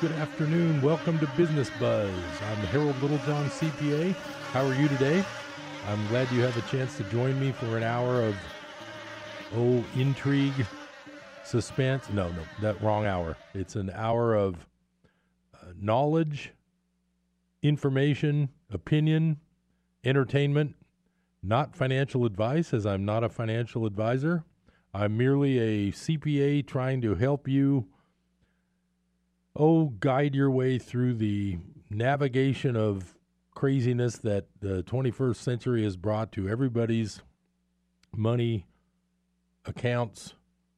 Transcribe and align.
good 0.00 0.12
afternoon. 0.12 0.80
Welcome 0.80 1.18
to 1.18 1.26
Business 1.36 1.70
Buzz. 1.78 2.10
I'm 2.50 2.56
Harold 2.68 2.94
Littlejohn, 3.02 3.50
CPA. 3.50 4.14
How 4.52 4.64
are 4.64 4.74
you 4.74 4.88
today? 4.88 5.22
I'm 5.88 6.06
glad 6.06 6.30
you 6.32 6.40
have 6.40 6.56
a 6.56 6.66
chance 6.70 6.96
to 6.96 7.04
join 7.04 7.38
me 7.38 7.52
for 7.52 7.76
an 7.76 7.82
hour 7.82 8.22
of, 8.22 8.34
oh, 9.56 9.84
intrigue, 9.94 10.54
suspense. 11.44 12.08
No, 12.08 12.30
no, 12.30 12.42
that 12.62 12.80
wrong 12.80 13.04
hour. 13.04 13.36
It's 13.52 13.76
an 13.76 13.90
hour 13.94 14.34
of 14.34 14.66
uh, 15.52 15.72
knowledge, 15.78 16.54
information, 17.62 18.48
opinion, 18.72 19.38
entertainment, 20.02 20.76
not 21.42 21.76
financial 21.76 22.24
advice, 22.24 22.72
as 22.72 22.86
I'm 22.86 23.04
not 23.04 23.22
a 23.22 23.28
financial 23.28 23.84
advisor. 23.84 24.44
I'm 24.94 25.18
merely 25.18 25.58
a 25.58 25.92
CPA 25.92 26.66
trying 26.66 27.02
to 27.02 27.16
help 27.16 27.46
you 27.46 27.88
oh, 29.56 29.86
guide 30.00 30.34
your 30.34 30.50
way 30.50 30.78
through 30.78 31.14
the 31.14 31.58
navigation 31.90 32.76
of 32.76 33.14
craziness 33.54 34.16
that 34.18 34.46
the 34.60 34.82
21st 34.84 35.36
century 35.36 35.82
has 35.82 35.96
brought 35.96 36.32
to 36.32 36.48
everybody's 36.48 37.20
money, 38.16 38.66
accounts, 39.64 40.34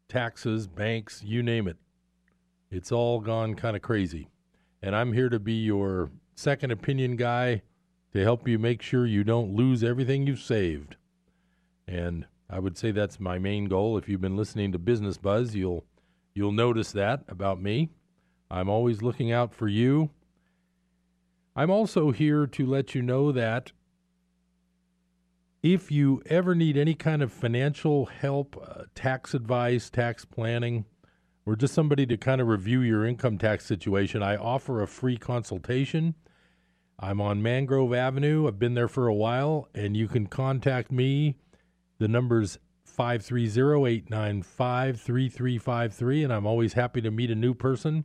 taxes, 0.08 0.66
banks, 0.66 1.22
you 1.24 1.42
name 1.42 1.68
it. 1.68 1.76
It's 2.70 2.90
all 2.90 3.20
gone 3.20 3.54
kind 3.54 3.76
of 3.76 3.82
crazy. 3.82 4.28
And 4.82 4.96
I'm 4.96 5.12
here 5.12 5.28
to 5.28 5.38
be 5.38 5.62
your 5.62 6.10
second 6.34 6.70
opinion 6.70 7.16
guy 7.16 7.62
to 8.12 8.22
help 8.22 8.48
you 8.48 8.58
make 8.58 8.82
sure 8.82 9.06
you 9.06 9.24
don't 9.24 9.54
lose 9.54 9.84
everything 9.84 10.26
you've 10.26 10.40
saved. 10.40 10.96
And 11.86 12.26
I 12.50 12.58
would 12.58 12.76
say 12.76 12.90
that's 12.90 13.20
my 13.20 13.38
main 13.38 13.66
goal. 13.66 13.96
If 13.96 14.08
you've 14.08 14.20
been 14.20 14.36
listening 14.36 14.72
to 14.72 14.78
Business 14.78 15.16
Buzz, 15.16 15.54
you'll 15.54 15.84
you'll 16.34 16.52
notice 16.52 16.92
that 16.92 17.22
about 17.28 17.60
me. 17.60 17.90
I'm 18.52 18.68
always 18.68 19.00
looking 19.00 19.32
out 19.32 19.54
for 19.54 19.66
you. 19.66 20.10
I'm 21.56 21.70
also 21.70 22.10
here 22.10 22.46
to 22.46 22.66
let 22.66 22.94
you 22.94 23.00
know 23.00 23.32
that 23.32 23.72
if 25.62 25.90
you 25.90 26.22
ever 26.26 26.54
need 26.54 26.76
any 26.76 26.94
kind 26.94 27.22
of 27.22 27.32
financial 27.32 28.06
help, 28.06 28.62
uh, 28.62 28.84
tax 28.94 29.32
advice, 29.32 29.88
tax 29.88 30.26
planning, 30.26 30.84
or 31.46 31.56
just 31.56 31.72
somebody 31.72 32.04
to 32.04 32.18
kind 32.18 32.42
of 32.42 32.46
review 32.46 32.80
your 32.82 33.06
income 33.06 33.38
tax 33.38 33.64
situation, 33.64 34.22
I 34.22 34.36
offer 34.36 34.82
a 34.82 34.86
free 34.86 35.16
consultation. 35.16 36.14
I'm 36.98 37.22
on 37.22 37.42
Mangrove 37.42 37.94
Avenue. 37.94 38.46
I've 38.46 38.58
been 38.58 38.74
there 38.74 38.86
for 38.86 39.06
a 39.06 39.14
while, 39.14 39.66
and 39.74 39.96
you 39.96 40.08
can 40.08 40.26
contact 40.26 40.92
me. 40.92 41.38
The 41.98 42.08
number's 42.08 42.58
530 42.84 43.86
895 43.86 45.00
3353, 45.00 46.24
and 46.24 46.32
I'm 46.32 46.46
always 46.46 46.74
happy 46.74 47.00
to 47.00 47.10
meet 47.10 47.30
a 47.30 47.34
new 47.34 47.54
person 47.54 48.04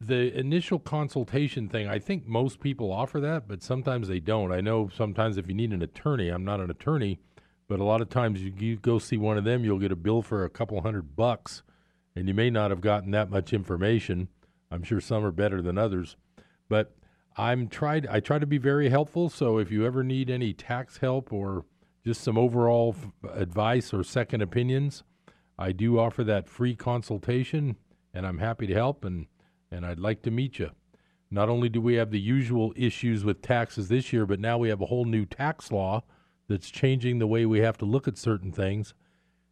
the 0.00 0.38
initial 0.38 0.78
consultation 0.78 1.68
thing, 1.68 1.88
I 1.88 1.98
think 1.98 2.26
most 2.26 2.60
people 2.60 2.92
offer 2.92 3.20
that, 3.20 3.48
but 3.48 3.62
sometimes 3.62 4.08
they 4.08 4.20
don't. 4.20 4.52
I 4.52 4.60
know 4.60 4.88
sometimes 4.94 5.36
if 5.36 5.48
you 5.48 5.54
need 5.54 5.72
an 5.72 5.82
attorney, 5.82 6.28
I'm 6.28 6.44
not 6.44 6.60
an 6.60 6.70
attorney, 6.70 7.18
but 7.68 7.80
a 7.80 7.84
lot 7.84 8.00
of 8.00 8.08
times 8.08 8.42
you, 8.42 8.52
you 8.56 8.76
go 8.76 8.98
see 8.98 9.16
one 9.16 9.36
of 9.36 9.44
them, 9.44 9.64
you'll 9.64 9.78
get 9.78 9.92
a 9.92 9.96
bill 9.96 10.22
for 10.22 10.44
a 10.44 10.50
couple 10.50 10.80
hundred 10.80 11.16
bucks, 11.16 11.62
and 12.14 12.28
you 12.28 12.34
may 12.34 12.48
not 12.48 12.70
have 12.70 12.80
gotten 12.80 13.10
that 13.10 13.30
much 13.30 13.52
information. 13.52 14.28
I'm 14.70 14.82
sure 14.82 15.00
some 15.00 15.24
are 15.24 15.32
better 15.32 15.60
than 15.60 15.78
others, 15.78 16.16
but 16.68 16.94
I'm 17.36 17.68
tried. 17.68 18.06
I 18.06 18.20
try 18.20 18.38
to 18.38 18.46
be 18.46 18.58
very 18.58 18.88
helpful. 18.88 19.30
So 19.30 19.58
if 19.58 19.70
you 19.70 19.86
ever 19.86 20.02
need 20.02 20.30
any 20.30 20.52
tax 20.52 20.98
help 20.98 21.32
or 21.32 21.64
just 22.04 22.20
some 22.20 22.38
overall 22.38 22.96
f- 22.96 23.30
advice 23.32 23.92
or 23.92 24.02
second 24.02 24.42
opinions, 24.42 25.02
I 25.58 25.72
do 25.72 25.98
offer 25.98 26.24
that 26.24 26.48
free 26.48 26.74
consultation, 26.74 27.76
and 28.14 28.26
I'm 28.26 28.38
happy 28.38 28.66
to 28.66 28.74
help. 28.74 29.04
And 29.04 29.26
and 29.70 29.84
I'd 29.84 30.00
like 30.00 30.22
to 30.22 30.30
meet 30.30 30.58
you. 30.58 30.70
Not 31.30 31.48
only 31.48 31.68
do 31.68 31.80
we 31.80 31.94
have 31.94 32.10
the 32.10 32.20
usual 32.20 32.72
issues 32.74 33.24
with 33.24 33.42
taxes 33.42 33.88
this 33.88 34.12
year, 34.12 34.24
but 34.24 34.40
now 34.40 34.56
we 34.58 34.70
have 34.70 34.80
a 34.80 34.86
whole 34.86 35.04
new 35.04 35.26
tax 35.26 35.70
law 35.70 36.02
that's 36.48 36.70
changing 36.70 37.18
the 37.18 37.26
way 37.26 37.44
we 37.44 37.60
have 37.60 37.76
to 37.78 37.84
look 37.84 38.08
at 38.08 38.16
certain 38.16 38.50
things. 38.50 38.94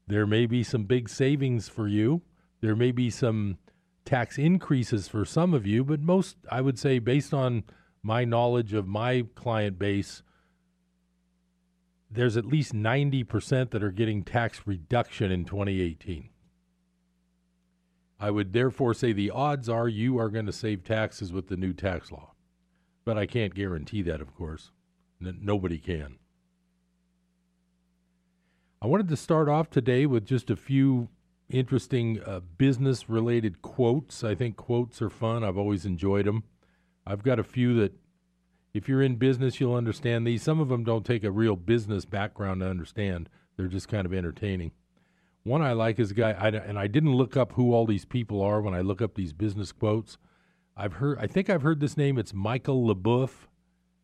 There 0.07 0.27
may 0.27 0.47
be 0.47 0.63
some 0.63 0.85
big 0.85 1.09
savings 1.09 1.69
for 1.69 1.87
you. 1.87 2.23
There 2.61 2.77
may 2.77 2.93
be 2.93 3.11
some 3.11 3.59
tax 4.05 4.39
increases 4.39 5.09
for 5.09 5.25
some 5.25 5.53
of 5.53 5.67
you, 5.67 5.85
but 5.85 6.01
most, 6.01 6.37
I 6.51 6.63
would 6.63 6.79
say, 6.79 6.99
based 6.99 7.35
on 7.35 7.65
my 8.03 8.25
knowledge 8.25 8.73
of 8.73 8.87
my 8.87 9.27
client 9.35 9.79
base, 9.79 10.23
there's 12.11 12.37
at 12.37 12.47
least 12.47 12.73
90% 12.73 13.71
that 13.71 13.83
are 13.83 13.91
getting 13.91 14.23
tax 14.23 14.63
reduction 14.65 15.31
in 15.31 15.45
2018. 15.45 16.31
I 18.19 18.31
would 18.31 18.53
therefore 18.53 18.95
say 18.95 19.13
the 19.13 19.31
odds 19.31 19.69
are 19.69 19.89
you 19.89 20.19
are 20.19 20.31
going 20.31 20.47
to 20.47 20.53
save 20.53 20.85
taxes 20.85 21.33
with 21.33 21.49
the 21.49 21.57
new 21.57 21.73
tax 21.73 22.11
law. 22.11 22.33
But 23.05 23.19
I 23.19 23.27
can't 23.27 23.55
guarantee 23.55 24.03
that, 24.03 24.21
of 24.21 24.35
course. 24.35 24.73
N- 25.21 25.39
nobody 25.43 25.79
can. 25.79 26.19
I 28.81 28.87
wanted 28.87 29.09
to 29.09 29.17
start 29.17 29.49
off 29.49 29.71
today 29.71 30.07
with 30.07 30.25
just 30.25 30.51
a 30.51 30.57
few 30.57 31.09
interesting 31.49 32.21
uh, 32.25 32.41
business 32.59 33.09
related 33.09 33.63
quotes. 33.63 34.25
I 34.25 34.35
think 34.35 34.57
quotes 34.57 35.01
are 35.01 35.11
fun. 35.11 35.45
I've 35.45 35.59
always 35.59 35.85
enjoyed 35.87 36.27
them. 36.27 36.45
I've 37.07 37.23
got 37.23 37.39
a 37.39 37.45
few 37.45 37.75
that, 37.81 37.93
if 38.75 38.89
you're 38.89 39.03
in 39.03 39.17
business, 39.17 39.61
you'll 39.61 39.75
understand 39.75 40.27
these. 40.27 40.43
Some 40.43 40.61
of 40.61 40.69
them 40.69 40.85
don't 40.85 41.07
take 41.07 41.25
a 41.25 41.31
real 41.31 41.57
business 41.57 42.05
background 42.05 42.61
to 42.61 42.69
understand, 42.69 43.29
they're 43.57 43.69
just 43.69 43.89
kind 43.89 44.05
of 44.05 44.13
entertaining. 44.13 44.73
One 45.47 45.63
I 45.63 45.75
like 45.75 46.01
is 46.01 46.11
a 46.11 46.15
guy, 46.15 46.33
I, 46.33 46.49
and 46.49 46.77
I 46.77 46.89
didn't 46.89 47.15
look 47.15 47.37
up 47.37 47.53
who 47.53 47.73
all 47.73 47.87
these 47.87 48.05
people 48.05 48.43
are 48.43 48.61
when 48.61 48.75
I 48.75 48.81
look 48.81 49.01
up 49.01 49.15
these 49.15 49.33
business 49.33 49.71
quotes. 49.71 50.19
I've 50.77 50.95
heard, 50.95 51.19
I 51.21 51.29
think 51.29 51.49
I've 51.49 51.63
heard 51.63 51.79
this 51.79 51.97
name. 51.97 52.19
It's 52.19 52.35
Michael 52.35 52.93
LeBoeuf, 52.93 53.31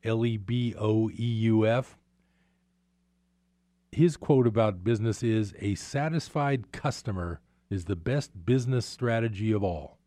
L 0.04 0.24
E 0.24 0.36
B 0.36 0.72
O 0.78 1.10
E 1.10 1.14
U 1.16 1.66
F. 1.66 1.98
His 3.90 4.16
quote 4.16 4.46
about 4.46 4.84
business 4.84 5.24
is 5.24 5.52
A 5.58 5.74
satisfied 5.74 6.70
customer 6.70 7.40
is 7.68 7.86
the 7.86 7.96
best 7.96 8.46
business 8.46 8.86
strategy 8.86 9.50
of 9.50 9.64
all. 9.64 9.98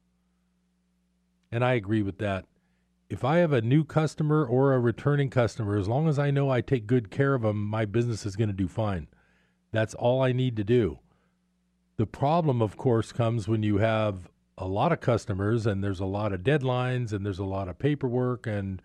And 1.52 1.66
I 1.66 1.74
agree 1.74 2.02
with 2.02 2.18
that. 2.20 2.46
If 3.10 3.26
I 3.26 3.40
have 3.40 3.52
a 3.52 3.62
new 3.62 3.84
customer 3.84 4.46
or 4.46 4.72
a 4.72 4.80
returning 4.80 5.30
customer, 5.30 5.78
as 5.78 5.90
long 5.90 6.08
as 6.08 6.18
I 6.18 6.32
know 6.32 6.50
I 6.50 6.62
take 6.62 6.88
good 6.88 7.12
care 7.12 7.34
of 7.34 7.42
them, 7.42 7.66
my 7.66 7.84
business 7.84 8.26
is 8.26 8.38
going 8.38 8.48
to 8.48 8.54
do 8.54 8.70
fine. 8.70 9.08
That's 9.74 9.96
all 9.96 10.22
I 10.22 10.32
need 10.32 10.56
to 10.56 10.64
do. 10.64 11.00
The 11.98 12.06
problem, 12.06 12.62
of 12.62 12.76
course, 12.76 13.12
comes 13.12 13.48
when 13.48 13.64
you 13.64 13.78
have 13.78 14.30
a 14.58 14.68
lot 14.68 14.92
of 14.92 15.00
customers 15.00 15.66
and 15.66 15.84
there's 15.84 16.00
a 16.00 16.06
lot 16.06 16.34
of 16.34 16.42
deadlines 16.42 17.14
and 17.14 17.26
there's 17.26 17.40
a 17.40 17.46
lot 17.46 17.68
of 17.68 17.80
paperwork 17.80 18.48
and 18.48 18.82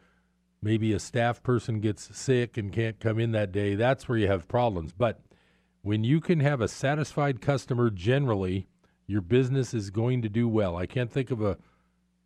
maybe 0.63 0.93
a 0.93 0.99
staff 0.99 1.43
person 1.43 1.81
gets 1.81 2.17
sick 2.17 2.57
and 2.57 2.73
can't 2.73 3.01
come 3.01 3.19
in 3.19 3.33
that 3.33 3.53
day. 3.53 3.75
That's 3.75 4.09
where 4.09 4.19
you 4.19 4.29
have 4.29 4.47
problems. 4.47 4.93
But 4.93 5.21
when 5.83 6.05
you 6.05 6.21
can 6.21 6.41
have 6.41 6.61
a 6.61 6.69
satisfied 6.69 7.41
customer 7.41 7.91
generally, 7.91 8.69
your 9.07 9.23
business 9.23 9.75
is 9.75 9.91
going 9.91 10.23
to 10.23 10.29
do 10.29 10.49
well. 10.49 10.77
I 10.77 10.87
can't 10.87 11.11
think 11.11 11.31
of 11.31 11.41
a 11.43 11.59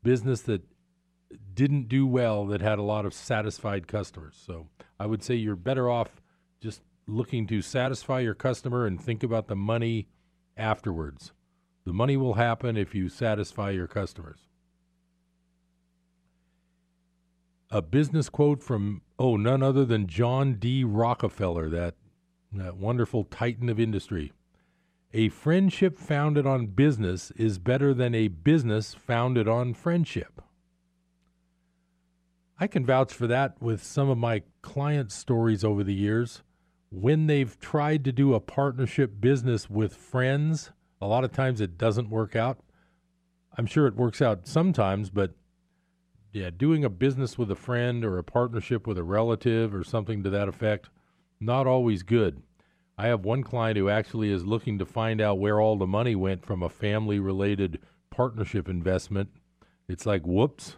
business 0.02 0.42
that 0.42 0.62
didn't 1.54 1.88
do 1.88 2.06
well 2.06 2.46
that 2.46 2.60
had 2.60 2.78
a 2.78 2.82
lot 2.82 3.06
of 3.06 3.14
satisfied 3.14 3.86
customers. 3.86 4.40
So 4.44 4.68
I 4.98 5.06
would 5.06 5.22
say 5.22 5.34
you're 5.34 5.56
better 5.56 5.88
off 5.88 6.20
just 6.60 6.82
looking 7.06 7.46
to 7.46 7.62
satisfy 7.62 8.20
your 8.20 8.34
customer 8.34 8.86
and 8.86 9.00
think 9.00 9.22
about 9.22 9.48
the 9.48 9.56
money 9.56 10.08
afterwards. 10.56 11.32
The 11.84 11.92
money 11.92 12.16
will 12.16 12.34
happen 12.34 12.76
if 12.76 12.94
you 12.94 13.08
satisfy 13.08 13.70
your 13.70 13.86
customers. 13.86 14.48
A 17.70 17.82
business 17.82 18.28
quote 18.28 18.62
from, 18.62 19.02
oh, 19.18 19.36
none 19.36 19.62
other 19.62 19.84
than 19.84 20.06
John 20.06 20.54
D. 20.54 20.84
Rockefeller, 20.84 21.68
that, 21.70 21.94
that 22.52 22.76
wonderful 22.76 23.24
titan 23.24 23.68
of 23.68 23.80
industry. 23.80 24.32
A 25.12 25.28
friendship 25.28 25.98
founded 25.98 26.46
on 26.46 26.68
business 26.68 27.32
is 27.32 27.58
better 27.58 27.92
than 27.92 28.14
a 28.14 28.28
business 28.28 28.94
founded 28.94 29.48
on 29.48 29.74
friendship. 29.74 30.40
I 32.58 32.68
can 32.68 32.86
vouch 32.86 33.12
for 33.12 33.26
that 33.26 33.60
with 33.60 33.82
some 33.82 34.08
of 34.08 34.16
my 34.16 34.42
client 34.62 35.10
stories 35.10 35.64
over 35.64 35.82
the 35.82 35.94
years 35.94 36.43
when 36.94 37.26
they've 37.26 37.58
tried 37.58 38.04
to 38.04 38.12
do 38.12 38.34
a 38.34 38.40
partnership 38.40 39.20
business 39.20 39.68
with 39.68 39.96
friends, 39.96 40.70
a 41.00 41.06
lot 41.06 41.24
of 41.24 41.32
times 41.32 41.60
it 41.60 41.76
doesn't 41.76 42.08
work 42.08 42.36
out. 42.36 42.58
I'm 43.58 43.66
sure 43.66 43.86
it 43.86 43.96
works 43.96 44.22
out 44.22 44.46
sometimes, 44.46 45.10
but 45.10 45.32
yeah, 46.32 46.50
doing 46.56 46.84
a 46.84 46.90
business 46.90 47.36
with 47.36 47.50
a 47.50 47.56
friend 47.56 48.04
or 48.04 48.18
a 48.18 48.24
partnership 48.24 48.86
with 48.86 48.98
a 48.98 49.04
relative 49.04 49.74
or 49.74 49.84
something 49.84 50.22
to 50.22 50.30
that 50.30 50.48
effect, 50.48 50.88
not 51.40 51.66
always 51.66 52.02
good. 52.02 52.42
I 52.96 53.08
have 53.08 53.24
one 53.24 53.42
client 53.42 53.76
who 53.76 53.88
actually 53.88 54.30
is 54.30 54.44
looking 54.44 54.78
to 54.78 54.86
find 54.86 55.20
out 55.20 55.38
where 55.38 55.60
all 55.60 55.76
the 55.76 55.86
money 55.86 56.14
went 56.14 56.46
from 56.46 56.62
a 56.62 56.68
family 56.68 57.18
related 57.18 57.80
partnership 58.10 58.68
investment. 58.68 59.30
It's 59.88 60.06
like, 60.06 60.22
whoops, 60.24 60.76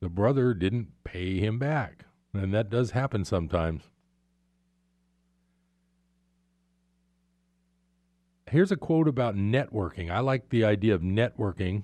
the 0.00 0.08
brother 0.08 0.54
didn't 0.54 0.88
pay 1.04 1.38
him 1.38 1.58
back. 1.58 2.04
And 2.34 2.52
that 2.52 2.68
does 2.68 2.90
happen 2.90 3.24
sometimes. 3.24 3.90
Here's 8.56 8.72
a 8.72 8.76
quote 8.76 9.06
about 9.06 9.36
networking. 9.36 10.10
I 10.10 10.20
like 10.20 10.48
the 10.48 10.64
idea 10.64 10.94
of 10.94 11.02
networking. 11.02 11.82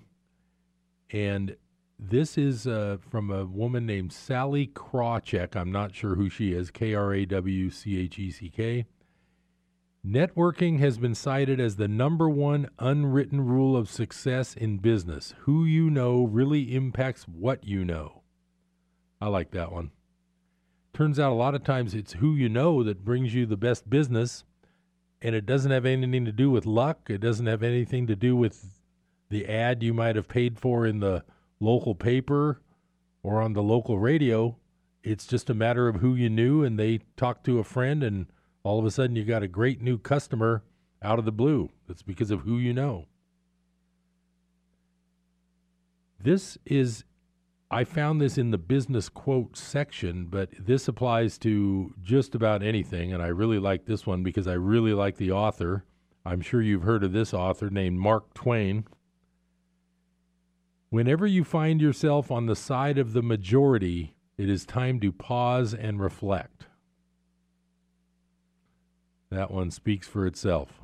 And 1.11 1.55
this 1.99 2.39
is 2.39 2.67
uh, 2.67 2.97
from 3.11 3.31
a 3.31 3.45
woman 3.45 3.85
named 3.85 4.11
Sally 4.11 4.69
Krawcheck. 4.69 5.55
I'm 5.55 5.71
not 5.71 5.95
sure 5.95 6.15
who 6.15 6.31
she 6.31 6.55
is. 6.55 6.71
K 6.71 6.95
R 6.95 7.13
A 7.13 7.27
W 7.27 7.69
C 7.69 7.99
H 7.99 8.19
E 8.19 8.31
C 8.31 8.49
K. 8.49 8.87
Networking 10.05 10.79
has 10.79 10.97
been 10.97 11.15
cited 11.15 11.61
as 11.61 11.77
the 11.77 11.89
number 11.89 12.31
one 12.31 12.71
unwritten 12.79 13.43
rule 13.43 13.77
of 13.77 13.91
success 13.91 14.55
in 14.55 14.79
business. 14.79 15.35
Who 15.41 15.67
you 15.67 15.91
know 15.91 16.25
really 16.25 16.75
impacts 16.75 17.25
what 17.25 17.65
you 17.65 17.85
know. 17.85 18.23
I 19.21 19.29
like 19.29 19.51
that 19.51 19.71
one. 19.71 19.91
Turns 20.95 21.21
out 21.21 21.33
a 21.33 21.35
lot 21.35 21.55
of 21.55 21.65
times 21.65 21.95
it's 21.95 22.15
who 22.15 22.35
you 22.35 22.49
know 22.49 22.83
that 22.83 23.05
brings 23.05 23.35
you 23.35 23.45
the 23.45 23.59
best 23.59 23.91
business, 23.91 24.45
and 25.23 25.37
it 25.37 25.47
doesn't 25.47 25.71
have 25.71 25.87
anything 25.87 26.25
to 26.25 26.33
do 26.33 26.51
with 26.51 26.67
luck. 26.67 27.09
It 27.09 27.21
doesn't 27.21 27.47
have 27.47 27.63
anything 27.63 28.09
to 28.09 28.17
do 28.17 28.35
with 28.35 28.83
the 29.31 29.47
ad 29.47 29.83
you 29.83 29.95
might 29.95 30.17
have 30.17 30.29
paid 30.29 30.59
for 30.59 30.85
in 30.85 30.99
the 30.99 31.25
local 31.61 31.95
paper 31.95 32.61
or 33.23 33.41
on 33.41 33.53
the 33.53 33.63
local 33.63 34.01
radio. 34.01 34.57
It's 35.05 35.27
just 35.27 35.49
a 35.49 35.55
matter 35.55 35.87
of 35.87 35.97
who 35.97 36.17
you 36.17 36.29
knew, 36.29 36.65
and 36.65 36.79
they 36.79 37.01
talked 37.17 37.45
to 37.45 37.61
a 37.61 37.65
friend, 37.65 38.03
and 38.03 38.27
all 38.65 38.81
of 38.81 38.85
a 38.85 38.91
sudden 38.91 39.17
you 39.17 39.25
got 39.25 39.43
a 39.43 39.49
great 39.49 39.81
new 39.81 39.97
customer 39.97 40.65
out 41.01 41.19
of 41.21 41.25
the 41.25 41.33
blue. 41.33 41.71
It's 41.89 42.03
because 42.03 42.31
of 42.31 42.41
who 42.41 42.59
you 42.59 42.73
know. 42.73 43.07
This 46.21 46.59
is, 46.65 47.05
I 47.73 47.85
found 47.85 48.21
this 48.21 48.37
in 48.37 48.51
the 48.51 48.59
business 48.59 49.09
quote 49.09 49.57
section, 49.57 50.27
but 50.27 50.51
this 50.59 50.89
applies 50.89 51.39
to 51.39 51.95
just 52.03 52.35
about 52.35 52.63
anything. 52.63 53.15
And 53.15 53.23
I 53.23 53.29
really 53.29 53.59
like 53.59 53.87
this 53.87 54.07
one 54.07 54.23
because 54.23 54.47
I 54.47 54.53
really 54.53 54.93
like 54.93 55.17
the 55.17 55.33
author. 55.33 55.87
I'm 56.27 56.43
sure 56.43 56.61
you've 56.61 56.83
heard 56.83 57.03
of 57.03 57.15
this 57.15 57.33
author 57.33 57.71
named 57.71 57.99
Mark 57.99 58.35
Twain. 58.35 58.85
Whenever 60.91 61.27
you 61.27 61.45
find 61.45 61.81
yourself 61.81 62.31
on 62.31 62.45
the 62.45 62.55
side 62.55 62.99
of 62.99 63.15
the 63.15 63.23
majority, 63.23 64.17
it 64.37 64.51
is 64.51 64.67
time 64.67 65.01
to 65.01 65.11
pause 65.11 65.73
and 65.73 65.99
reflect. 65.99 66.67
That 69.31 69.51
one 69.51 69.71
speaks 69.71 70.07
for 70.07 70.27
itself. 70.27 70.83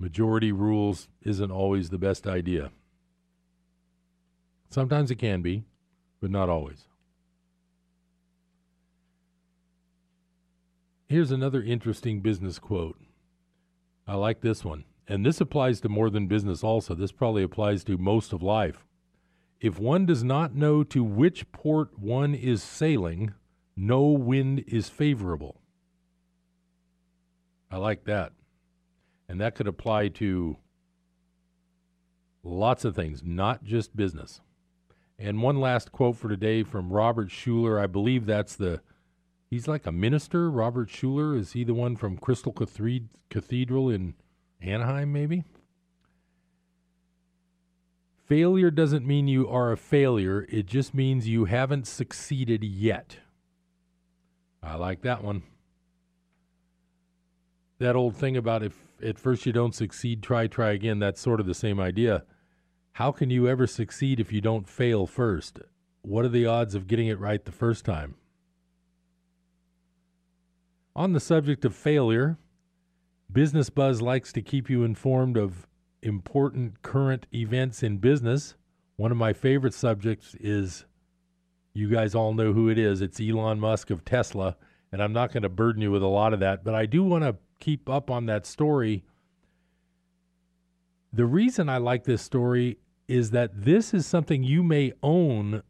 Majority 0.00 0.50
rules 0.50 1.08
isn't 1.22 1.52
always 1.52 1.90
the 1.90 1.98
best 1.98 2.26
idea. 2.26 2.72
Sometimes 4.74 5.12
it 5.12 5.20
can 5.20 5.40
be, 5.40 5.62
but 6.20 6.32
not 6.32 6.48
always. 6.48 6.88
Here's 11.06 11.30
another 11.30 11.62
interesting 11.62 12.22
business 12.22 12.58
quote. 12.58 12.98
I 14.04 14.16
like 14.16 14.40
this 14.40 14.64
one. 14.64 14.82
And 15.06 15.24
this 15.24 15.40
applies 15.40 15.80
to 15.82 15.88
more 15.88 16.10
than 16.10 16.26
business 16.26 16.64
also. 16.64 16.96
This 16.96 17.12
probably 17.12 17.44
applies 17.44 17.84
to 17.84 17.96
most 17.96 18.32
of 18.32 18.42
life. 18.42 18.84
If 19.60 19.78
one 19.78 20.06
does 20.06 20.24
not 20.24 20.56
know 20.56 20.82
to 20.82 21.04
which 21.04 21.52
port 21.52 21.96
one 21.96 22.34
is 22.34 22.60
sailing, 22.60 23.32
no 23.76 24.02
wind 24.02 24.64
is 24.66 24.88
favorable. 24.88 25.60
I 27.70 27.76
like 27.76 28.06
that. 28.06 28.32
And 29.28 29.40
that 29.40 29.54
could 29.54 29.68
apply 29.68 30.08
to 30.08 30.56
lots 32.42 32.84
of 32.84 32.96
things, 32.96 33.22
not 33.22 33.62
just 33.62 33.94
business. 33.94 34.40
And 35.18 35.42
one 35.42 35.60
last 35.60 35.92
quote 35.92 36.16
for 36.16 36.28
today 36.28 36.62
from 36.62 36.92
Robert 36.92 37.28
Schuller. 37.28 37.80
I 37.80 37.86
believe 37.86 38.26
that's 38.26 38.56
the, 38.56 38.80
he's 39.48 39.68
like 39.68 39.86
a 39.86 39.92
minister. 39.92 40.50
Robert 40.50 40.88
Schuller, 40.88 41.38
is 41.38 41.52
he 41.52 41.64
the 41.64 41.74
one 41.74 41.96
from 41.96 42.18
Crystal 42.18 42.52
Cathedral 42.52 43.90
in 43.90 44.14
Anaheim, 44.60 45.12
maybe? 45.12 45.44
Failure 48.26 48.70
doesn't 48.70 49.06
mean 49.06 49.28
you 49.28 49.48
are 49.48 49.70
a 49.70 49.76
failure, 49.76 50.46
it 50.48 50.64
just 50.64 50.94
means 50.94 51.28
you 51.28 51.44
haven't 51.44 51.86
succeeded 51.86 52.64
yet. 52.64 53.18
I 54.62 54.76
like 54.76 55.02
that 55.02 55.22
one 55.22 55.42
that 57.78 57.96
old 57.96 58.16
thing 58.16 58.36
about 58.36 58.62
if 58.62 58.74
at 59.02 59.18
first 59.18 59.46
you 59.46 59.52
don't 59.52 59.74
succeed, 59.74 60.22
try, 60.22 60.46
try 60.46 60.72
again, 60.72 60.98
that's 60.98 61.20
sort 61.20 61.40
of 61.40 61.46
the 61.46 61.54
same 61.54 61.80
idea. 61.80 62.24
How 62.94 63.10
can 63.10 63.28
you 63.28 63.48
ever 63.48 63.66
succeed 63.66 64.20
if 64.20 64.32
you 64.32 64.40
don't 64.40 64.68
fail 64.68 65.08
first? 65.08 65.58
What 66.02 66.24
are 66.24 66.28
the 66.28 66.46
odds 66.46 66.76
of 66.76 66.86
getting 66.86 67.08
it 67.08 67.18
right 67.18 67.44
the 67.44 67.50
first 67.50 67.84
time? 67.84 68.14
On 70.94 71.12
the 71.12 71.18
subject 71.18 71.64
of 71.64 71.74
failure, 71.74 72.38
Business 73.32 73.68
Buzz 73.68 74.00
likes 74.00 74.32
to 74.34 74.42
keep 74.42 74.70
you 74.70 74.84
informed 74.84 75.36
of 75.36 75.66
important 76.02 76.82
current 76.82 77.26
events 77.34 77.82
in 77.82 77.98
business. 77.98 78.54
One 78.94 79.10
of 79.10 79.16
my 79.16 79.32
favorite 79.32 79.74
subjects 79.74 80.36
is 80.38 80.84
you 81.72 81.90
guys 81.90 82.14
all 82.14 82.32
know 82.32 82.52
who 82.52 82.68
it 82.68 82.78
is. 82.78 83.00
It's 83.00 83.20
Elon 83.20 83.58
Musk 83.58 83.90
of 83.90 84.04
Tesla. 84.04 84.56
And 84.92 85.02
I'm 85.02 85.12
not 85.12 85.32
going 85.32 85.42
to 85.42 85.48
burden 85.48 85.82
you 85.82 85.90
with 85.90 86.04
a 86.04 86.06
lot 86.06 86.32
of 86.32 86.38
that, 86.38 86.62
but 86.62 86.76
I 86.76 86.86
do 86.86 87.02
want 87.02 87.24
to 87.24 87.34
keep 87.58 87.90
up 87.90 88.08
on 88.08 88.26
that 88.26 88.46
story. 88.46 89.02
The 91.12 91.26
reason 91.26 91.68
I 91.68 91.78
like 91.78 92.04
this 92.04 92.22
story 92.22 92.78
is 93.08 93.30
that 93.30 93.50
this 93.64 93.92
is 93.92 94.06
something 94.06 94.42
you 94.42 94.62
may 94.62 94.92
own 95.02 95.62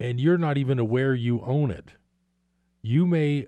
and 0.00 0.20
you're 0.20 0.38
not 0.38 0.56
even 0.56 0.78
aware 0.78 1.14
you 1.14 1.40
own 1.42 1.70
it. 1.70 1.92
You 2.82 3.06
may 3.06 3.46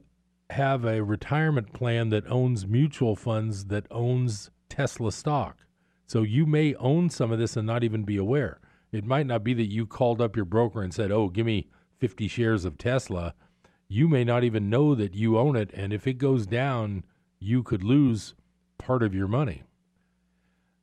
have 0.51 0.85
a 0.85 1.03
retirement 1.03 1.73
plan 1.73 2.11
that 2.11 2.27
owns 2.27 2.67
mutual 2.67 3.15
funds 3.15 3.67
that 3.67 3.87
owns 3.91 4.51
Tesla 4.69 5.13
stock. 5.13 5.59
So 6.07 6.23
you 6.23 6.45
may 6.45 6.75
own 6.75 7.09
some 7.09 7.31
of 7.31 7.39
this 7.39 7.57
and 7.57 7.67
not 7.67 7.85
even 7.85 8.03
be 8.03 8.17
aware. 8.17 8.61
It 8.91 9.05
might 9.05 9.27
not 9.27 9.45
be 9.45 9.55
that 9.55 9.71
you 9.71 9.87
called 9.87 10.21
up 10.21 10.35
your 10.35 10.45
broker 10.45 10.83
and 10.83 10.93
said, 10.93 11.13
"Oh, 11.13 11.29
give 11.29 11.47
me 11.47 11.69
50 11.99 12.27
shares 12.27 12.65
of 12.65 12.79
Tesla." 12.79 13.35
You 13.89 14.09
may 14.09 14.25
not 14.25 14.43
even 14.43 14.69
know 14.69 14.95
that 14.97 15.15
you 15.15 15.39
own 15.39 15.55
it 15.57 15.71
and 15.73 15.93
if 15.93 16.07
it 16.07 16.15
goes 16.15 16.47
down, 16.47 17.05
you 17.39 17.63
could 17.63 17.85
lose 17.85 18.35
part 18.79 19.03
of 19.03 19.15
your 19.15 19.29
money. 19.29 19.63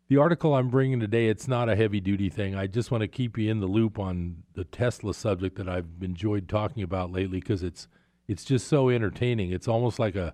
The 0.10 0.18
article 0.18 0.56
I'm 0.56 0.70
bringing 0.70 1.02
today, 1.02 1.28
it's 1.28 1.50
not 1.50 1.68
a 1.68 1.76
heavy 1.76 2.00
duty 2.00 2.30
thing. 2.30 2.56
I 2.56 2.68
just 2.68 2.92
want 2.92 3.02
to 3.02 3.10
keep 3.10 3.38
you 3.38 3.52
in 3.52 3.60
the 3.60 3.68
loop 3.68 4.00
on 4.00 4.44
the 4.54 4.64
Tesla 4.64 5.14
subject 5.14 5.58
that 5.58 5.68
I've 5.68 5.90
enjoyed 6.02 6.48
talking 6.48 6.82
about 6.82 7.12
lately 7.12 7.42
because 7.42 7.62
it's 7.62 7.90
it's 8.26 8.46
just 8.46 8.68
so 8.68 8.90
entertaining. 8.90 9.52
It's 9.52 9.68
almost 9.68 10.00
like 10.00 10.16
a 10.16 10.34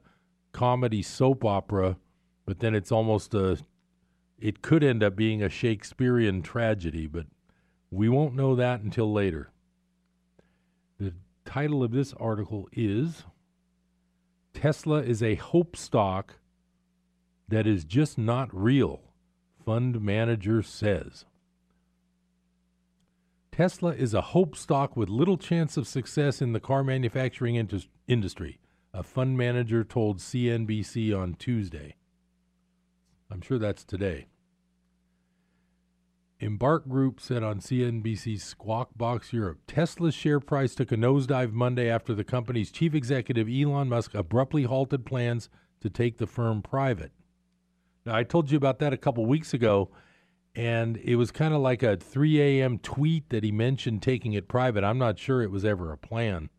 comedy 0.52 1.02
soap 1.02 1.44
opera, 1.44 1.98
but 2.46 2.60
then 2.60 2.76
it's 2.76 2.92
almost 2.92 3.34
a 3.34 3.58
it 4.38 4.62
could 4.62 4.84
end 4.84 5.02
up 5.02 5.16
being 5.16 5.42
a 5.42 5.50
Shakespearean 5.50 6.44
tragedy, 6.44 7.08
but 7.08 7.26
we 7.90 8.10
won't 8.10 8.36
know 8.36 8.56
that 8.56 8.82
until 8.82 9.12
later. 9.12 9.52
The 11.00 11.16
title 11.46 11.82
of 11.84 11.92
this 11.92 12.14
article 12.20 12.70
is 12.72 13.24
Tesla 14.54 15.02
is 15.02 15.24
a 15.24 15.34
hope 15.34 15.76
stock 15.76 16.36
that 17.48 17.66
is 17.66 17.84
just 17.84 18.20
not 18.20 18.50
real, 18.54 19.02
fund 19.66 20.02
manager 20.02 20.62
says. 20.62 21.26
Tesla 23.52 23.92
is 23.94 24.14
a 24.14 24.22
hope 24.22 24.56
stock 24.56 24.98
with 24.98 25.10
little 25.10 25.38
chance 25.38 25.78
of 25.78 25.88
success 25.88 26.42
in 26.42 26.54
the 26.54 26.60
car 26.60 26.84
manufacturing 26.84 27.56
industry, 28.08 28.60
a 28.94 29.04
fund 29.04 29.38
manager 29.38 29.84
told 29.84 30.18
CNBC 30.18 31.16
on 31.16 31.36
Tuesday. 31.36 31.96
I'm 33.30 33.42
sure 33.42 33.60
that's 33.60 33.84
today. 33.84 34.28
Embark 36.40 36.90
Group 36.90 37.22
said 37.22 37.42
on 37.42 37.60
CNBC's 37.60 38.44
Squawk 38.44 38.90
Box 38.98 39.32
Europe 39.32 39.60
Tesla's 39.66 40.14
share 40.14 40.40
price 40.42 40.76
took 40.76 40.92
a 40.92 40.98
nosedive 40.98 41.54
Monday 41.54 41.90
after 41.90 42.14
the 42.14 42.26
company's 42.26 42.72
chief 42.72 42.94
executive 42.94 43.48
Elon 43.48 43.88
Musk 43.88 44.14
abruptly 44.14 44.64
halted 44.64 45.06
plans 45.06 45.48
to 45.80 45.90
take 45.90 46.18
the 46.18 46.28
firm 46.28 46.62
private. 46.62 47.12
Now, 48.06 48.16
I 48.16 48.24
told 48.24 48.52
you 48.52 48.58
about 48.58 48.80
that 48.80 48.94
a 48.94 48.98
couple 48.98 49.26
weeks 49.26 49.54
ago, 49.54 49.90
and 50.56 50.98
it 50.98 51.16
was 51.16 51.32
kind 51.32 51.54
of 51.54 51.62
like 51.62 51.84
a 51.84 51.98
3 51.98 52.42
a.m. 52.42 52.78
tweet 52.80 53.30
that 53.30 53.44
he 53.44 53.52
mentioned 53.52 54.02
taking 54.02 54.34
it 54.34 54.48
private. 54.48 54.84
I'm 54.84 54.98
not 54.98 55.18
sure 55.18 55.42
it 55.42 55.52
was 55.52 55.66
ever 55.66 55.92
a 55.92 55.98
plan. 55.98 56.50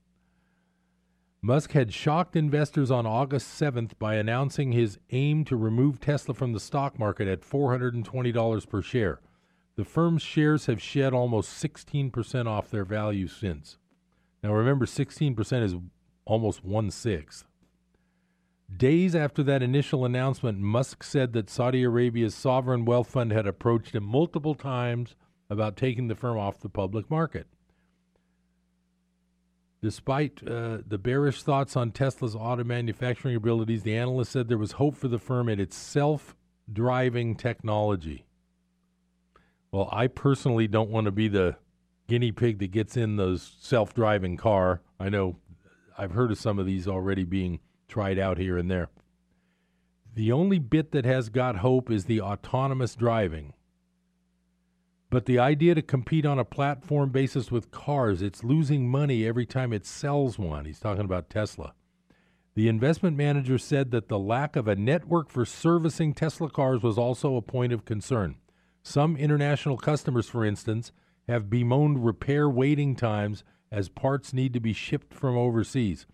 Musk 1.43 1.73
had 1.73 1.93
shocked 1.93 2.37
investors 2.37 2.91
on 2.91 3.05
August 3.05 3.61
7th 3.61 3.99
by 3.99 4.15
announcing 4.15 4.73
his 4.73 4.99
aim 5.11 5.45
to 5.45 5.57
remove 5.57 6.01
Tesla 6.01 6.33
from 6.33 6.55
the 6.55 6.61
stock 6.61 6.99
market 6.99 7.29
at 7.29 7.43
$420 7.43 8.69
per 8.69 8.81
share. 8.81 9.21
The 9.77 9.85
firm's 9.85 10.23
shares 10.23 10.67
have 10.67 10.81
shed 10.81 11.13
almost 11.13 11.63
16% 11.63 12.47
off 12.47 12.71
their 12.71 12.87
value 12.87 13.29
since. 13.29 13.77
Now 14.43 14.55
remember, 14.55 14.87
16% 14.87 15.63
is 15.63 15.75
almost 16.25 16.65
one 16.65 16.91
sixth. 16.91 17.45
Days 18.75 19.15
after 19.15 19.43
that 19.43 19.63
initial 19.63 20.05
announcement, 20.05 20.59
Musk 20.59 21.03
said 21.03 21.33
that 21.35 21.51
Saudi 21.51 21.83
Arabia's 21.83 22.35
sovereign 22.35 22.85
wealth 22.85 23.11
fund 23.11 23.31
had 23.31 23.47
approached 23.47 23.95
him 23.95 24.05
multiple 24.05 24.55
times 24.55 25.15
about 25.51 25.77
taking 25.77 26.09
the 26.09 26.15
firm 26.15 26.39
off 26.39 26.61
the 26.61 26.69
public 26.69 27.11
market. 27.11 27.47
Despite 29.83 30.41
uh, 30.49 30.79
the 30.87 30.97
bearish 30.97 31.43
thoughts 31.43 31.77
on 31.77 31.93
Tesla's 31.93 32.35
auto 32.35 32.65
manufacturing 32.65 33.37
abilities, 33.37 33.83
the 33.83 33.97
analyst 33.97 34.33
said 34.33 34.49
there 34.49 34.57
was 34.57 34.73
hope 34.73 34.97
for 34.97 35.09
the 35.09 35.19
firm 35.19 35.49
and 35.49 35.61
its 35.61 35.77
self 35.77 36.35
driving 36.73 37.37
technology. 37.37 38.25
Well, 39.71 39.91
I 39.93 40.07
personally 40.07 40.67
don't 40.69 40.89
want 40.89 41.05
to 41.05 41.13
be 41.13 41.29
the 41.29 41.57
guinea 42.07 42.33
pig 42.33 42.61
that 42.61 42.71
gets 42.71 42.97
in 42.97 43.17
those 43.17 43.57
self 43.61 43.93
driving 43.93 44.39
car. 44.39 44.81
I 44.99 45.11
know 45.11 45.37
I've 45.99 46.13
heard 46.13 46.31
of 46.31 46.39
some 46.39 46.59
of 46.59 46.65
these 46.65 46.89
already 46.89 47.25
being 47.25 47.61
tried 47.95 48.19
out 48.19 48.39
here 48.39 48.59
and 48.59 48.69
there. 48.69 48.89
The 50.17 50.33
only 50.33 50.59
bit 50.59 50.91
that 50.91 51.05
has 51.05 51.29
got 51.29 51.59
hope 51.59 51.93
is 51.93 52.07
the 52.07 52.21
autonomous 52.21 52.97
driving. 52.97 53.53
But 55.11 55.27
the 55.27 55.39
idea 55.39 55.77
to 55.77 55.83
compete 55.83 56.27
on 56.27 56.41
a 56.41 56.45
platform 56.45 57.11
basis 57.11 57.53
with 57.53 57.71
cars, 57.71 58.21
it's 58.21 58.43
losing 58.43 58.91
money 58.91 59.25
every 59.25 59.47
time 59.47 59.73
it 59.73 59.87
sells 59.87 60.41
one. 60.41 60.65
He's 60.65 60.81
talking 60.81 61.05
about 61.05 61.31
Tesla. 61.31 61.75
The 62.57 62.67
investment 62.67 63.17
manager 63.17 63.59
said 63.59 63.93
that 63.93 64.09
the 64.09 64.19
lack 64.19 64.57
of 64.57 64.67
a 64.67 64.75
network 64.75 65.31
for 65.31 65.45
servicing 65.45 66.15
Tesla 66.15 66.51
cars 66.51 66.83
was 66.83 66.99
also 66.99 67.37
a 67.37 67.43
point 67.43 67.73
of 67.73 67.85
concern. 67.85 68.35
Some 68.83 69.17
international 69.17 69.77
customers, 69.77 70.29
for 70.29 70.45
instance, 70.45 70.91
have 71.29 71.49
bemoaned 71.49 72.05
repair 72.05 72.51
waiting 72.51 72.97
times 72.97 73.45
as 73.71 73.89
parts 73.89 74.33
need 74.33 74.53
to 74.53 74.61
be 74.61 74.73
shipped 74.73 75.15
from 75.15 75.37
overseas. 75.37 76.07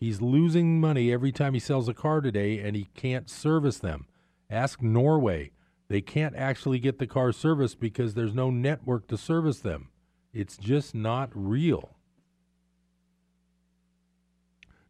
He's 0.00 0.22
losing 0.22 0.80
money 0.80 1.12
every 1.12 1.30
time 1.30 1.52
he 1.52 1.60
sells 1.60 1.86
a 1.86 1.92
car 1.92 2.22
today 2.22 2.58
and 2.58 2.74
he 2.74 2.88
can't 2.94 3.28
service 3.28 3.78
them. 3.78 4.06
Ask 4.48 4.80
Norway. 4.80 5.50
They 5.88 6.00
can't 6.00 6.34
actually 6.34 6.78
get 6.78 6.98
the 6.98 7.06
car 7.06 7.32
serviced 7.32 7.78
because 7.78 8.14
there's 8.14 8.32
no 8.32 8.48
network 8.48 9.08
to 9.08 9.18
service 9.18 9.60
them. 9.60 9.90
It's 10.32 10.56
just 10.56 10.94
not 10.94 11.30
real. 11.34 11.96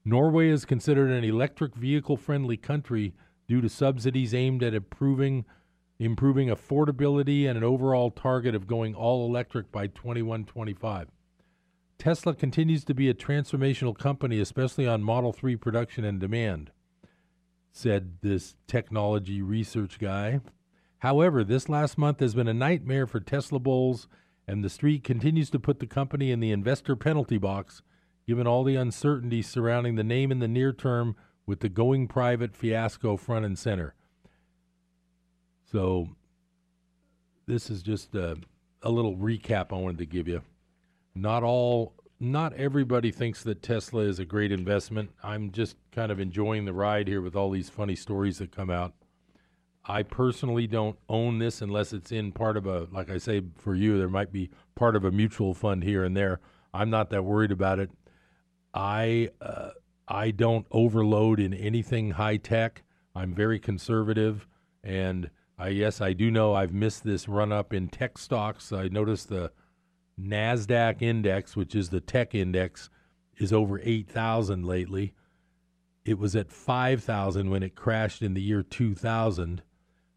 Norway 0.05 0.49
is 0.49 0.64
considered 0.64 1.11
an 1.11 1.25
electric 1.25 1.75
vehicle 1.75 2.17
friendly 2.17 2.57
country 2.57 3.12
due 3.49 3.61
to 3.61 3.69
subsidies 3.69 4.33
aimed 4.33 4.62
at 4.62 4.75
improving 4.75 5.45
improving 5.99 6.49
affordability 6.49 7.47
and 7.47 7.59
an 7.59 7.64
overall 7.64 8.11
target 8.11 8.55
of 8.55 8.67
going 8.67 8.95
all 8.95 9.26
electric 9.26 9.71
by 9.71 9.87
2125. 9.88 11.09
Tesla 12.00 12.35
continues 12.35 12.83
to 12.83 12.95
be 12.95 13.11
a 13.11 13.14
transformational 13.14 13.97
company, 13.97 14.40
especially 14.40 14.87
on 14.87 15.02
Model 15.02 15.35
3 15.35 15.54
production 15.57 16.02
and 16.02 16.19
demand, 16.19 16.71
said 17.73 18.16
this 18.23 18.57
technology 18.66 19.42
research 19.42 19.99
guy. 19.99 20.40
However, 21.00 21.45
this 21.45 21.69
last 21.69 21.99
month 21.99 22.21
has 22.21 22.35
been 22.35 22.49
a 22.49 22.54
nightmare 22.54 23.07
for 23.07 23.21
Tesla 23.21 23.59
bulls, 23.59 24.09
and 24.49 24.64
the 24.64 24.71
street 24.71 25.04
continues 25.04 25.50
to 25.50 25.61
put 25.61 25.78
the 25.78 25.87
company 25.87 26.30
in 26.30 26.40
the 26.40 26.52
investor 26.52 26.97
penalty 26.97 27.37
box 27.37 27.83
given 28.26 28.47
all 28.47 28.64
the 28.64 28.76
uncertainty 28.76 29.42
surrounding 29.42 29.97
the 29.97 30.02
name 30.02 30.33
in 30.33 30.38
the 30.38 30.49
near 30.49 30.73
term 30.73 31.16
with 31.45 31.61
the 31.61 31.69
going 31.69 32.09
private 32.09 32.57
fiasco 32.57 33.19
front 33.19 33.45
and 33.45 33.59
center. 33.59 33.95
So, 35.71 36.09
this 37.47 37.69
is 37.69 37.83
just 37.83 38.14
a, 38.14 38.38
a 38.83 38.88
little 38.90 39.16
recap 39.19 39.66
I 39.71 39.75
wanted 39.76 39.99
to 39.99 40.07
give 40.07 40.26
you. 40.26 40.40
Not 41.20 41.42
all, 41.42 41.92
not 42.18 42.54
everybody 42.54 43.10
thinks 43.10 43.42
that 43.42 43.62
Tesla 43.62 44.00
is 44.04 44.18
a 44.18 44.24
great 44.24 44.52
investment. 44.52 45.10
I'm 45.22 45.50
just 45.52 45.76
kind 45.92 46.10
of 46.10 46.18
enjoying 46.18 46.64
the 46.64 46.72
ride 46.72 47.08
here 47.08 47.20
with 47.20 47.36
all 47.36 47.50
these 47.50 47.68
funny 47.68 47.94
stories 47.94 48.38
that 48.38 48.56
come 48.56 48.70
out. 48.70 48.94
I 49.84 50.02
personally 50.02 50.66
don't 50.66 50.98
own 51.10 51.38
this 51.38 51.60
unless 51.60 51.92
it's 51.92 52.10
in 52.10 52.32
part 52.32 52.56
of 52.56 52.66
a, 52.66 52.88
like 52.90 53.10
I 53.10 53.18
say, 53.18 53.42
for 53.58 53.74
you, 53.74 53.98
there 53.98 54.08
might 54.08 54.32
be 54.32 54.48
part 54.74 54.96
of 54.96 55.04
a 55.04 55.10
mutual 55.10 55.52
fund 55.52 55.84
here 55.84 56.04
and 56.04 56.16
there. 56.16 56.40
I'm 56.72 56.88
not 56.88 57.10
that 57.10 57.22
worried 57.22 57.52
about 57.52 57.80
it. 57.80 57.90
I 58.72 59.28
uh, 59.42 59.70
I 60.08 60.30
don't 60.30 60.66
overload 60.70 61.38
in 61.38 61.52
anything 61.52 62.12
high 62.12 62.38
tech. 62.38 62.82
I'm 63.14 63.34
very 63.34 63.58
conservative, 63.58 64.46
and 64.82 65.28
I 65.58 65.68
yes 65.68 66.00
I 66.00 66.14
do 66.14 66.30
know 66.30 66.54
I've 66.54 66.72
missed 66.72 67.04
this 67.04 67.28
run 67.28 67.52
up 67.52 67.74
in 67.74 67.88
tech 67.88 68.16
stocks. 68.16 68.72
I 68.72 68.88
noticed 68.88 69.28
the 69.28 69.50
Nasdaq 70.20 71.02
index, 71.02 71.56
which 71.56 71.74
is 71.74 71.88
the 71.88 72.00
tech 72.00 72.34
index, 72.34 72.90
is 73.38 73.52
over 73.52 73.80
eight 73.82 74.08
thousand 74.08 74.64
lately. 74.64 75.14
It 76.04 76.18
was 76.18 76.36
at 76.36 76.50
five 76.50 77.02
thousand 77.02 77.50
when 77.50 77.62
it 77.62 77.74
crashed 77.74 78.22
in 78.22 78.34
the 78.34 78.42
year 78.42 78.62
two 78.62 78.94
thousand. 78.94 79.62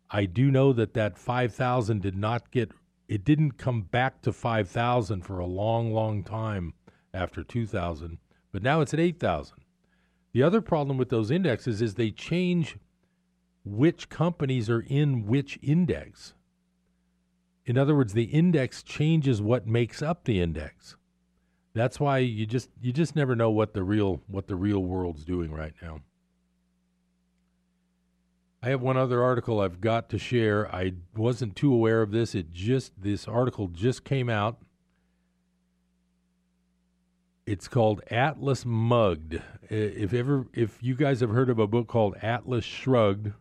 I 0.09 0.25
do 0.25 0.51
know 0.51 0.73
that 0.73 0.93
that 0.93 1.17
five 1.17 1.53
thousand 1.53 2.01
did 2.01 2.15
not 2.15 2.51
get 2.51 2.71
it 3.07 3.23
didn't 3.23 3.57
come 3.57 3.81
back 3.81 4.21
to 4.21 4.33
five 4.33 4.69
thousand 4.69 5.21
for 5.21 5.39
a 5.39 5.45
long, 5.45 5.93
long 5.93 6.23
time 6.23 6.73
after 7.13 7.43
two 7.43 7.65
thousand 7.65 8.17
but 8.53 8.61
now 8.61 8.79
it's 8.79 8.93
at 8.93 8.99
8,000. 8.99 9.57
The 10.31 10.43
other 10.43 10.61
problem 10.61 10.97
with 10.97 11.09
those 11.09 11.31
indexes 11.31 11.81
is 11.81 11.95
they 11.95 12.11
change 12.11 12.77
which 13.65 14.09
companies 14.09 14.69
are 14.69 14.81
in 14.81 15.25
which 15.25 15.59
index. 15.61 16.35
In 17.65 17.77
other 17.77 17.95
words, 17.95 18.13
the 18.13 18.25
index 18.25 18.83
changes 18.83 19.41
what 19.41 19.65
makes 19.65 20.01
up 20.01 20.25
the 20.25 20.41
index. 20.41 20.95
That's 21.73 21.99
why 21.99 22.19
you 22.19 22.45
just 22.45 22.69
you 22.81 22.91
just 22.93 23.15
never 23.15 23.35
know 23.35 23.49
what 23.49 23.73
the 23.73 23.83
real 23.83 24.21
what 24.27 24.47
the 24.47 24.55
real 24.55 24.79
world's 24.83 25.25
doing 25.25 25.51
right 25.51 25.73
now. 25.81 26.01
I 28.61 28.69
have 28.69 28.81
one 28.81 28.95
other 28.95 29.23
article 29.23 29.59
I've 29.59 29.81
got 29.81 30.09
to 30.09 30.17
share. 30.17 30.73
I 30.73 30.93
wasn't 31.15 31.55
too 31.55 31.73
aware 31.73 32.01
of 32.01 32.11
this. 32.11 32.35
It 32.35 32.53
just 32.53 32.93
this 33.01 33.27
article 33.27 33.67
just 33.67 34.03
came 34.03 34.29
out 34.29 34.59
it's 37.45 37.67
called 37.67 38.01
Atlas 38.09 38.65
Mugged. 38.65 39.41
If 39.69 40.13
ever, 40.13 40.47
if 40.53 40.81
you 40.81 40.95
guys 40.95 41.19
have 41.19 41.29
heard 41.29 41.49
of 41.49 41.59
a 41.59 41.67
book 41.67 41.87
called 41.87 42.15
Atlas 42.21 42.63
Shrugged, 42.63 43.33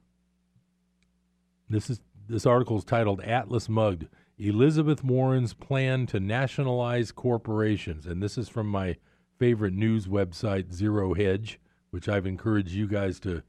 this 1.68 1.88
is 1.88 2.00
this 2.32 2.46
article 2.46 2.78
is 2.78 2.84
titled 2.84 3.20
Atlas 3.20 3.68
Mugged: 3.68 4.08
Elizabeth 4.38 5.04
Warren's 5.04 5.52
Plan 5.52 6.06
to 6.06 6.18
Nationalize 6.18 7.12
Corporations, 7.12 8.06
and 8.06 8.22
this 8.22 8.38
is 8.38 8.48
from 8.48 8.68
my 8.68 8.96
favorite 9.38 9.74
news 9.74 10.06
website, 10.06 10.72
Zero 10.72 11.12
Hedge, 11.12 11.60
which 11.90 12.08
I've 12.08 12.26
encouraged 12.26 12.70
you 12.70 12.88
guys 12.88 13.20
to 13.20 13.42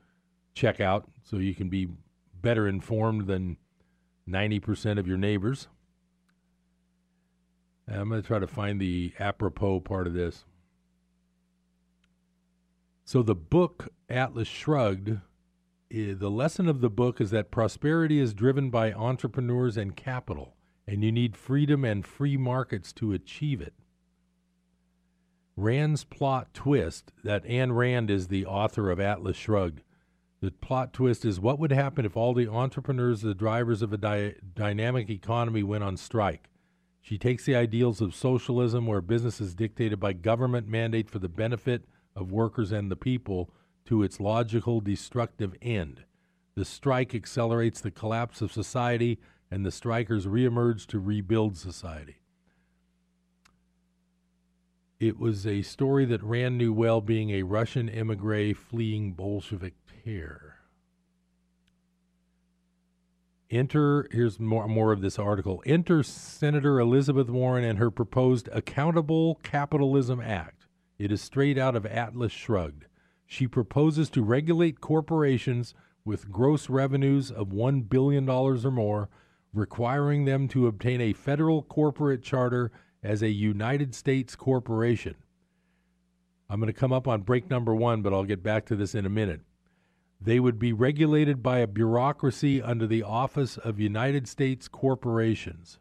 check 0.54 0.82
out 0.82 1.10
so 1.24 1.38
you 1.38 1.56
can 1.56 1.70
be 1.70 1.88
better 2.42 2.68
informed 2.68 3.26
than 3.28 3.56
ninety 4.28 4.60
percent 4.60 5.00
of 5.00 5.08
your 5.08 5.18
neighbors. 5.18 5.70
I'm 7.88 8.10
going 8.10 8.22
to 8.22 8.28
try 8.28 8.40
to 8.40 8.48
find 8.48 8.82
the 8.82 9.14
apropos 9.18 9.80
part 9.80 10.08
of 10.08 10.14
this. 10.14 10.44
So, 13.06 13.24
the 13.24 13.36
book 13.36 13.94
Atlas 14.10 14.48
Shrugged, 14.48 15.20
Eh, 15.94 16.16
the 16.18 16.32
lesson 16.32 16.68
of 16.68 16.82
the 16.82 16.90
book 16.90 17.22
is 17.22 17.30
that 17.30 17.52
prosperity 17.52 18.20
is 18.20 18.34
driven 18.34 18.72
by 18.72 18.92
entrepreneurs 18.92 19.78
and 19.78 19.96
capital, 19.96 20.56
and 20.88 21.04
you 21.04 21.12
need 21.12 21.38
freedom 21.38 21.86
and 21.86 22.06
free 22.06 22.36
markets 22.36 22.92
to 22.94 23.14
achieve 23.14 23.62
it. 23.62 23.76
Rand's 25.56 26.04
plot 26.04 26.52
twist 26.52 27.12
that 27.24 27.46
Ayn 27.46 27.76
Rand 27.76 28.10
is 28.10 28.28
the 28.28 28.44
author 28.44 28.90
of 28.90 29.00
Atlas 29.00 29.38
Shrugged. 29.38 29.84
The 30.42 30.50
plot 30.50 30.94
twist 30.94 31.26
is 31.26 31.40
what 31.40 31.60
would 31.60 31.72
happen 31.72 32.06
if 32.06 32.18
all 32.18 32.34
the 32.34 32.48
entrepreneurs, 32.48 33.22
the 33.22 33.36
drivers 33.36 33.84
of 33.84 33.94
a 33.94 33.98
dy- 33.98 34.36
dynamic 34.56 35.12
economy, 35.12 35.62
went 35.62 35.84
on 35.84 35.96
strike? 35.96 36.50
She 37.02 37.20
takes 37.20 37.46
the 37.46 37.56
ideals 37.56 38.02
of 38.02 38.16
socialism, 38.16 38.88
where 38.88 39.02
business 39.02 39.40
is 39.40 39.54
dictated 39.54 40.00
by 40.00 40.14
government 40.14 40.68
mandate 40.68 41.10
for 41.10 41.20
the 41.20 41.30
benefit 41.30 41.86
of 42.16 42.32
workers 42.32 42.72
and 42.72 42.90
the 42.90 42.96
people, 42.96 43.54
to 43.86 44.04
its 44.04 44.20
logical 44.20 44.82
destructive 44.82 45.56
end. 45.62 46.04
The 46.56 46.66
strike 46.66 47.16
accelerates 47.16 47.82
the 47.82 47.92
collapse 47.92 48.42
of 48.42 48.52
society, 48.52 49.20
and 49.50 49.66
the 49.66 49.72
strikers 49.72 50.26
reemerge 50.26 50.86
to 50.88 51.00
rebuild 51.00 51.58
society. 51.58 52.18
It 55.00 55.20
was 55.20 55.46
a 55.46 55.64
story 55.64 56.06
that 56.06 56.24
Rand 56.24 56.58
knew 56.58 56.72
well, 56.72 57.02
being 57.02 57.32
a 57.32 57.44
Russian 57.44 57.90
emigre 57.90 58.54
fleeing 58.54 59.14
Bolshevik 59.14 59.74
terror. 60.06 60.60
Enter, 63.50 64.08
here's 64.12 64.40
more, 64.40 64.68
more 64.68 64.92
of 64.92 65.02
this 65.02 65.20
article. 65.20 65.62
Enter 65.66 66.02
Senator 66.02 66.80
Elizabeth 66.80 67.30
Warren 67.30 67.64
and 67.64 67.78
her 67.78 67.92
proposed 67.92 68.50
Accountable 68.52 69.40
Capitalism 69.44 70.22
Act. 70.22 70.66
It 70.98 71.12
is 71.12 71.22
straight 71.22 71.58
out 71.58 71.76
of 71.76 71.86
Atlas 71.86 72.32
Shrugged. 72.32 72.86
She 73.34 73.48
proposes 73.48 74.12
to 74.12 74.22
regulate 74.22 74.80
corporations 74.80 75.74
with 76.06 76.30
gross 76.30 76.70
revenues 76.70 77.32
of 77.32 77.48
$1 77.48 77.90
billion 77.90 78.30
or 78.30 78.56
more, 78.70 79.10
requiring 79.52 80.26
them 80.26 80.48
to 80.50 80.68
obtain 80.68 81.02
a 81.02 81.14
federal 81.14 81.64
corporate 81.64 82.22
charter 82.22 82.72
as 83.02 83.24
a 83.24 83.32
United 83.32 83.96
States 83.96 84.36
corporation. 84.36 85.16
I'm 86.48 86.60
going 86.60 86.72
to 86.72 86.80
come 86.80 86.94
up 86.94 87.08
on 87.08 87.24
break 87.24 87.50
number 87.50 87.74
one, 87.74 88.04
but 88.04 88.14
I'll 88.14 88.24
get 88.24 88.44
back 88.44 88.68
to 88.68 88.76
this 88.76 88.94
in 88.94 89.04
a 89.04 89.10
minute. 89.10 89.42
They 90.22 90.40
would 90.40 90.60
be 90.60 90.72
regulated 90.72 91.42
by 91.42 91.58
a 91.58 91.66
bureaucracy 91.66 92.62
under 92.62 92.86
the 92.86 93.02
Office 93.02 93.58
of 93.58 93.80
United 93.80 94.28
States 94.28 94.68
Corporations. 94.68 95.80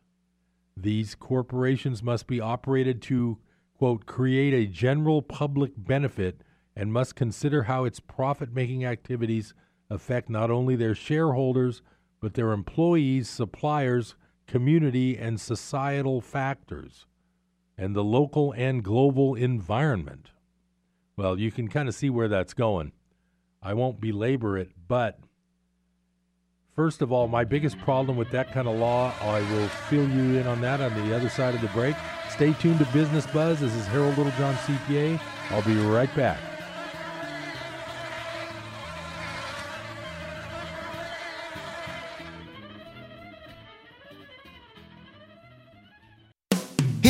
These 0.74 1.14
corporations 1.16 2.02
must 2.02 2.26
be 2.26 2.40
operated 2.40 3.02
to, 3.02 3.36
quote, 3.76 4.06
create 4.06 4.54
a 4.54 4.72
general 4.72 5.20
public 5.20 5.72
benefit 5.76 6.40
and 6.74 6.92
must 6.92 7.16
consider 7.16 7.64
how 7.64 7.84
its 7.84 8.00
profit 8.00 8.52
making 8.52 8.84
activities 8.84 9.54
affect 9.90 10.30
not 10.30 10.50
only 10.50 10.76
their 10.76 10.94
shareholders, 10.94 11.82
but 12.20 12.34
their 12.34 12.52
employees, 12.52 13.28
suppliers, 13.28 14.14
community, 14.46 15.16
and 15.18 15.40
societal 15.40 16.20
factors, 16.20 17.06
and 17.76 17.94
the 17.94 18.04
local 18.04 18.52
and 18.52 18.82
global 18.82 19.34
environment. 19.34 20.30
Well, 21.16 21.38
you 21.38 21.50
can 21.50 21.68
kind 21.68 21.88
of 21.88 21.94
see 21.94 22.10
where 22.10 22.28
that's 22.28 22.54
going. 22.54 22.92
I 23.62 23.74
won't 23.74 24.00
belabor 24.00 24.56
it, 24.56 24.70
but 24.88 25.18
first 26.74 27.02
of 27.02 27.12
all, 27.12 27.28
my 27.28 27.44
biggest 27.44 27.78
problem 27.78 28.16
with 28.16 28.30
that 28.30 28.52
kind 28.52 28.66
of 28.66 28.76
law, 28.76 29.12
I 29.20 29.40
will 29.52 29.68
fill 29.68 30.08
you 30.08 30.38
in 30.38 30.46
on 30.46 30.60
that 30.62 30.80
on 30.80 30.94
the 30.94 31.14
other 31.14 31.28
side 31.28 31.54
of 31.54 31.60
the 31.60 31.68
break. 31.68 31.96
Stay 32.30 32.54
tuned 32.54 32.78
to 32.78 32.86
Business 32.86 33.26
Buzz. 33.26 33.60
This 33.60 33.74
is 33.74 33.86
Harold 33.88 34.16
Littlejohn, 34.16 34.54
CPA. 34.54 35.20
I'll 35.50 35.62
be 35.62 35.76
right 35.76 36.12
back. 36.16 36.51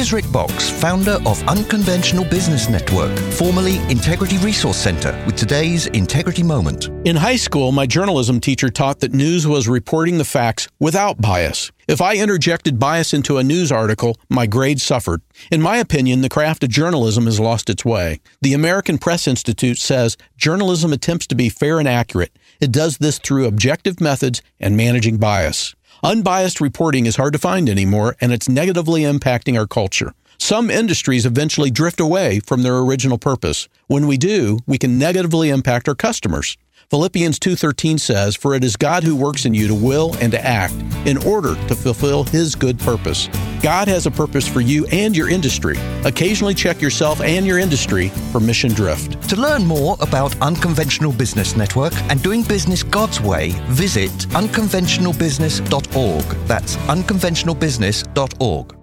Here's 0.02 0.12
Rick 0.12 0.24
Boxx, 0.32 0.68
founder 0.68 1.20
of 1.26 1.40
Unconventional 1.48 2.24
Business 2.24 2.68
Network, 2.68 3.16
formerly 3.34 3.76
Integrity 3.88 4.36
Resource 4.38 4.76
Center, 4.76 5.12
with 5.26 5.36
today's 5.36 5.86
Integrity 5.86 6.42
Moment. 6.42 6.88
In 7.04 7.14
high 7.14 7.36
school, 7.36 7.70
my 7.70 7.86
journalism 7.86 8.40
teacher 8.40 8.68
taught 8.68 8.98
that 8.98 9.12
news 9.12 9.46
was 9.46 9.68
reporting 9.68 10.18
the 10.18 10.24
facts 10.24 10.66
without 10.80 11.20
bias. 11.20 11.70
If 11.86 12.00
I 12.00 12.16
interjected 12.16 12.80
bias 12.80 13.14
into 13.14 13.38
a 13.38 13.44
news 13.44 13.70
article, 13.70 14.16
my 14.28 14.44
grade 14.46 14.80
suffered. 14.80 15.22
In 15.52 15.62
my 15.62 15.76
opinion, 15.76 16.20
the 16.20 16.28
craft 16.28 16.64
of 16.64 16.70
journalism 16.70 17.26
has 17.26 17.38
lost 17.38 17.70
its 17.70 17.84
way. 17.84 18.20
The 18.40 18.54
American 18.54 18.98
Press 18.98 19.28
Institute 19.28 19.78
says 19.78 20.16
journalism 20.36 20.92
attempts 20.92 21.28
to 21.28 21.36
be 21.36 21.48
fair 21.48 21.78
and 21.78 21.86
accurate. 21.86 22.36
It 22.60 22.72
does 22.72 22.98
this 22.98 23.20
through 23.20 23.46
objective 23.46 24.00
methods 24.00 24.42
and 24.58 24.76
managing 24.76 25.18
bias. 25.18 25.76
Unbiased 26.04 26.60
reporting 26.60 27.06
is 27.06 27.14
hard 27.14 27.32
to 27.32 27.38
find 27.38 27.68
anymore, 27.68 28.16
and 28.20 28.32
it's 28.32 28.48
negatively 28.48 29.02
impacting 29.02 29.56
our 29.56 29.68
culture. 29.68 30.14
Some 30.36 30.68
industries 30.68 31.24
eventually 31.24 31.70
drift 31.70 32.00
away 32.00 32.40
from 32.40 32.62
their 32.62 32.78
original 32.78 33.18
purpose. 33.18 33.68
When 33.86 34.08
we 34.08 34.16
do, 34.16 34.58
we 34.66 34.78
can 34.78 34.98
negatively 34.98 35.48
impact 35.48 35.86
our 35.86 35.94
customers. 35.94 36.56
Philippians 36.92 37.38
2:13 37.38 37.96
says, 37.96 38.36
"For 38.36 38.54
it 38.54 38.62
is 38.62 38.76
God 38.76 39.02
who 39.02 39.16
works 39.16 39.46
in 39.46 39.54
you 39.54 39.66
to 39.66 39.74
will 39.74 40.14
and 40.20 40.30
to 40.30 40.46
act 40.46 40.74
in 41.06 41.16
order 41.24 41.56
to 41.68 41.74
fulfill 41.74 42.24
his 42.24 42.54
good 42.54 42.78
purpose." 42.78 43.30
God 43.62 43.88
has 43.88 44.04
a 44.04 44.10
purpose 44.10 44.46
for 44.46 44.60
you 44.60 44.84
and 44.92 45.16
your 45.16 45.30
industry. 45.30 45.78
Occasionally 46.04 46.52
check 46.52 46.82
yourself 46.82 47.22
and 47.22 47.46
your 47.46 47.58
industry 47.58 48.12
for 48.30 48.40
mission 48.40 48.74
drift. 48.74 49.26
To 49.30 49.36
learn 49.36 49.64
more 49.64 49.96
about 50.00 50.38
Unconventional 50.42 51.12
Business 51.12 51.56
Network 51.56 51.94
and 52.10 52.22
doing 52.22 52.42
business 52.42 52.82
God's 52.82 53.22
way, 53.22 53.54
visit 53.70 54.12
unconventionalbusiness.org. 54.34 56.24
That's 56.46 56.76
unconventionalbusiness.org. 56.76 58.76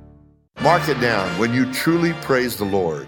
Mark 0.64 0.90
it 0.90 1.00
down. 1.00 1.30
When 1.38 1.54
you 1.54 1.72
truly 1.72 2.14
praise 2.24 2.56
the 2.56 2.66
Lord, 2.66 3.08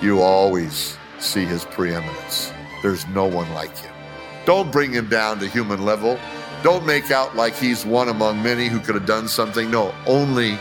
you 0.00 0.22
always 0.22 0.96
see 1.20 1.44
his 1.44 1.66
preeminence. 1.66 2.52
There's 2.82 3.06
no 3.08 3.26
one 3.26 3.52
like 3.52 3.76
him. 3.76 3.92
Don't 4.48 4.72
bring 4.72 4.94
him 4.94 5.10
down 5.10 5.40
to 5.40 5.46
human 5.46 5.84
level. 5.84 6.18
Don't 6.62 6.86
make 6.86 7.10
out 7.10 7.36
like 7.36 7.54
he's 7.54 7.84
one 7.84 8.08
among 8.08 8.42
many 8.42 8.66
who 8.66 8.80
could 8.80 8.94
have 8.94 9.04
done 9.04 9.28
something. 9.28 9.70
No, 9.70 9.94
only 10.06 10.56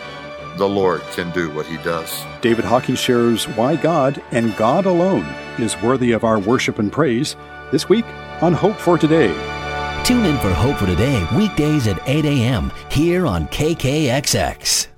the 0.58 0.68
Lord 0.68 1.00
can 1.14 1.32
do 1.32 1.50
what 1.52 1.66
he 1.68 1.78
does. 1.78 2.22
David 2.42 2.66
Hocking 2.66 2.96
shares 2.96 3.46
why 3.48 3.78
God 3.78 4.22
and 4.32 4.54
God 4.58 4.86
alone 4.86 5.24
is 5.58 5.82
worthy 5.82 6.12
of 6.12 6.26
our 6.26 6.38
worship 6.38 6.80
and 6.80 6.92
praise 6.92 7.38
this 7.72 7.88
week 7.88 8.04
on 8.42 8.52
Hope 8.52 8.76
for 8.76 8.98
Today. 8.98 9.30
Tune 10.04 10.26
in 10.26 10.38
for 10.40 10.52
Hope 10.52 10.80
for 10.80 10.86
Today 10.86 11.26
weekdays 11.38 11.88
at 11.88 12.06
8 12.10 12.26
a.m. 12.26 12.74
here 12.92 13.26
on 13.26 13.48
KKXX. 13.48 14.97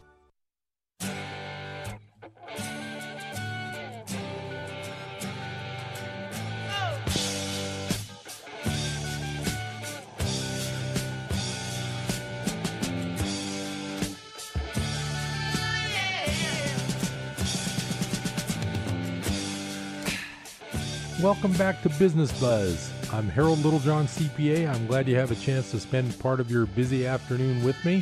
Back 21.59 21.81
to 21.81 21.89
Business 21.99 22.31
Buzz. 22.39 22.89
I'm 23.11 23.27
Harold 23.27 23.61
Littlejohn, 23.65 24.05
CPA. 24.05 24.73
I'm 24.73 24.87
glad 24.87 25.09
you 25.09 25.17
have 25.17 25.29
a 25.29 25.35
chance 25.35 25.71
to 25.71 25.79
spend 25.81 26.17
part 26.17 26.39
of 26.39 26.49
your 26.49 26.65
busy 26.67 27.05
afternoon 27.05 27.61
with 27.65 27.83
me. 27.83 28.01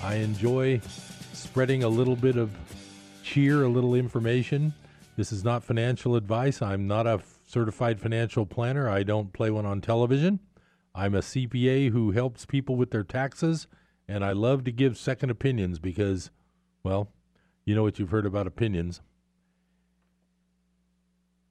I 0.00 0.14
enjoy 0.14 0.80
spreading 1.32 1.82
a 1.82 1.88
little 1.88 2.14
bit 2.14 2.36
of 2.36 2.56
cheer, 3.24 3.64
a 3.64 3.68
little 3.68 3.96
information. 3.96 4.74
This 5.16 5.32
is 5.32 5.42
not 5.42 5.64
financial 5.64 6.14
advice. 6.14 6.62
I'm 6.62 6.86
not 6.86 7.08
a 7.08 7.20
certified 7.48 8.00
financial 8.00 8.46
planner. 8.46 8.88
I 8.88 9.02
don't 9.02 9.32
play 9.32 9.50
one 9.50 9.66
on 9.66 9.80
television. 9.80 10.38
I'm 10.94 11.16
a 11.16 11.20
CPA 11.20 11.90
who 11.90 12.12
helps 12.12 12.46
people 12.46 12.76
with 12.76 12.92
their 12.92 13.02
taxes, 13.02 13.66
and 14.06 14.24
I 14.24 14.30
love 14.30 14.62
to 14.64 14.70
give 14.70 14.96
second 14.96 15.30
opinions 15.30 15.80
because, 15.80 16.30
well, 16.84 17.10
you 17.64 17.74
know 17.74 17.82
what 17.82 17.98
you've 17.98 18.10
heard 18.10 18.24
about 18.24 18.46
opinions. 18.46 19.00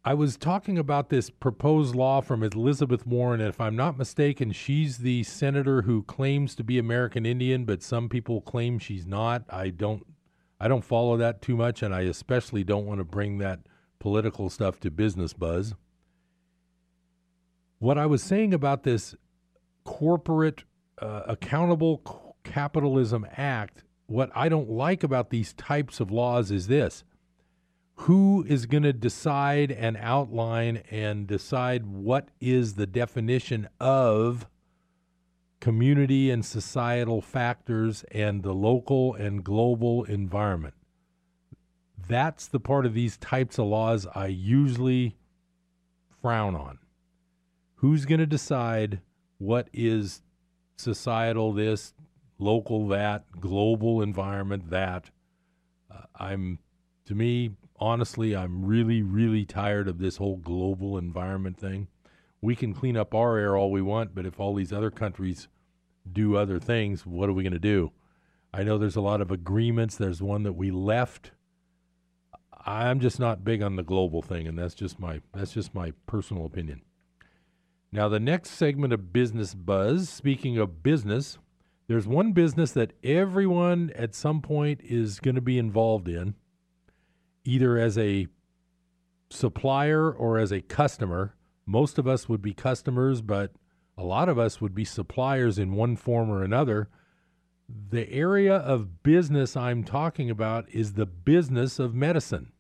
I 0.06 0.13
was 0.13 0.36
talking 0.36 0.78
about 0.78 1.08
this 1.08 1.30
proposed 1.30 1.96
law 1.96 2.20
from 2.20 2.44
Elizabeth 2.44 3.08
Warren, 3.08 3.39
if 3.39 3.62
I'm 3.62 3.78
not 3.78 3.98
mistaken, 3.98 4.52
she's 4.52 4.98
the 4.98 5.24
senator 5.24 5.84
who 5.84 6.04
claims 6.04 6.56
to 6.56 6.63
be 6.63 6.78
American 6.78 7.26
Indian, 7.26 7.63
but 7.63 7.82
some 7.82 8.10
people 8.10 8.42
claim 8.42 8.80
she's 8.80 9.06
not. 9.06 9.46
I 9.50 9.70
don't 9.70 10.06
I 10.60 10.68
don't 10.68 10.84
follow 10.84 11.16
that 11.18 11.42
too 11.42 11.56
much, 11.56 11.82
and 11.82 11.96
I 11.96 12.02
especially 12.02 12.66
don't 12.66 12.86
want 12.86 13.00
to 13.00 13.06
bring 13.06 13.38
that 13.38 13.60
political 14.00 14.50
stuff 14.50 14.80
to 14.82 14.92
business 14.92 15.32
buzz. 15.32 15.74
What 17.80 17.98
I 17.98 18.06
was 18.06 18.22
saying 18.22 18.54
about 18.54 18.84
this 18.84 19.16
corporate 19.86 20.66
uh, 21.02 21.24
accountable 21.28 22.34
capitalism 22.44 23.26
act, 23.38 23.84
what 24.08 24.32
I 24.36 24.50
don't 24.50 24.70
like 24.70 25.04
about 25.04 25.30
these 25.30 25.54
types 25.54 26.02
of 26.02 26.12
laws 26.12 26.52
is 26.52 26.68
this 26.68 27.06
who 27.95 28.43
is 28.47 28.65
going 28.65 28.84
to 28.84 28.93
decide 28.93 29.71
and 29.71 29.95
outline 29.97 30.84
and 30.89 31.27
decide 31.27 31.86
what 31.86 32.29
is 32.41 32.73
the 32.73 32.88
definition 32.88 33.69
of 33.79 34.47
community 35.60 36.29
and 36.29 36.43
societal 36.43 37.21
factors 37.21 38.03
and 38.12 38.43
the 38.43 38.53
local 38.53 39.13
and 39.13 39.43
global 39.43 40.03
environment. 40.06 40.73
That's 42.08 42.47
the 42.47 42.60
part 42.60 42.86
of 42.86 42.93
these 42.93 43.15
types 43.17 43.58
of 43.58 43.67
laws 43.67 44.06
I 44.13 44.27
usually 44.27 45.15
frown 46.21 46.56
on. 46.56 46.79
Who's 47.75 48.06
going 48.06 48.19
to 48.19 48.25
decide 48.25 48.99
what 49.38 49.69
is 49.71 50.21
societal 50.75 51.53
this, 51.53 51.93
local 52.39 52.88
that, 52.89 53.23
global 53.39 54.01
environment 54.01 54.69
that? 54.71 55.12
Uh, 55.89 56.01
I'm, 56.15 56.60
to 57.06 57.15
me, 57.15 57.51
honestly, 57.84 58.34
I'm 58.34 58.63
really, 58.63 59.02
really 59.02 59.43
tired 59.43 59.89
of 59.89 60.00
this 60.00 60.15
whole 60.15 60.38
global 60.38 60.98
environment 60.98 61.58
thing. 61.58 61.89
We 62.41 62.56
can 62.56 62.74
clean 62.74 62.96
up 62.96 63.13
our 63.13 63.38
air 63.38 63.58
all 63.58 63.72
we 63.72 63.82
want, 63.82 64.15
but 64.15 64.26
if 64.26 64.39
all 64.39 64.56
these 64.56 64.72
other 64.72 64.89
countries 64.89 65.50
do 66.10 66.38
other 66.38 66.60
things, 66.60 67.06
what 67.06 67.28
are 67.28 67.34
we 67.34 67.43
going 67.43 67.52
to 67.52 67.60
do? 67.60 67.91
I 68.54 68.63
know 68.63 68.78
there's 68.78 68.96
a 68.96 69.02
lot 69.02 69.19
of 69.19 69.32
agreements. 69.32 69.98
There's 69.98 70.22
one 70.22 70.43
that 70.43 70.54
we 70.54 70.72
left. 70.72 71.32
I'm 72.65 73.02
just 73.02 73.19
not 73.19 73.43
big 73.43 73.62
on 73.62 73.76
the 73.76 73.84
global 73.84 74.22
thing, 74.22 74.48
and 74.48 74.58
that's 74.58 74.76
just 74.76 74.98
my 74.98 75.19
that's 75.34 75.54
just 75.54 75.76
my 75.76 75.91
personal 76.08 76.46
opinion. 76.46 76.84
Now, 77.91 78.08
the 78.08 78.19
next 78.19 78.52
segment 78.52 78.93
of 78.93 79.12
business 79.12 79.54
buzz. 79.54 80.08
Speaking 80.08 80.58
of 80.58 80.84
business, 80.84 81.38
there's 81.88 82.08
one 82.08 82.32
business 82.32 82.72
that 82.72 82.93
everyone 83.04 83.91
at 83.96 84.15
some 84.15 84.41
point 84.41 84.80
is 84.84 85.19
going 85.19 85.36
to 85.36 85.41
be 85.41 85.58
involved 85.58 86.08
in, 86.08 86.36
either 87.45 87.77
as 87.77 87.97
a 87.97 88.27
supplier 89.29 90.12
or 90.12 90.38
as 90.38 90.51
a 90.51 90.62
customer. 90.62 91.36
Most 91.65 91.97
of 91.97 92.08
us 92.08 92.29
would 92.29 92.41
be 92.41 92.53
customers, 92.53 93.21
but 93.21 93.51
a 93.97 94.03
lot 94.03 94.29
of 94.29 94.39
us 94.39 94.62
would 94.62 94.75
be 94.75 94.86
suppliers 94.86 95.60
in 95.60 95.73
one 95.73 95.95
form 95.95 96.29
or 96.29 96.43
another. 96.43 96.89
The 97.89 98.12
area 98.12 98.56
of 98.56 99.03
business 99.03 99.56
I'm 99.56 99.84
talking 99.84 100.29
about 100.29 100.69
is 100.69 100.93
the 100.93 101.06
business 101.06 101.79
of 101.79 101.95
medicine. 101.95 102.51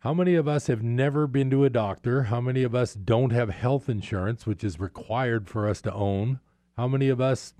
How 0.00 0.14
many 0.14 0.36
of 0.36 0.46
us 0.46 0.68
have 0.68 0.82
never 0.84 1.26
been 1.26 1.50
to 1.50 1.64
a 1.64 1.70
doctor? 1.70 2.24
How 2.24 2.40
many 2.40 2.62
of 2.62 2.74
us 2.74 2.94
don't 2.94 3.32
have 3.32 3.48
health 3.48 3.88
insurance, 3.88 4.46
which 4.46 4.62
is 4.62 4.78
required 4.78 5.48
for 5.48 5.68
us 5.68 5.82
to 5.82 5.92
own? 5.92 6.38
How 6.76 6.86
many 6.86 7.08
of 7.08 7.20
us 7.20 7.54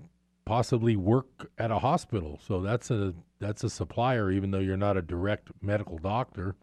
possibly 0.47 0.95
work 0.95 1.51
at 1.57 1.71
a 1.71 1.79
hospital? 1.79 2.39
So 2.41 2.61
that's 2.61 2.89
a 2.89 3.13
that's 3.39 3.65
a 3.65 3.69
supplier, 3.69 4.31
even 4.31 4.51
though 4.51 4.59
you're 4.59 4.77
not 4.77 4.95
a 4.95 5.01
direct 5.01 5.49
medical 5.61 5.97
doctor. 5.97 6.55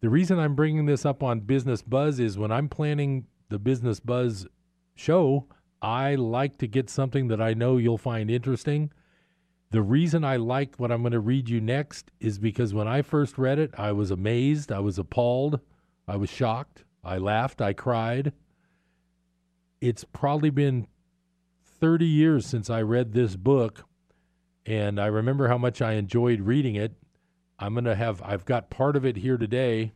The 0.00 0.08
reason 0.08 0.38
I'm 0.38 0.54
bringing 0.54 0.86
this 0.86 1.04
up 1.04 1.22
on 1.22 1.40
Business 1.40 1.82
Buzz 1.82 2.20
is 2.20 2.38
when 2.38 2.52
I'm 2.52 2.68
planning 2.68 3.26
the 3.48 3.58
Business 3.58 3.98
Buzz 3.98 4.46
show, 4.94 5.46
I 5.82 6.14
like 6.14 6.58
to 6.58 6.68
get 6.68 6.88
something 6.88 7.26
that 7.28 7.40
I 7.40 7.54
know 7.54 7.76
you'll 7.76 7.98
find 7.98 8.30
interesting. 8.30 8.92
The 9.70 9.82
reason 9.82 10.24
I 10.24 10.36
like 10.36 10.76
what 10.76 10.92
I'm 10.92 11.02
going 11.02 11.12
to 11.12 11.20
read 11.20 11.48
you 11.48 11.60
next 11.60 12.12
is 12.20 12.38
because 12.38 12.72
when 12.72 12.86
I 12.86 13.02
first 13.02 13.36
read 13.36 13.58
it, 13.58 13.74
I 13.76 13.90
was 13.92 14.12
amazed, 14.12 14.70
I 14.70 14.78
was 14.78 14.98
appalled, 14.98 15.58
I 16.06 16.16
was 16.16 16.30
shocked, 16.30 16.84
I 17.02 17.18
laughed, 17.18 17.60
I 17.60 17.72
cried. 17.72 18.32
It's 19.80 20.04
probably 20.04 20.50
been 20.50 20.86
30 21.80 22.06
years 22.06 22.46
since 22.46 22.70
I 22.70 22.82
read 22.82 23.12
this 23.12 23.36
book, 23.36 23.84
and 24.64 25.00
I 25.00 25.06
remember 25.06 25.48
how 25.48 25.58
much 25.58 25.82
I 25.82 25.92
enjoyed 25.92 26.40
reading 26.40 26.74
it. 26.74 26.92
I'm 27.58 27.74
going 27.74 27.84
to 27.84 27.94
have, 27.94 28.22
I've 28.22 28.44
got 28.44 28.70
part 28.70 28.96
of 28.96 29.04
it 29.04 29.16
here 29.16 29.36
today, 29.36 29.92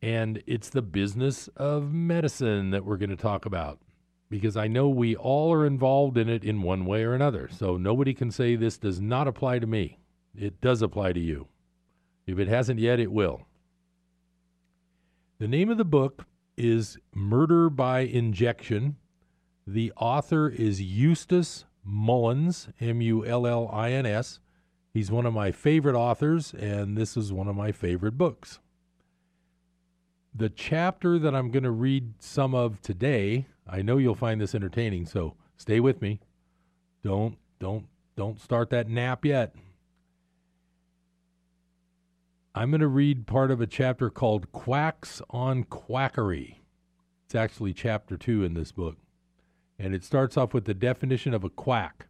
and 0.00 0.42
it's 0.46 0.70
the 0.70 0.82
business 0.82 1.48
of 1.56 1.92
medicine 1.92 2.70
that 2.70 2.84
we're 2.84 2.96
going 2.96 3.10
to 3.10 3.16
talk 3.16 3.44
about 3.44 3.78
because 4.30 4.56
I 4.56 4.68
know 4.68 4.88
we 4.88 5.16
all 5.16 5.52
are 5.52 5.66
involved 5.66 6.18
in 6.18 6.28
it 6.28 6.44
in 6.44 6.62
one 6.62 6.84
way 6.84 7.02
or 7.02 7.14
another. 7.14 7.48
So 7.50 7.76
nobody 7.76 8.14
can 8.14 8.30
say 8.30 8.56
this 8.56 8.78
does 8.78 9.00
not 9.00 9.26
apply 9.26 9.58
to 9.58 9.66
me. 9.66 9.98
It 10.36 10.60
does 10.60 10.82
apply 10.82 11.14
to 11.14 11.20
you. 11.20 11.48
If 12.26 12.38
it 12.38 12.48
hasn't 12.48 12.78
yet, 12.78 13.00
it 13.00 13.10
will. 13.10 13.46
The 15.38 15.48
name 15.48 15.70
of 15.70 15.78
the 15.78 15.84
book 15.84 16.26
is 16.56 16.98
Murder 17.14 17.70
by 17.70 18.00
Injection. 18.00 18.96
The 19.70 19.92
author 19.98 20.48
is 20.48 20.80
Eustace 20.80 21.66
Mullins, 21.84 22.68
M 22.80 23.02
U 23.02 23.26
L 23.26 23.46
L 23.46 23.68
I 23.70 23.92
N 23.92 24.06
S. 24.06 24.40
He's 24.94 25.10
one 25.10 25.26
of 25.26 25.34
my 25.34 25.52
favorite 25.52 25.94
authors, 25.94 26.54
and 26.54 26.96
this 26.96 27.18
is 27.18 27.34
one 27.34 27.48
of 27.48 27.54
my 27.54 27.70
favorite 27.70 28.16
books. 28.16 28.60
The 30.34 30.48
chapter 30.48 31.18
that 31.18 31.34
I'm 31.34 31.50
going 31.50 31.64
to 31.64 31.70
read 31.70 32.14
some 32.18 32.54
of 32.54 32.80
today 32.80 33.46
I 33.68 33.82
know 33.82 33.98
you'll 33.98 34.14
find 34.14 34.40
this 34.40 34.54
entertaining, 34.54 35.04
so 35.04 35.34
stay 35.58 35.80
with 35.80 36.00
me. 36.00 36.20
Don't 37.02 37.36
don't 37.60 37.88
don't 38.16 38.40
start 38.40 38.70
that 38.70 38.88
nap 38.88 39.26
yet. 39.26 39.54
I'm 42.54 42.70
going 42.70 42.80
to 42.80 42.88
read 42.88 43.26
part 43.26 43.50
of 43.50 43.60
a 43.60 43.66
chapter 43.66 44.08
called 44.08 44.50
Quacks 44.50 45.20
on 45.28 45.64
Quackery. 45.64 46.62
It's 47.26 47.34
actually 47.34 47.74
chapter 47.74 48.16
2 48.16 48.42
in 48.42 48.54
this 48.54 48.72
book. 48.72 48.96
And 49.78 49.94
it 49.94 50.04
starts 50.04 50.36
off 50.36 50.52
with 50.52 50.64
the 50.64 50.74
definition 50.74 51.34
of 51.34 51.44
a 51.44 51.50
quack 51.50 52.08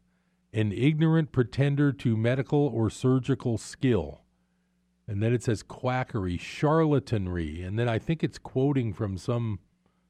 an 0.53 0.73
ignorant 0.73 1.33
pretender 1.33 1.93
to 1.93 2.17
medical 2.17 2.67
or 2.69 2.89
surgical 2.89 3.59
skill. 3.59 4.23
And 5.07 5.23
then 5.23 5.33
it 5.33 5.43
says 5.43 5.63
quackery, 5.63 6.39
charlatanry. 6.39 7.67
And 7.67 7.79
then 7.79 7.89
I 7.89 7.99
think 7.99 8.23
it's 8.23 8.39
quoting 8.39 8.93
from 8.93 9.17
some 9.17 9.61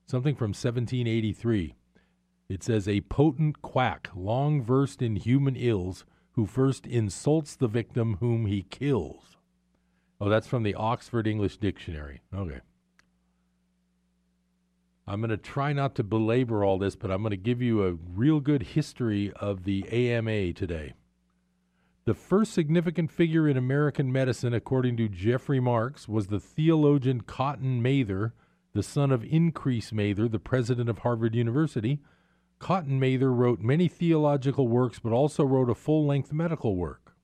something 0.07 0.35
from 0.35 0.51
1783. 0.51 1.75
It 2.49 2.62
says, 2.62 2.88
A 2.88 3.03
potent 3.03 3.61
quack, 3.62 4.09
long 4.14 4.62
versed 4.62 5.03
in 5.03 5.16
human 5.16 5.55
ills, 5.55 6.05
who 6.33 6.47
first 6.47 6.87
insults 6.87 7.55
the 7.55 7.68
victim 7.68 8.16
whom 8.21 8.47
he 8.47 8.62
kills. 8.62 9.37
Oh, 10.21 10.29
that's 10.29 10.47
from 10.47 10.62
the 10.62 10.75
Oxford 10.75 11.27
English 11.27 11.59
Dictionary. 11.59 12.23
Okay. 12.35 12.61
I'm 15.09 15.21
going 15.21 15.31
to 15.31 15.37
try 15.37 15.73
not 15.73 15.94
to 15.97 16.05
belabor 16.05 16.64
all 16.64 16.79
this, 16.79 16.94
but 16.94 17.11
I'm 17.11 17.23
going 17.23 17.31
to 17.31 17.37
give 17.37 17.62
you 17.62 17.85
a 17.85 17.92
real 17.92 18.40
good 18.40 18.62
history 18.62 19.33
of 19.37 19.64
the 19.64 19.88
AMA 19.88 20.53
today. 20.53 20.92
The 22.05 22.14
first 22.14 22.53
significant 22.53 23.11
figure 23.11 23.49
in 23.49 23.57
American 23.57 24.12
medicine, 24.12 24.55
according 24.55 24.97
to 24.99 25.09
Geoffrey 25.09 25.61
Marks, 25.61 26.07
was 26.07 26.29
the 26.29 26.40
theologian 26.40 27.23
Cotton 27.23 27.83
Mather 27.83 28.35
the 28.79 28.83
son 28.83 29.11
of 29.11 29.25
Increase 29.25 29.92
Mather, 29.92 30.29
the 30.29 30.38
president 30.38 30.88
of 30.88 30.99
Harvard 30.99 31.35
University, 31.35 32.01
Cotton 32.59 33.01
Mather 33.01 33.33
wrote 33.33 33.61
many 33.61 33.88
theological 33.88 34.68
works 34.68 34.99
but 34.99 35.12
also 35.12 35.44
wrote 35.44 35.71
a 35.71 35.75
full 35.75 36.07
length 36.07 36.33
medical 36.33 36.77
work. 36.77 37.14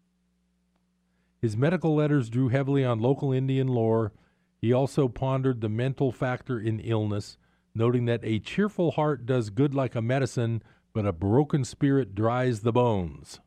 His 1.41 1.57
medical 1.57 1.95
letters 1.95 2.31
drew 2.31 2.49
heavily 2.49 2.85
on 2.85 3.01
local 3.01 3.33
Indian 3.33 3.69
lore. 3.69 4.13
He 4.61 4.73
also 4.73 5.09
pondered 5.09 5.61
the 5.61 5.69
mental 5.69 6.11
factor 6.11 6.59
in 6.59 6.81
illness, 6.81 7.37
noting 7.75 8.05
that 8.07 8.21
a 8.23 8.39
cheerful 8.39 8.93
heart 8.93 9.27
does 9.27 9.51
good 9.51 9.75
like 9.75 9.95
a 9.95 10.03
medicine, 10.03 10.63
but 10.93 11.07
a 11.07 11.13
broken 11.13 11.65
spirit 11.65 12.15
dries 12.15 12.61
the 12.61 12.73
bones. 12.73 13.41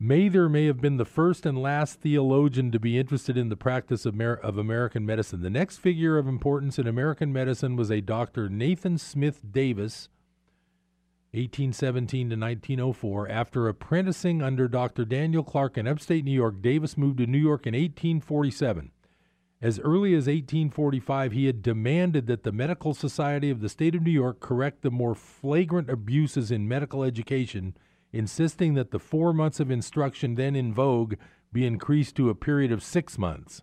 Mather 0.00 0.48
may 0.48 0.66
have 0.66 0.80
been 0.80 0.96
the 0.96 1.04
first 1.04 1.44
and 1.44 1.60
last 1.60 2.00
theologian 2.00 2.70
to 2.70 2.78
be 2.78 2.96
interested 2.96 3.36
in 3.36 3.48
the 3.48 3.56
practice 3.56 4.06
of, 4.06 4.20
of, 4.20 4.56
American 4.56 5.04
medicine. 5.04 5.42
The 5.42 5.50
next 5.50 5.78
figure 5.78 6.16
of 6.16 6.28
importance 6.28 6.78
in 6.78 6.86
American 6.86 7.32
medicine 7.32 7.74
was 7.74 7.90
a 7.90 8.00
Dr. 8.00 8.48
Nathan 8.48 8.98
Smith 8.98 9.40
Davis, 9.50 10.08
1817 11.32 12.30
to 12.30 12.36
1904. 12.36 13.28
After 13.28 13.66
apprenticing 13.66 14.40
under 14.40 14.68
Dr. 14.68 15.04
Daniel 15.04 15.42
Clark 15.42 15.76
in 15.76 15.88
upstate 15.88 16.24
New 16.24 16.30
York, 16.30 16.62
Davis 16.62 16.96
moved 16.96 17.18
to 17.18 17.26
New 17.26 17.38
York 17.38 17.66
in 17.66 17.74
1847. 17.74 18.92
As 19.60 19.80
early 19.80 20.14
as 20.14 20.26
1845, 20.26 21.32
he 21.32 21.46
had 21.46 21.62
demanded 21.62 22.26
that 22.26 22.44
the 22.44 22.52
Medical 22.52 22.94
Society 22.94 23.50
of 23.50 23.60
the 23.60 23.68
State 23.68 23.94
of 23.94 24.02
New 24.02 24.10
York 24.10 24.40
correct 24.40 24.82
the 24.82 24.90
more 24.90 25.14
flagrant 25.14 25.90
abuses 25.90 26.50
in 26.50 26.68
medical 26.68 27.02
education– 27.02 27.76
insisting 28.12 28.74
that 28.74 28.90
the 28.90 28.98
four 28.98 29.32
months 29.32 29.60
of 29.60 29.70
instruction 29.70 30.34
then 30.34 30.56
in 30.56 30.72
vogue 30.72 31.14
be 31.52 31.66
increased 31.66 32.16
to 32.16 32.30
a 32.30 32.34
period 32.34 32.72
of 32.72 32.82
six 32.82 33.18
months. 33.18 33.62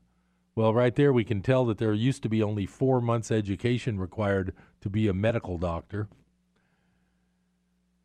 Well, 0.56 0.74
right 0.74 0.96
there, 0.96 1.12
we 1.12 1.24
can 1.24 1.42
tell 1.42 1.66
that 1.66 1.78
there 1.78 1.94
used 1.94 2.24
to 2.24 2.30
be 2.30 2.42
only 2.42 2.66
four 2.66 3.02
months' 3.02 3.32
education 3.32 4.00
required 4.00 4.54
to 4.82 4.90
be 4.90 5.08
a 5.08 5.14
medical 5.14 5.58
doctor. 5.58 6.08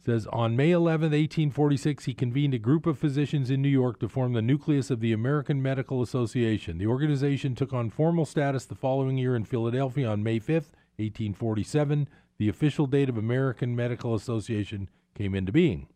Says 0.06 0.26
on 0.32 0.56
May 0.56 0.70
11, 0.70 1.10
1846, 1.10 2.06
he 2.06 2.14
convened 2.14 2.54
a 2.54 2.58
group 2.58 2.86
of 2.86 2.98
physicians 2.98 3.50
in 3.50 3.60
New 3.60 3.68
York 3.68 4.00
to 4.00 4.08
form 4.08 4.32
the 4.32 4.40
nucleus 4.40 4.90
of 4.90 5.00
the 5.00 5.12
American 5.12 5.60
Medical 5.60 6.00
Association. 6.00 6.78
The 6.78 6.86
organization 6.86 7.54
took 7.54 7.74
on 7.74 7.90
formal 7.90 8.24
status 8.24 8.64
the 8.64 8.74
following 8.74 9.18
year 9.18 9.36
in 9.36 9.44
Philadelphia 9.44 10.08
on 10.08 10.22
May 10.22 10.38
5, 10.38 10.54
1847. 10.96 12.08
The 12.38 12.48
official 12.48 12.86
date 12.86 13.10
of 13.10 13.18
American 13.18 13.76
Medical 13.76 14.14
Association 14.14 14.88
came 15.14 15.34
into 15.34 15.52
being. 15.52 15.88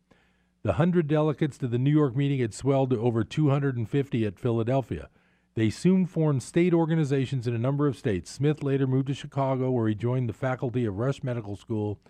The 0.62 0.72
100 0.72 1.08
delegates 1.08 1.56
to 1.58 1.68
the 1.68 1.78
New 1.78 1.90
York 1.90 2.14
meeting 2.14 2.40
had 2.40 2.52
swelled 2.52 2.90
to 2.90 3.00
over 3.00 3.24
250 3.24 4.26
at 4.26 4.38
Philadelphia. 4.38 5.08
They 5.54 5.70
soon 5.70 6.04
formed 6.04 6.42
state 6.42 6.74
organizations 6.74 7.46
in 7.46 7.54
a 7.54 7.58
number 7.58 7.86
of 7.86 7.96
states. 7.96 8.30
Smith 8.30 8.62
later 8.62 8.86
moved 8.86 9.06
to 9.06 9.14
Chicago, 9.14 9.70
where 9.70 9.88
he 9.88 9.94
joined 9.94 10.28
the 10.28 10.34
faculty 10.34 10.84
of 10.84 10.98
Rush 10.98 11.22
Medical 11.22 11.56
School. 11.56 12.00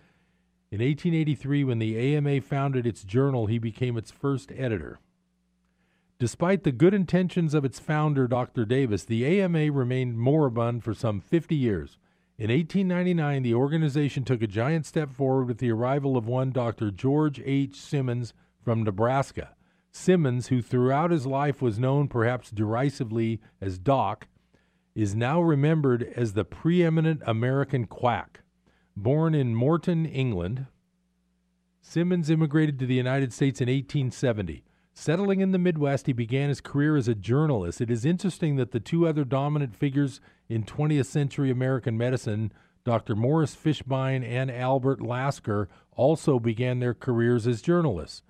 In 0.75 0.81
1883, 0.81 1.63
when 1.63 1.79
the 1.79 2.17
AMA 2.17 2.41
founded 2.41 2.85
its 2.85 3.05
journal, 3.05 3.47
he 3.47 3.61
became 3.61 3.97
its 3.97 4.11
first 4.11 4.51
editor. 4.51 4.99
Despite 6.19 6.65
the 6.65 6.73
good 6.73 6.93
intentions 6.93 7.55
of 7.55 7.65
its 7.65 7.79
founder, 7.79 8.27
Dr. 8.27 8.65
Davis, 8.65 9.05
the 9.05 9.25
AMA 9.25 9.71
remained 9.71 10.19
moribund 10.19 10.83
for 10.83 10.93
some 10.93 11.21
50 11.21 11.55
years. 11.55 11.97
In 12.39 12.51
1899, 12.51 13.45
the 13.45 13.55
organization 13.55 14.25
took 14.25 14.43
a 14.43 14.49
giant 14.49 14.85
step 14.85 15.13
forward 15.13 15.47
with 15.47 15.59
the 15.59 15.71
arrival 15.71 16.17
of 16.17 16.27
one 16.27 16.51
Dr. 16.51 16.91
George 16.91 17.41
H. 17.45 17.77
Simmons 17.77 18.35
from 18.61 18.83
Nebraska. 18.83 19.51
Simmons, 19.93 20.49
who 20.49 20.61
throughout 20.61 21.13
his 21.13 21.25
life 21.25 21.63
was 21.63 21.79
known 21.79 22.09
perhaps 22.09 22.51
derisively 22.51 23.41
as 23.61 23.79
Doc, 23.79 24.27
is 24.97 25.15
now 25.15 25.41
remembered 25.41 26.03
as 26.17 26.33
the 26.33 26.45
preeminent 26.45 27.23
American 27.25 27.87
quack. 27.87 28.41
Born 28.97 29.35
in 29.35 29.55
Morton, 29.55 30.07
England, 30.07 30.67
Simmons 31.81 32.31
immigrated 32.31 32.79
to 32.79 32.87
the 32.87 32.95
United 32.95 33.33
States 33.33 33.61
in 33.61 33.67
1870. 33.67 34.65
Settling 34.95 35.41
in 35.41 35.51
the 35.51 35.59
Midwest, 35.59 36.07
he 36.07 36.13
began 36.13 36.49
his 36.49 36.61
career 36.61 36.97
as 36.97 37.09
a 37.09 37.15
journalist. 37.15 37.81
It 37.81 37.91
is 37.91 38.05
interesting 38.05 38.55
that 38.57 38.71
the 38.71 38.79
two 38.79 39.07
other 39.07 39.25
dominant 39.25 39.75
figures 39.75 40.21
in 40.49 40.63
20th 40.63 41.07
century 41.07 41.51
American 41.51 41.99
medicine, 41.99 42.53
Dr. 42.85 43.17
Morris 43.17 43.57
Fishbein 43.57 44.25
and 44.25 44.51
Albert 44.51 45.01
Lasker, 45.01 45.69
also 45.97 46.39
began 46.39 46.79
their 46.79 46.95
careers 46.95 47.49
as 47.49 47.61
journalists. 47.61 48.23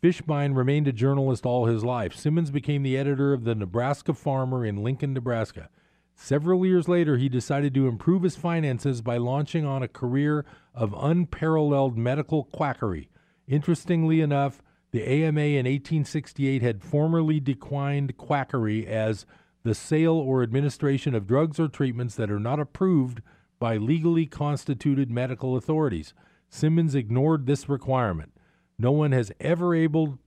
Fishbein 0.00 0.56
remained 0.56 0.86
a 0.86 0.92
journalist 0.92 1.44
all 1.44 1.66
his 1.66 1.82
life. 1.82 2.14
Simmons 2.14 2.52
became 2.52 2.84
the 2.84 2.96
editor 2.96 3.32
of 3.32 3.42
the 3.42 3.56
Nebraska 3.56 4.14
Farmer 4.14 4.64
in 4.64 4.84
Lincoln, 4.84 5.12
Nebraska. 5.12 5.68
Several 6.16 6.64
years 6.64 6.88
later, 6.88 7.18
he 7.18 7.28
decided 7.28 7.74
to 7.74 7.86
improve 7.86 8.22
his 8.22 8.36
finances 8.36 9.02
by 9.02 9.18
launching 9.18 9.64
on 9.64 9.82
a 9.82 9.88
career 9.88 10.44
of 10.74 10.94
unparalleled 10.98 11.96
medical 11.96 12.44
quackery. 12.44 13.10
Interestingly 13.46 14.22
enough, 14.22 14.62
the 14.90 15.06
AMA 15.06 15.40
in 15.40 15.66
1868 15.66 16.62
had 16.62 16.82
formerly 16.82 17.38
declined 17.38 18.16
quackery 18.16 18.86
as 18.86 19.26
the 19.62 19.74
sale 19.74 20.14
or 20.14 20.42
administration 20.42 21.14
of 21.14 21.26
drugs 21.26 21.60
or 21.60 21.68
treatments 21.68 22.14
that 22.14 22.30
are 22.30 22.40
not 22.40 22.58
approved 22.58 23.20
by 23.58 23.76
legally 23.76 24.26
constituted 24.26 25.10
medical 25.10 25.54
authorities. 25.54 26.14
Simmons 26.48 26.94
ignored 26.94 27.46
this 27.46 27.68
requirement. 27.68 28.32
No 28.78 28.90
one 28.90 29.12
has 29.12 29.32
ever 29.38 29.74
able 29.74 30.18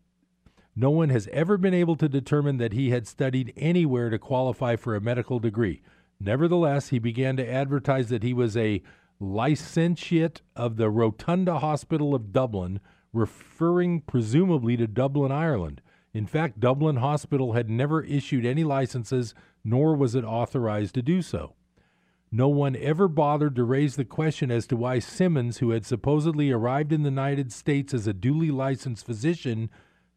no 0.80 0.90
one 0.90 1.10
has 1.10 1.28
ever 1.34 1.58
been 1.58 1.74
able 1.74 1.98
to 1.98 2.08
determine 2.08 2.56
that 2.56 2.72
he 2.72 2.90
had 2.90 3.06
studied 3.06 3.52
anywhere 3.58 4.10
to 4.10 4.18
qualify 4.18 4.78
for 4.78 4.96
a 4.96 5.02
medical 5.02 5.38
degree. 5.38 5.82
Nevertheless, 6.22 6.88
he 6.88 7.00
began 7.00 7.36
to 7.36 7.52
advertise 7.52 8.08
that 8.08 8.24
he 8.24 8.34
was 8.34 8.56
a 8.56 8.82
licentiate 9.20 10.42
of 10.56 10.78
the 10.78 10.90
Rotunda 10.90 11.60
Hospital 11.60 12.16
of 12.16 12.32
Dublin, 12.32 12.80
referring 13.12 14.00
presumably 14.00 14.78
to 14.78 14.88
Dublin, 14.88 15.34
Ireland. 15.34 15.82
In 16.14 16.26
fact, 16.26 16.62
Dublin 16.62 16.96
Hospital 16.96 17.52
had 17.52 17.70
never 17.70 18.02
issued 18.02 18.46
any 18.46 18.64
licenses, 18.64 19.36
nor 19.66 19.98
was 19.98 20.16
it 20.16 20.24
authorized 20.24 20.96
to 20.96 21.02
do 21.02 21.22
so. 21.22 21.56
No 22.32 22.48
one 22.48 22.78
ever 22.78 23.10
bothered 23.10 23.58
to 23.58 23.66
raise 23.66 23.98
the 23.98 24.06
question 24.06 24.50
as 24.50 24.66
to 24.68 24.78
why 24.78 25.00
Simmons, 25.00 25.58
who 25.58 25.72
had 25.72 25.86
supposedly 25.86 26.52
arrived 26.52 26.94
in 26.94 27.04
the 27.04 27.10
United 27.10 27.52
States 27.52 27.94
as 27.94 28.08
a 28.08 28.14
duly 28.14 28.50
licensed 28.50 29.06
physician, 29.06 29.70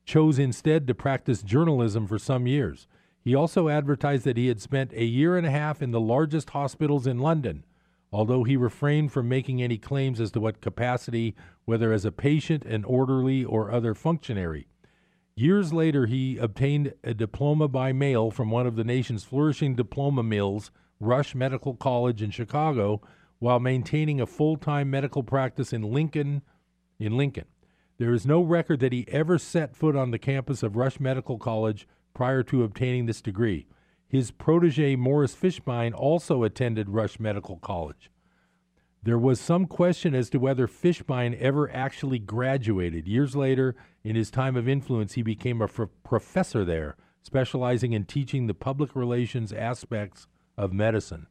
chose 0.04 0.38
instead 0.38 0.86
to 0.86 0.94
practice 0.94 1.42
journalism 1.42 2.06
for 2.06 2.18
some 2.18 2.46
years. 2.46 2.86
He 3.20 3.34
also 3.34 3.68
advertised 3.68 4.24
that 4.24 4.36
he 4.36 4.48
had 4.48 4.60
spent 4.60 4.92
a 4.92 5.04
year 5.04 5.36
and 5.36 5.46
a 5.46 5.50
half 5.50 5.80
in 5.80 5.92
the 5.92 6.00
largest 6.00 6.50
hospitals 6.50 7.06
in 7.06 7.18
London, 7.18 7.64
although 8.12 8.42
he 8.42 8.56
refrained 8.56 9.12
from 9.12 9.28
making 9.28 9.62
any 9.62 9.78
claims 9.78 10.20
as 10.20 10.32
to 10.32 10.40
what 10.40 10.60
capacity, 10.60 11.36
whether 11.64 11.92
as 11.92 12.04
a 12.04 12.12
patient, 12.12 12.64
an 12.64 12.84
orderly, 12.84 13.44
or 13.44 13.70
other 13.70 13.94
functionary. 13.94 14.66
Years 15.34 15.72
later, 15.72 16.06
he 16.06 16.36
obtained 16.36 16.92
a 17.02 17.14
diploma 17.14 17.68
by 17.68 17.92
mail 17.92 18.30
from 18.30 18.50
one 18.50 18.66
of 18.66 18.76
the 18.76 18.84
nation's 18.84 19.24
flourishing 19.24 19.74
diploma 19.74 20.22
mills, 20.22 20.70
Rush 21.00 21.34
Medical 21.34 21.74
College 21.74 22.22
in 22.22 22.30
Chicago, 22.30 23.00
while 23.38 23.58
maintaining 23.58 24.20
a 24.20 24.26
full-time 24.26 24.90
medical 24.90 25.22
practice 25.22 25.72
in 25.72 25.82
Lincoln, 25.82 26.42
in 26.98 27.16
Lincoln. 27.16 27.46
There 28.02 28.12
is 28.12 28.26
no 28.26 28.42
record 28.42 28.80
that 28.80 28.92
he 28.92 29.06
ever 29.06 29.38
set 29.38 29.76
foot 29.76 29.94
on 29.94 30.10
the 30.10 30.18
campus 30.18 30.64
of 30.64 30.74
Rush 30.74 30.98
Medical 30.98 31.38
College 31.38 31.86
prior 32.14 32.42
to 32.42 32.64
obtaining 32.64 33.06
this 33.06 33.22
degree. 33.22 33.68
His 34.08 34.32
protege, 34.32 34.96
Morris 34.96 35.36
Fishbein, 35.36 35.94
also 35.94 36.42
attended 36.42 36.88
Rush 36.88 37.20
Medical 37.20 37.58
College. 37.58 38.10
There 39.04 39.20
was 39.20 39.40
some 39.40 39.66
question 39.66 40.16
as 40.16 40.30
to 40.30 40.38
whether 40.38 40.66
Fishbein 40.66 41.38
ever 41.38 41.70
actually 41.72 42.18
graduated. 42.18 43.06
Years 43.06 43.36
later, 43.36 43.76
in 44.02 44.16
his 44.16 44.32
time 44.32 44.56
of 44.56 44.68
influence, 44.68 45.12
he 45.12 45.22
became 45.22 45.60
a 45.60 45.66
f- 45.66 45.88
professor 46.02 46.64
there, 46.64 46.96
specializing 47.22 47.92
in 47.92 48.04
teaching 48.04 48.48
the 48.48 48.52
public 48.52 48.96
relations 48.96 49.52
aspects 49.52 50.26
of 50.58 50.72
medicine. 50.72 51.28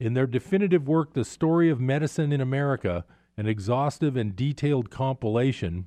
In 0.00 0.14
their 0.14 0.26
definitive 0.26 0.88
work, 0.88 1.12
The 1.12 1.26
Story 1.26 1.68
of 1.68 1.78
Medicine 1.78 2.32
in 2.32 2.40
America, 2.40 3.04
an 3.38 3.46
exhaustive 3.46 4.16
and 4.16 4.34
detailed 4.34 4.90
compilation, 4.90 5.86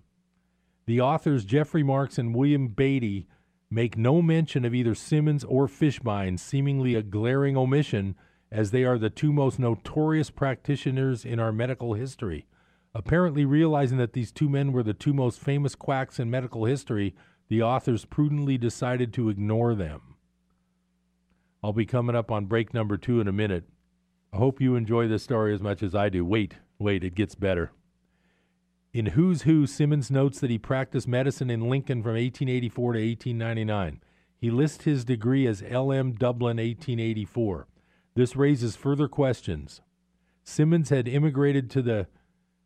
the 0.88 1.02
authors 1.02 1.44
Geoffrey 1.44 1.84
Marks 1.84 2.18
and 2.18 2.34
William 2.34 2.70
Beatty 2.70 3.28
make 3.70 3.98
no 3.98 4.22
mention 4.22 4.64
of 4.64 4.74
either 4.74 4.96
Simmons 4.96 5.44
or 5.44 5.68
Fishbein, 5.68 6.40
seemingly 6.40 6.96
a 6.96 7.04
glaring 7.04 7.58
omission, 7.58 8.16
as 8.50 8.72
they 8.72 8.86
are 8.86 8.98
the 8.98 9.10
two 9.10 9.34
most 9.34 9.60
notorious 9.60 10.30
practitioners 10.30 11.26
in 11.26 11.40
our 11.40 11.52
medical 11.52 11.94
history. 11.94 12.46
Apparently, 12.96 13.44
realizing 13.44 13.98
that 13.98 14.14
these 14.14 14.32
two 14.32 14.48
men 14.48 14.72
were 14.72 14.84
the 14.84 14.94
two 14.94 15.14
most 15.14 15.40
famous 15.40 15.76
quacks 15.76 16.20
in 16.20 16.32
medical 16.32 16.64
history, 16.64 17.14
the 17.50 17.62
authors 17.62 18.06
prudently 18.06 18.58
decided 18.58 19.14
to 19.14 19.28
ignore 19.28 19.76
them. 19.76 20.16
I'll 21.62 21.74
be 21.74 21.86
coming 21.86 22.16
up 22.16 22.32
on 22.32 22.46
break 22.46 22.74
number 22.74 22.98
two 22.98 23.20
in 23.20 23.28
a 23.28 23.34
minute. 23.34 23.66
I 24.34 24.38
hope 24.38 24.62
you 24.62 24.76
enjoy 24.76 25.10
this 25.10 25.24
story 25.24 25.54
as 25.54 25.62
much 25.62 25.84
as 25.84 25.94
I 25.94 26.08
do. 26.08 26.24
Wait, 26.24 26.56
wait, 26.82 27.04
it 27.04 27.16
gets 27.16 27.36
better. 27.36 27.72
In 28.94 29.08
Who's 29.08 29.44
Who, 29.44 29.66
Simmons 29.66 30.12
notes 30.12 30.40
that 30.42 30.50
he 30.50 30.58
practiced 30.58 31.08
medicine 31.08 31.50
in 31.50 31.70
Lincoln 31.70 32.04
from 32.04 32.14
1884 32.14 32.94
to 32.94 33.00
1899. 33.00 34.02
He 34.38 34.52
lists 34.52 34.84
his 34.84 35.06
degree 35.06 35.48
as 35.48 35.62
LM 35.62 36.14
Dublin 36.14 36.58
1884. 36.58 37.68
This 38.16 38.36
raises 38.36 38.76
further 38.76 39.08
questions. 39.08 39.82
Simmons 40.44 40.90
had 40.90 41.08
immigrated 41.08 41.70
to 41.70 41.82
the 41.82 42.08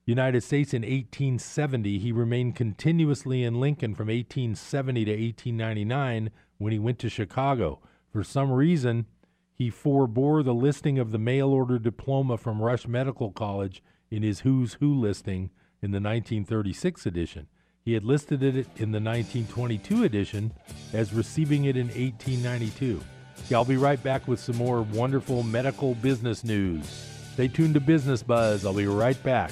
United 0.06 0.42
States 0.42 0.74
in 0.74 0.82
1870. 0.82 2.00
He 2.00 2.12
remained 2.12 2.56
continuously 2.56 3.44
in 3.44 3.60
Lincoln 3.60 3.94
from 3.94 4.08
1870 4.08 5.06
to 5.06 5.12
1899 5.12 6.32
when 6.58 6.72
he 6.72 6.80
went 6.80 6.98
to 7.00 7.10
Chicago. 7.10 7.82
For 8.12 8.24
some 8.24 8.52
reason, 8.52 9.06
he 9.54 9.70
forbore 9.70 10.44
the 10.44 10.54
listing 10.54 10.98
of 10.98 11.12
the 11.12 11.20
mail 11.20 11.50
order 11.50 11.78
diploma 11.78 12.38
from 12.38 12.62
Rush 12.62 12.88
Medical 12.88 13.32
College 13.32 13.84
in 14.10 14.24
his 14.24 14.42
Who's 14.42 14.74
Who 14.76 14.94
listing 14.94 15.50
in 15.82 15.92
the 15.92 15.98
1936 15.98 17.06
edition. 17.06 17.48
He 17.84 17.94
had 17.94 18.04
listed 18.04 18.42
it 18.42 18.56
in 18.78 18.92
the 18.92 19.00
1922 19.00 20.04
edition 20.04 20.54
as 20.94 21.14
receiving 21.14 21.66
it 21.66 21.78
in 21.78 21.88
1892. 21.88 23.02
Yeah, 23.50 23.58
I'll 23.58 23.66
be 23.66 23.78
right 23.78 24.02
back 24.02 24.28
with 24.28 24.40
some 24.40 24.56
more 24.56 24.82
wonderful 24.82 25.44
medical 25.44 25.94
business 25.96 26.44
news. 26.44 26.88
Stay 27.34 27.48
tuned 27.48 27.76
to 27.76 27.80
Business 27.80 28.24
Buzz. 28.24 28.66
I'll 28.66 28.74
be 28.74 28.88
right 28.88 29.22
back. 29.22 29.52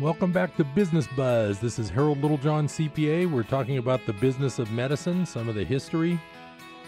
Welcome 0.00 0.32
back 0.32 0.56
to 0.56 0.64
Business 0.64 1.06
Buzz. 1.16 1.60
This 1.60 1.78
is 1.78 1.88
Harold 1.88 2.20
Littlejohn, 2.20 2.66
CPA. 2.66 3.30
We're 3.30 3.44
talking 3.44 3.78
about 3.78 4.04
the 4.06 4.12
business 4.14 4.58
of 4.58 4.72
medicine, 4.72 5.24
some 5.24 5.48
of 5.48 5.54
the 5.54 5.62
history. 5.62 6.20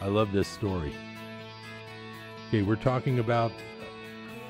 I 0.03 0.09
love 0.09 0.33
this 0.33 0.49
story. 0.49 0.92
Okay, 2.49 2.62
we're 2.62 2.75
talking 2.75 3.21
about 3.21 3.53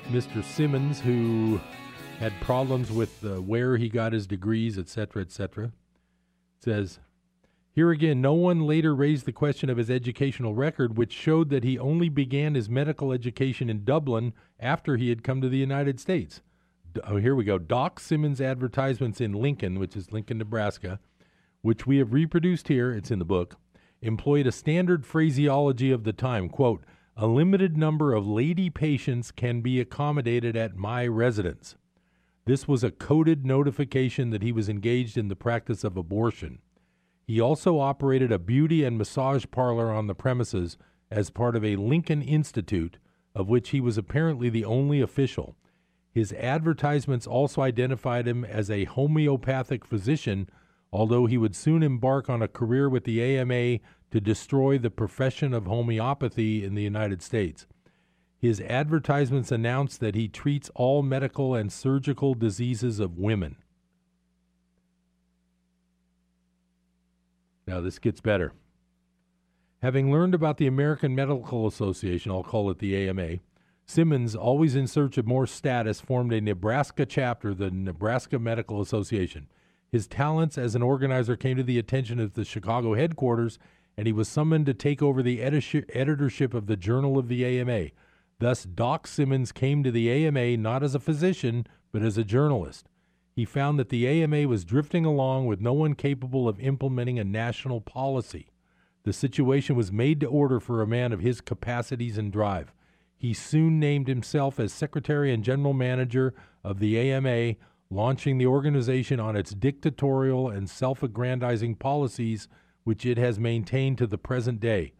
Mr. 0.08 0.42
Simmons, 0.42 0.98
who 1.00 1.60
had 2.18 2.32
problems 2.40 2.90
with 2.90 3.22
uh, 3.26 3.42
where 3.42 3.76
he 3.76 3.90
got 3.90 4.14
his 4.14 4.26
degrees, 4.26 4.78
etc., 4.78 5.20
etc. 5.20 5.66
It 5.66 5.72
says, 6.60 6.98
here 7.72 7.90
again, 7.90 8.22
no 8.22 8.32
one 8.32 8.62
later 8.62 8.94
raised 8.94 9.26
the 9.26 9.32
question 9.32 9.68
of 9.68 9.76
his 9.76 9.90
educational 9.90 10.54
record, 10.54 10.96
which 10.96 11.12
showed 11.12 11.50
that 11.50 11.62
he 11.62 11.78
only 11.78 12.08
began 12.08 12.54
his 12.54 12.70
medical 12.70 13.12
education 13.12 13.68
in 13.68 13.84
Dublin 13.84 14.32
after 14.58 14.96
he 14.96 15.10
had 15.10 15.22
come 15.22 15.42
to 15.42 15.50
the 15.50 15.58
United 15.58 16.00
States 16.00 16.40
oh, 17.04 17.16
here 17.16 17.34
we 17.34 17.44
go. 17.44 17.58
Doc 17.58 18.00
Simmons 18.00 18.40
advertisements 18.40 19.20
in 19.20 19.32
Lincoln, 19.32 19.78
which 19.78 19.96
is 19.96 20.12
Lincoln, 20.12 20.38
Nebraska, 20.38 21.00
which 21.62 21.86
we 21.86 21.98
have 21.98 22.12
reproduced 22.12 22.68
here. 22.68 22.92
It's 22.92 23.10
in 23.10 23.18
the 23.18 23.24
book. 23.24 23.56
Employed 24.02 24.46
a 24.46 24.52
standard 24.52 25.06
phraseology 25.06 25.90
of 25.90 26.04
the 26.04 26.12
time. 26.12 26.48
Quote, 26.48 26.84
a 27.16 27.26
limited 27.26 27.76
number 27.78 28.12
of 28.12 28.26
lady 28.26 28.68
patients 28.68 29.30
can 29.30 29.62
be 29.62 29.80
accommodated 29.80 30.54
at 30.54 30.76
my 30.76 31.06
residence. 31.06 31.76
This 32.44 32.68
was 32.68 32.84
a 32.84 32.90
coded 32.90 33.46
notification 33.46 34.30
that 34.30 34.42
he 34.42 34.52
was 34.52 34.68
engaged 34.68 35.16
in 35.16 35.28
the 35.28 35.34
practice 35.34 35.82
of 35.82 35.96
abortion. 35.96 36.58
He 37.26 37.40
also 37.40 37.80
operated 37.80 38.30
a 38.30 38.38
beauty 38.38 38.84
and 38.84 38.98
massage 38.98 39.46
parlor 39.50 39.90
on 39.90 40.06
the 40.06 40.14
premises 40.14 40.76
as 41.10 41.30
part 41.30 41.56
of 41.56 41.64
a 41.64 41.76
Lincoln 41.76 42.22
Institute, 42.22 42.98
of 43.34 43.48
which 43.48 43.70
he 43.70 43.80
was 43.80 43.98
apparently 43.98 44.48
the 44.48 44.64
only 44.64 45.00
official. 45.00 45.56
His 46.16 46.32
advertisements 46.32 47.26
also 47.26 47.60
identified 47.60 48.26
him 48.26 48.42
as 48.42 48.70
a 48.70 48.84
homeopathic 48.84 49.84
physician, 49.84 50.48
although 50.90 51.26
he 51.26 51.36
would 51.36 51.54
soon 51.54 51.82
embark 51.82 52.30
on 52.30 52.40
a 52.40 52.48
career 52.48 52.88
with 52.88 53.04
the 53.04 53.22
AMA 53.22 53.80
to 54.12 54.20
destroy 54.22 54.78
the 54.78 54.88
profession 54.88 55.52
of 55.52 55.66
homeopathy 55.66 56.64
in 56.64 56.74
the 56.74 56.82
United 56.82 57.20
States. 57.20 57.66
His 58.38 58.62
advertisements 58.62 59.52
announced 59.52 60.00
that 60.00 60.14
he 60.14 60.26
treats 60.26 60.70
all 60.74 61.02
medical 61.02 61.54
and 61.54 61.70
surgical 61.70 62.32
diseases 62.32 62.98
of 62.98 63.18
women. 63.18 63.56
Now, 67.66 67.82
this 67.82 67.98
gets 67.98 68.22
better. 68.22 68.54
Having 69.82 70.10
learned 70.10 70.34
about 70.34 70.56
the 70.56 70.66
American 70.66 71.14
Medical 71.14 71.66
Association, 71.66 72.32
I'll 72.32 72.42
call 72.42 72.70
it 72.70 72.78
the 72.78 73.06
AMA, 73.06 73.40
Simmons, 73.88 74.34
always 74.34 74.74
in 74.74 74.88
search 74.88 75.16
of 75.16 75.28
more 75.28 75.46
status, 75.46 76.00
formed 76.00 76.32
a 76.32 76.40
Nebraska 76.40 77.06
chapter, 77.06 77.54
the 77.54 77.70
Nebraska 77.70 78.36
Medical 78.36 78.80
Association. 78.80 79.46
His 79.92 80.08
talents 80.08 80.58
as 80.58 80.74
an 80.74 80.82
organizer 80.82 81.36
came 81.36 81.56
to 81.56 81.62
the 81.62 81.78
attention 81.78 82.18
of 82.18 82.34
the 82.34 82.44
Chicago 82.44 82.94
headquarters, 82.94 83.60
and 83.96 84.08
he 84.08 84.12
was 84.12 84.28
summoned 84.28 84.66
to 84.66 84.74
take 84.74 85.02
over 85.02 85.22
the 85.22 85.40
editorship 85.40 86.52
of 86.52 86.66
the 86.66 86.76
Journal 86.76 87.16
of 87.16 87.28
the 87.28 87.44
AMA. 87.46 87.90
Thus, 88.40 88.64
Doc 88.64 89.06
Simmons 89.06 89.52
came 89.52 89.84
to 89.84 89.92
the 89.92 90.10
AMA 90.10 90.56
not 90.56 90.82
as 90.82 90.96
a 90.96 91.00
physician, 91.00 91.64
but 91.92 92.02
as 92.02 92.18
a 92.18 92.24
journalist. 92.24 92.88
He 93.36 93.44
found 93.44 93.78
that 93.78 93.90
the 93.90 94.08
AMA 94.08 94.48
was 94.48 94.64
drifting 94.64 95.04
along 95.04 95.46
with 95.46 95.60
no 95.60 95.72
one 95.72 95.94
capable 95.94 96.48
of 96.48 96.58
implementing 96.58 97.20
a 97.20 97.24
national 97.24 97.80
policy. 97.80 98.48
The 99.04 99.12
situation 99.12 99.76
was 99.76 99.92
made 99.92 100.18
to 100.20 100.26
order 100.26 100.58
for 100.58 100.82
a 100.82 100.86
man 100.86 101.12
of 101.12 101.20
his 101.20 101.40
capacities 101.40 102.18
and 102.18 102.32
drive. 102.32 102.72
He 103.18 103.32
soon 103.32 103.80
named 103.80 104.08
himself 104.08 104.60
as 104.60 104.72
secretary 104.72 105.32
and 105.32 105.42
general 105.42 105.72
manager 105.72 106.34
of 106.62 106.78
the 106.78 106.98
AMA, 106.98 107.54
launching 107.90 108.38
the 108.38 108.46
organization 108.46 109.18
on 109.18 109.36
its 109.36 109.52
dictatorial 109.52 110.50
and 110.50 110.68
self 110.68 111.02
aggrandizing 111.02 111.76
policies, 111.76 112.46
which 112.84 113.06
it 113.06 113.16
has 113.18 113.38
maintained 113.38 113.98
to 113.98 114.06
the 114.06 114.18
present 114.18 114.60
day. 114.60 114.92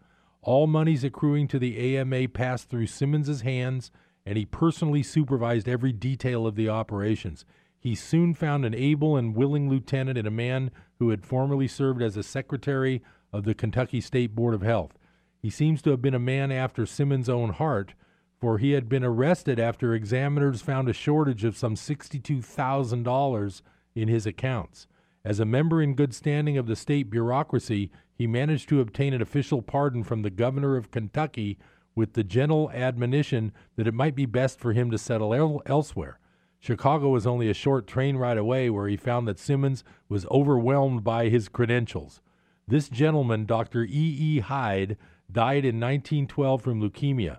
All 0.42 0.66
monies 0.66 1.04
accruing 1.04 1.46
to 1.48 1.58
the 1.58 1.96
AMA 1.96 2.28
passed 2.28 2.70
through 2.70 2.86
Simmons's 2.86 3.42
hands, 3.42 3.90
and 4.24 4.38
he 4.38 4.44
personally 4.44 5.02
supervised 5.02 5.68
every 5.68 5.92
detail 5.92 6.46
of 6.46 6.56
the 6.56 6.68
operations. 6.68 7.44
He 7.78 7.94
soon 7.94 8.34
found 8.34 8.64
an 8.64 8.74
able 8.74 9.16
and 9.16 9.36
willing 9.36 9.68
lieutenant 9.68 10.18
in 10.18 10.26
a 10.26 10.30
man 10.30 10.70
who 10.98 11.10
had 11.10 11.24
formerly 11.24 11.68
served 11.68 12.02
as 12.02 12.16
a 12.16 12.22
secretary 12.22 13.02
of 13.32 13.44
the 13.44 13.54
Kentucky 13.54 14.00
State 14.00 14.34
Board 14.34 14.54
of 14.54 14.62
Health. 14.62 14.98
He 15.38 15.50
seems 15.50 15.82
to 15.82 15.90
have 15.90 16.02
been 16.02 16.14
a 16.14 16.18
man 16.18 16.50
after 16.50 16.86
Simmons' 16.86 17.28
own 17.28 17.50
heart, 17.50 17.94
for 18.38 18.58
he 18.58 18.72
had 18.72 18.88
been 18.88 19.04
arrested 19.04 19.58
after 19.58 19.94
examiners 19.94 20.62
found 20.62 20.88
a 20.88 20.92
shortage 20.92 21.44
of 21.44 21.56
some 21.56 21.74
$62,000 21.74 23.62
in 23.94 24.08
his 24.08 24.26
accounts. 24.26 24.86
As 25.24 25.40
a 25.40 25.44
member 25.44 25.82
in 25.82 25.94
good 25.94 26.14
standing 26.14 26.56
of 26.56 26.66
the 26.66 26.76
state 26.76 27.10
bureaucracy, 27.10 27.90
he 28.14 28.26
managed 28.26 28.68
to 28.68 28.80
obtain 28.80 29.12
an 29.12 29.22
official 29.22 29.62
pardon 29.62 30.04
from 30.04 30.22
the 30.22 30.30
governor 30.30 30.76
of 30.76 30.90
Kentucky 30.90 31.58
with 31.94 32.12
the 32.12 32.22
gentle 32.22 32.70
admonition 32.70 33.52
that 33.76 33.88
it 33.88 33.94
might 33.94 34.14
be 34.14 34.26
best 34.26 34.60
for 34.60 34.72
him 34.72 34.90
to 34.90 34.98
settle 34.98 35.34
el- 35.34 35.62
elsewhere. 35.66 36.18
Chicago 36.58 37.08
was 37.08 37.26
only 37.26 37.48
a 37.48 37.54
short 37.54 37.86
train 37.86 38.16
ride 38.16 38.38
away, 38.38 38.70
where 38.70 38.88
he 38.88 38.96
found 38.96 39.26
that 39.26 39.38
Simmons 39.38 39.82
was 40.08 40.26
overwhelmed 40.26 41.02
by 41.02 41.28
his 41.28 41.48
credentials. 41.48 42.20
This 42.68 42.88
gentleman, 42.88 43.46
Dr. 43.46 43.84
E. 43.84 43.88
E. 43.90 44.40
Hyde, 44.40 44.96
died 45.30 45.64
in 45.64 45.80
1912 45.80 46.62
from 46.62 46.80
leukemia. 46.80 47.38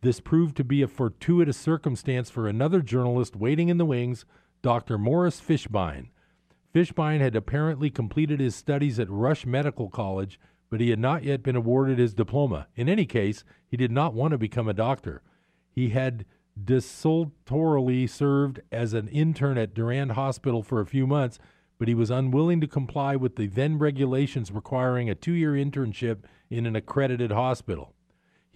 This 0.00 0.20
proved 0.20 0.56
to 0.56 0.64
be 0.64 0.82
a 0.82 0.88
fortuitous 0.88 1.56
circumstance 1.56 2.30
for 2.30 2.46
another 2.46 2.82
journalist 2.82 3.34
waiting 3.34 3.68
in 3.68 3.78
the 3.78 3.84
wings, 3.84 4.24
Dr. 4.62 4.96
Morris 4.96 5.40
Fishbein. 5.40 6.08
Fishbein 6.72 7.20
had 7.20 7.34
apparently 7.34 7.90
completed 7.90 8.38
his 8.38 8.54
studies 8.54 9.00
at 9.00 9.10
Rush 9.10 9.44
Medical 9.44 9.88
College, 9.88 10.38
but 10.70 10.80
he 10.80 10.90
had 10.90 11.00
not 11.00 11.24
yet 11.24 11.42
been 11.42 11.56
awarded 11.56 11.98
his 11.98 12.14
diploma. 12.14 12.68
In 12.76 12.88
any 12.88 13.06
case, 13.06 13.42
he 13.66 13.76
did 13.76 13.90
not 13.90 14.14
want 14.14 14.30
to 14.32 14.38
become 14.38 14.68
a 14.68 14.74
doctor. 14.74 15.22
He 15.70 15.88
had 15.88 16.24
desultorily 16.62 18.06
served 18.06 18.60
as 18.70 18.94
an 18.94 19.08
intern 19.08 19.58
at 19.58 19.74
Durand 19.74 20.12
Hospital 20.12 20.62
for 20.62 20.80
a 20.80 20.86
few 20.86 21.06
months, 21.06 21.38
but 21.78 21.88
he 21.88 21.94
was 21.94 22.10
unwilling 22.10 22.60
to 22.60 22.66
comply 22.66 23.16
with 23.16 23.36
the 23.36 23.46
then 23.46 23.78
regulations 23.78 24.52
requiring 24.52 25.10
a 25.10 25.14
two 25.14 25.32
year 25.32 25.52
internship 25.52 26.18
in 26.50 26.66
an 26.66 26.76
accredited 26.76 27.32
hospital. 27.32 27.94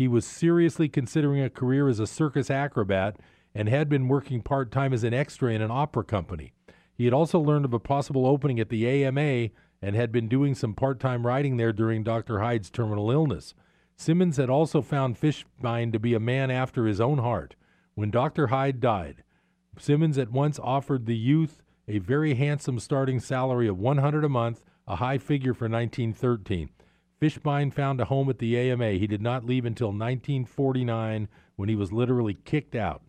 He 0.03 0.09
was 0.09 0.27
seriously 0.27 0.89
considering 0.89 1.41
a 1.45 1.49
career 1.49 1.87
as 1.87 2.01
a 2.01 2.09
circus 2.09 2.51
acrobat 2.51 3.21
and 3.55 3.69
had 3.69 3.89
been 3.89 4.09
working 4.09 4.43
part 4.43 4.73
time 4.73 4.93
as 4.93 5.05
an 5.05 5.15
extra 5.15 5.53
in 5.53 5.63
an 5.63 5.71
opera 5.71 6.03
company. 6.03 6.55
He 6.93 7.05
had 7.05 7.15
also 7.15 7.39
learned 7.39 7.67
of 7.67 7.73
a 7.73 7.79
possible 7.79 8.27
opening 8.27 8.59
at 8.59 8.69
the 8.69 8.85
AMA 8.85 9.51
and 9.81 9.95
had 9.95 10.11
been 10.11 10.27
doing 10.27 10.57
some 10.57 10.75
part 10.75 10.99
time 10.99 11.25
writing 11.25 11.57
there 11.57 11.73
during 11.73 12.03
Dr. 12.03 12.41
Hyde's 12.41 12.69
terminal 12.69 13.13
illness. 13.13 13.55
Simmons 13.95 14.39
had 14.39 14.51
also 14.51 14.83
found 14.83 15.21
Fishbein 15.21 15.93
to 15.93 16.01
be 16.01 16.15
a 16.15 16.19
man 16.19 16.51
after 16.51 16.87
his 16.87 17.01
own 17.01 17.19
heart. 17.19 17.55
When 17.95 18.11
Dr. 18.11 18.49
Hyde 18.49 18.81
died, 18.81 19.23
Simmons 19.79 20.19
at 20.19 20.33
once 20.33 20.59
offered 20.59 21.07
the 21.07 21.17
youth 21.17 21.63
a 21.87 21.99
very 21.99 22.35
handsome 22.35 22.81
starting 22.81 23.21
salary 23.21 23.69
of 23.69 23.79
100 23.79 24.25
a 24.25 24.29
month, 24.29 24.65
a 24.89 24.97
high 24.97 25.19
figure 25.19 25.55
for 25.55 25.69
1913. 25.69 26.71
Fishbein 27.23 27.73
found 27.73 28.01
a 28.01 28.07
home 28.07 28.29
at 28.31 28.41
the 28.41 28.59
AMA. 28.59 28.95
He 28.95 29.07
did 29.07 29.23
not 29.23 29.47
leave 29.47 29.65
until 29.65 29.91
1949 29.91 31.29
when 31.55 31.69
he 31.69 31.77
was 31.77 31.93
literally 31.93 32.35
kicked 32.45 32.75
out. 32.75 33.01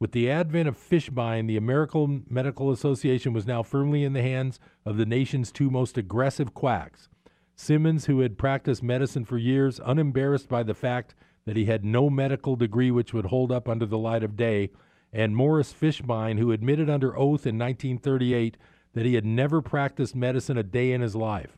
With 0.00 0.10
the 0.10 0.28
advent 0.28 0.68
of 0.68 0.76
Fishbein, 0.76 1.46
the 1.46 1.56
American 1.56 2.26
Medical 2.28 2.72
Association 2.72 3.32
was 3.32 3.46
now 3.46 3.62
firmly 3.62 4.02
in 4.02 4.14
the 4.14 4.22
hands 4.22 4.58
of 4.84 4.96
the 4.96 5.06
nation's 5.06 5.52
two 5.52 5.70
most 5.70 5.96
aggressive 5.96 6.54
quacks. 6.54 7.08
Simmons, 7.54 8.06
who 8.06 8.18
had 8.18 8.36
practiced 8.36 8.82
medicine 8.82 9.24
for 9.24 9.38
years, 9.38 9.80
unembarrassed 9.84 10.48
by 10.48 10.64
the 10.64 10.74
fact 10.74 11.14
that 11.44 11.56
he 11.56 11.66
had 11.66 11.84
no 11.84 12.10
medical 12.10 12.56
degree 12.56 12.90
which 12.90 13.14
would 13.14 13.26
hold 13.26 13.52
up 13.52 13.68
under 13.68 13.86
the 13.86 13.96
light 13.96 14.24
of 14.24 14.36
day, 14.36 14.70
and 15.12 15.36
Morris 15.36 15.72
Fishbein, 15.72 16.40
who 16.40 16.50
admitted 16.50 16.90
under 16.90 17.16
oath 17.16 17.46
in 17.46 17.56
1938 17.56 18.56
that 18.94 19.06
he 19.06 19.14
had 19.14 19.24
never 19.24 19.62
practiced 19.62 20.16
medicine 20.16 20.58
a 20.58 20.64
day 20.64 20.90
in 20.90 21.00
his 21.00 21.14
life 21.14 21.56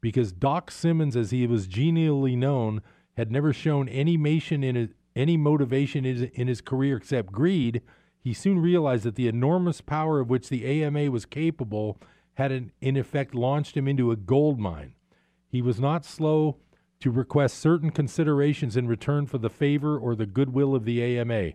because 0.00 0.32
Doc 0.32 0.70
Simmons, 0.70 1.16
as 1.16 1.30
he 1.30 1.46
was 1.46 1.66
genially 1.66 2.36
known, 2.36 2.82
had 3.16 3.30
never 3.30 3.52
shown 3.52 3.88
any 3.88 4.16
motivation 4.16 4.64
in 4.64 4.76
his, 4.76 4.88
any 5.14 5.36
motivation 5.36 6.04
in 6.04 6.48
his, 6.48 6.60
career 6.60 6.96
except 6.96 7.32
greed. 7.32 7.82
He 8.22 8.32
soon 8.32 8.58
realized 8.60 9.04
that 9.04 9.16
the 9.16 9.28
enormous 9.28 9.80
power 9.80 10.20
of 10.20 10.30
which 10.30 10.48
the 10.48 10.64
AMA 10.82 11.10
was 11.10 11.26
capable 11.26 11.98
had, 12.34 12.52
in, 12.52 12.72
in 12.80 12.96
effect, 12.96 13.34
launched 13.34 13.76
him 13.76 13.88
into 13.88 14.10
a 14.10 14.16
gold 14.16 14.58
mine. 14.58 14.94
He 15.48 15.60
was 15.60 15.80
not 15.80 16.04
slow 16.04 16.56
to 17.00 17.10
request 17.10 17.58
certain 17.58 17.90
considerations 17.90 18.76
in 18.76 18.86
return 18.86 19.26
for 19.26 19.38
the 19.38 19.50
favor 19.50 19.98
or 19.98 20.14
the 20.14 20.26
goodwill 20.26 20.74
of 20.74 20.84
the 20.84 21.02
AMA. 21.02 21.52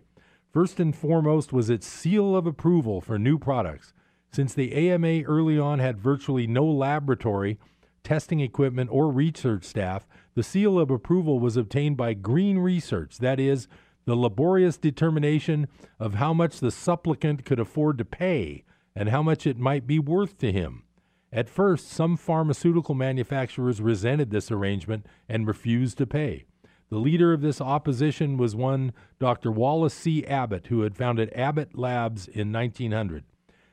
First 0.52 0.80
and 0.80 0.94
foremost 0.94 1.52
was 1.52 1.70
its 1.70 1.86
seal 1.86 2.36
of 2.36 2.46
approval 2.46 3.00
for 3.00 3.18
new 3.18 3.38
products. 3.38 3.92
Since 4.32 4.54
the 4.54 4.72
AMA 4.74 5.22
early 5.22 5.58
on 5.58 5.78
had 5.78 5.98
virtually 5.98 6.46
no 6.46 6.64
laboratory, 6.64 7.58
testing 8.06 8.38
equipment, 8.38 8.88
or 8.92 9.10
research 9.10 9.64
staff, 9.64 10.06
the 10.36 10.42
seal 10.44 10.78
of 10.78 10.92
approval 10.92 11.40
was 11.40 11.56
obtained 11.56 11.96
by 11.96 12.14
green 12.14 12.58
research, 12.58 13.18
that 13.18 13.40
is, 13.40 13.66
the 14.04 14.14
laborious 14.14 14.78
determination 14.78 15.66
of 15.98 16.14
how 16.14 16.32
much 16.32 16.60
the 16.60 16.70
supplicant 16.70 17.44
could 17.44 17.58
afford 17.58 17.98
to 17.98 18.04
pay, 18.04 18.62
and 18.94 19.08
how 19.08 19.24
much 19.24 19.44
it 19.44 19.58
might 19.58 19.88
be 19.88 19.98
worth 19.98 20.38
to 20.38 20.52
him. 20.52 20.84
At 21.32 21.48
first, 21.48 21.90
some 21.90 22.16
pharmaceutical 22.16 22.94
manufacturers 22.94 23.80
resented 23.80 24.30
this 24.30 24.52
arrangement 24.52 25.04
and 25.28 25.44
refused 25.44 25.98
to 25.98 26.06
pay. 26.06 26.44
The 26.88 26.98
leader 26.98 27.32
of 27.32 27.40
this 27.40 27.60
opposition 27.60 28.36
was 28.36 28.54
one 28.54 28.92
Dr. 29.18 29.50
Wallace 29.50 29.94
C. 29.94 30.24
Abbott, 30.24 30.68
who 30.68 30.82
had 30.82 30.96
founded 30.96 31.32
Abbott 31.34 31.76
Labs 31.76 32.28
in 32.28 32.52
1900. 32.52 33.24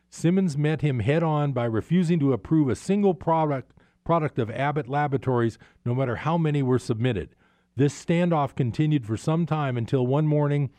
Simmons 0.10 0.58
met 0.58 0.82
him 0.82 1.02
head 1.02 1.22
on 1.22 1.52
by 1.54 1.66
refusing 1.66 2.20
to 2.20 2.34
approve 2.34 2.70
a 2.70 2.76
single 2.76 3.14
product, 3.14 3.74
product 4.04 4.40
of 4.40 4.52
Abbott 4.52 4.88
Laboratories, 4.88 5.58
no 5.86 5.94
matter 5.96 6.18
how 6.18 6.38
many 6.38 6.62
were 6.62 6.80
submitted. 6.80 7.36
This 7.76 7.94
standoff 7.94 8.56
continued 8.56 9.06
for 9.06 9.18
some 9.18 9.46
time 9.46 9.78
until 9.78 10.06
one 10.06 10.28
morning, 10.28 10.70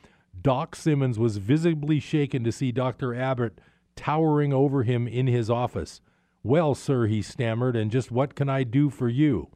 Doc 0.40 0.76
Simmons 0.76 1.18
was 1.18 1.38
visibly 1.38 2.00
shaken 2.00 2.44
to 2.44 2.52
see 2.52 2.72
Dr. 2.72 3.14
Abbott 3.14 3.60
towering 3.96 4.52
over 4.52 4.82
him 4.82 5.06
in 5.08 5.26
his 5.26 5.50
office. 5.50 6.00
Well, 6.42 6.74
sir, 6.74 7.06
he 7.06 7.22
stammered, 7.22 7.76
and 7.76 7.90
just 7.90 8.10
what 8.10 8.34
can 8.34 8.48
I 8.48 8.64
do 8.64 8.90
for 8.90 9.08
you? 9.08 9.48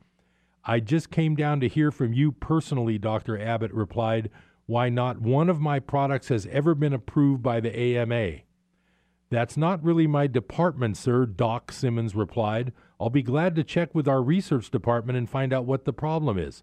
I 0.64 0.81
just 0.81 1.11
came 1.11 1.37
down 1.37 1.61
to 1.61 1.69
hear 1.69 1.91
from 1.91 2.12
you 2.12 2.33
personally, 2.33 2.99
Dr. 2.99 3.41
Abbott 3.41 3.73
replied, 3.73 4.31
why 4.69 4.91
not 4.91 5.19
one 5.19 5.49
of 5.49 5.61
my 5.61 5.81
products 5.81 6.29
has 6.29 6.47
ever 6.47 6.75
been 6.75 6.93
approved 6.93 7.43
by 7.43 7.59
the 7.59 7.75
AMA. 7.75 8.41
That's 9.31 9.57
not 9.57 9.83
really 9.83 10.07
my 10.07 10.27
department, 10.27 10.99
sir, 10.99 11.25
Doc 11.25 11.73
Simmons 11.73 12.14
replied. 12.14 12.75
I'll 13.01 13.11
be 13.11 13.22
glad 13.22 13.55
to 13.57 13.64
check 13.64 13.94
with 13.94 14.09
our 14.09 14.22
research 14.22 14.70
department 14.70 15.16
and 15.16 15.30
find 15.30 15.53
out 15.53 15.66
what 15.66 15.84
the 15.84 15.92
problem 15.92 16.38
is. 16.38 16.62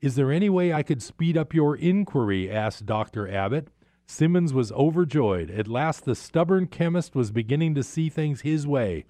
Is 0.00 0.14
there 0.14 0.30
any 0.30 0.48
way 0.48 0.72
I 0.72 0.82
could 0.82 1.02
speed 1.02 1.36
up 1.36 1.52
your 1.52 1.76
inquiry? 1.76 2.50
asked 2.50 2.86
Dr. 2.86 3.28
Abbott. 3.28 3.68
Simmons 4.06 4.54
was 4.54 4.72
overjoyed. 4.72 5.50
At 5.50 5.68
last, 5.68 6.04
the 6.04 6.14
stubborn 6.14 6.66
chemist 6.68 7.14
was 7.14 7.30
beginning 7.30 7.74
to 7.74 7.82
see 7.82 8.08
things 8.08 8.40
his 8.40 8.66
way. 8.66 9.04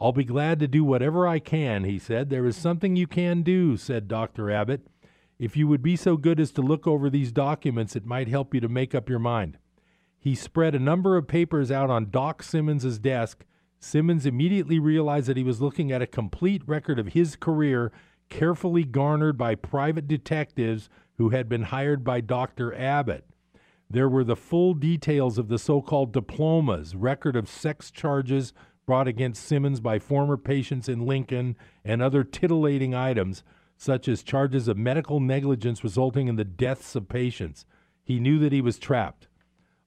I'll 0.00 0.12
be 0.12 0.24
glad 0.24 0.60
to 0.60 0.68
do 0.68 0.82
whatever 0.82 1.28
I 1.28 1.40
can, 1.40 1.84
he 1.84 1.98
said. 1.98 2.30
There 2.30 2.46
is 2.46 2.56
something 2.56 2.96
you 2.96 3.06
can 3.06 3.42
do, 3.42 3.76
said 3.76 4.08
Dr. 4.08 4.50
Abbott. 4.50 4.86
If 5.38 5.56
you 5.56 5.68
would 5.68 5.82
be 5.82 5.96
so 5.96 6.16
good 6.16 6.40
as 6.40 6.52
to 6.52 6.62
look 6.62 6.86
over 6.86 7.10
these 7.10 7.32
documents, 7.32 7.94
it 7.94 8.06
might 8.06 8.28
help 8.28 8.54
you 8.54 8.60
to 8.60 8.68
make 8.68 8.94
up 8.94 9.10
your 9.10 9.18
mind. 9.18 9.58
He 10.18 10.34
spread 10.34 10.74
a 10.74 10.78
number 10.78 11.16
of 11.16 11.28
papers 11.28 11.70
out 11.70 11.90
on 11.90 12.10
Doc 12.10 12.42
Simmons's 12.42 12.98
desk. 12.98 13.44
Simmons 13.80 14.26
immediately 14.26 14.78
realized 14.78 15.26
that 15.26 15.38
he 15.38 15.42
was 15.42 15.62
looking 15.62 15.90
at 15.90 16.02
a 16.02 16.06
complete 16.06 16.62
record 16.66 16.98
of 16.98 17.08
his 17.08 17.34
career, 17.34 17.90
carefully 18.28 18.84
garnered 18.84 19.38
by 19.38 19.54
private 19.54 20.06
detectives 20.06 20.90
who 21.16 21.30
had 21.30 21.48
been 21.48 21.62
hired 21.62 22.04
by 22.04 22.20
Dr. 22.20 22.74
Abbott. 22.74 23.24
There 23.88 24.08
were 24.08 24.22
the 24.22 24.36
full 24.36 24.74
details 24.74 25.38
of 25.38 25.48
the 25.48 25.58
so 25.58 25.80
called 25.80 26.12
diplomas, 26.12 26.94
record 26.94 27.34
of 27.34 27.48
sex 27.48 27.90
charges, 27.90 28.52
brought 28.86 29.08
against 29.08 29.44
Simmons 29.44 29.80
by 29.80 29.98
former 29.98 30.36
patients 30.36 30.88
in 30.88 31.06
Lincoln 31.06 31.56
and 31.84 32.02
other 32.02 32.22
titillating 32.22 32.94
items, 32.94 33.42
such 33.76 34.08
as 34.08 34.22
charges 34.22 34.68
of 34.68 34.76
medical 34.76 35.20
negligence 35.20 35.82
resulting 35.82 36.28
in 36.28 36.36
the 36.36 36.44
deaths 36.44 36.94
of 36.94 37.08
patients. 37.08 37.64
He 38.04 38.20
knew 38.20 38.38
that 38.40 38.52
he 38.52 38.60
was 38.60 38.78
trapped. 38.78 39.26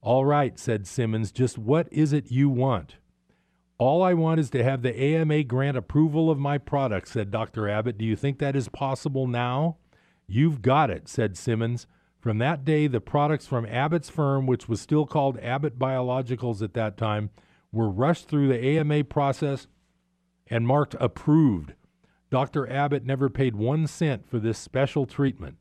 All 0.00 0.24
right, 0.24 0.58
said 0.58 0.86
Simmons, 0.86 1.30
just 1.30 1.58
what 1.58 1.90
is 1.92 2.12
it 2.12 2.30
you 2.30 2.48
want? 2.48 2.96
All 3.76 4.02
I 4.02 4.14
want 4.14 4.38
is 4.38 4.50
to 4.50 4.62
have 4.62 4.82
the 4.82 4.98
AMA 4.98 5.44
grant 5.44 5.76
approval 5.76 6.30
of 6.30 6.38
my 6.38 6.58
product, 6.58 7.08
said 7.08 7.30
Dr. 7.30 7.68
Abbott. 7.68 7.98
Do 7.98 8.04
you 8.04 8.14
think 8.14 8.38
that 8.38 8.54
is 8.54 8.68
possible 8.68 9.26
now? 9.26 9.78
You've 10.28 10.62
got 10.62 10.90
it, 10.90 11.08
said 11.08 11.36
Simmons. 11.36 11.86
From 12.20 12.38
that 12.38 12.64
day, 12.64 12.86
the 12.86 13.00
products 13.00 13.46
from 13.46 13.66
Abbott's 13.66 14.08
firm, 14.08 14.46
which 14.46 14.68
was 14.68 14.80
still 14.80 15.06
called 15.06 15.38
Abbott 15.40 15.78
Biologicals 15.78 16.62
at 16.62 16.74
that 16.74 16.96
time, 16.96 17.30
were 17.72 17.90
rushed 17.90 18.28
through 18.28 18.48
the 18.48 18.64
AMA 18.64 19.04
process 19.04 19.66
and 20.46 20.66
marked 20.66 20.94
approved. 21.00 21.74
Dr. 22.30 22.70
Abbott 22.70 23.04
never 23.04 23.28
paid 23.28 23.56
one 23.56 23.86
cent 23.86 24.28
for 24.28 24.38
this 24.38 24.58
special 24.58 25.04
treatment. 25.04 25.56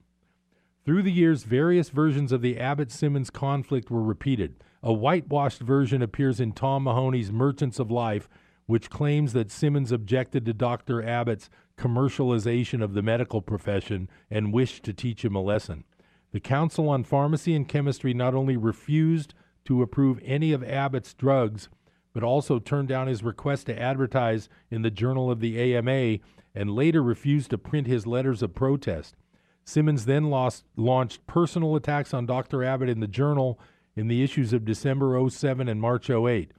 Through 0.86 1.04
the 1.04 1.12
years, 1.12 1.44
various 1.44 1.90
versions 1.90 2.32
of 2.32 2.42
the 2.42 2.60
Abbott 2.60 2.92
Simmons 2.92 3.30
conflict 3.30 3.90
were 3.90 4.04
repeated. 4.04 4.56
A 4.86 4.92
whitewashed 4.92 5.62
version 5.62 6.02
appears 6.02 6.42
in 6.42 6.52
Tom 6.52 6.84
Mahoney's 6.84 7.32
Merchants 7.32 7.80
of 7.80 7.90
Life, 7.90 8.28
which 8.66 8.90
claims 8.90 9.32
that 9.32 9.50
Simmons 9.50 9.94
objected 9.94 10.46
to 10.46 10.54
Dr. 10.54 11.02
Abbott's 11.02 11.50
commercialization 11.78 12.84
of 12.84 12.94
the 12.94 13.02
medical 13.02 13.42
profession 13.42 14.10
and 14.30 14.54
wished 14.54 14.84
to 14.84 14.92
teach 14.92 15.24
him 15.24 15.36
a 15.36 15.42
lesson. 15.42 15.86
The 16.34 16.42
Council 16.42 16.90
on 16.90 17.06
Pharmacy 17.06 17.56
and 17.56 17.68
Chemistry 17.68 18.14
not 18.14 18.36
only 18.36 18.58
refused 18.58 19.34
to 19.66 19.82
approve 19.82 20.20
any 20.22 20.52
of 20.52 20.64
Abbott's 20.64 21.14
drugs, 21.14 21.70
but 22.12 22.24
also 22.24 22.60
turned 22.60 22.90
down 22.90 23.08
his 23.08 23.24
request 23.24 23.68
to 23.68 23.82
advertise 23.82 24.50
in 24.70 24.82
the 24.82 24.92
Journal 24.92 25.32
of 25.32 25.40
the 25.40 25.76
AMA 25.76 26.20
and 26.54 26.70
later 26.72 27.02
refused 27.02 27.52
to 27.52 27.58
print 27.58 27.88
his 27.88 28.06
letters 28.06 28.44
of 28.44 28.54
protest. 28.54 29.16
Simmons 29.64 30.06
then 30.06 30.30
lost, 30.30 30.66
launched 30.76 31.26
personal 31.26 31.78
attacks 31.78 32.14
on 32.14 32.26
Dr. 32.26 32.66
Abbott 32.66 32.90
in 32.90 33.00
the 33.00 33.08
Journal 33.08 33.58
in 33.96 34.08
the 34.08 34.24
issues 34.24 34.54
of 34.54 34.66
December 34.66 35.30
07 35.30 35.68
and 35.68 35.80
March 35.80 36.10
08. 36.10 36.52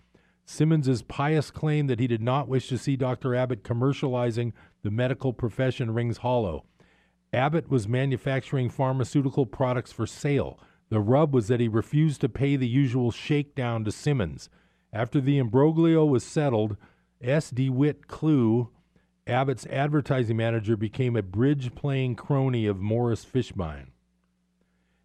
Simmons's 0.45 1.03
pious 1.03 1.51
claim 1.51 1.87
that 1.87 2.01
he 2.01 2.07
did 2.07 2.23
not 2.23 2.49
wish 2.49 2.69
to 2.69 2.79
see 2.79 2.97
Dr. 2.97 3.35
Abbott 3.35 3.65
commercializing 3.65 4.53
the 4.83 4.91
medical 4.91 5.33
profession 5.33 5.93
rings 5.93 6.19
hollow. 6.19 6.65
Abbott 7.33 7.69
was 7.69 7.89
manufacturing 7.89 8.69
pharmaceutical 8.69 9.47
products 9.47 9.91
for 9.91 10.07
sale. 10.07 10.59
The 10.91 11.01
rub 11.01 11.35
was 11.35 11.49
that 11.49 11.61
he 11.61 11.69
refused 11.69 12.21
to 12.21 12.29
pay 12.29 12.57
the 12.57 12.69
usual 12.69 13.11
shakedown 13.11 13.85
to 13.85 13.91
Simmons. 13.91 14.49
After 14.93 15.21
the 15.21 15.39
imbroglio 15.39 16.05
was 16.05 16.23
settled, 16.23 16.77
S. 17.21 17.51
DeWitt 17.51 18.07
Clough, 18.07 18.71
Abbott's 19.27 19.67
advertising 19.67 20.37
manager, 20.37 20.77
became 20.77 21.17
a 21.17 21.23
bridge 21.23 21.75
playing 21.75 22.15
crony 22.15 22.67
of 22.67 22.81
Morris 22.81 23.25
Fishbein. 23.25 23.87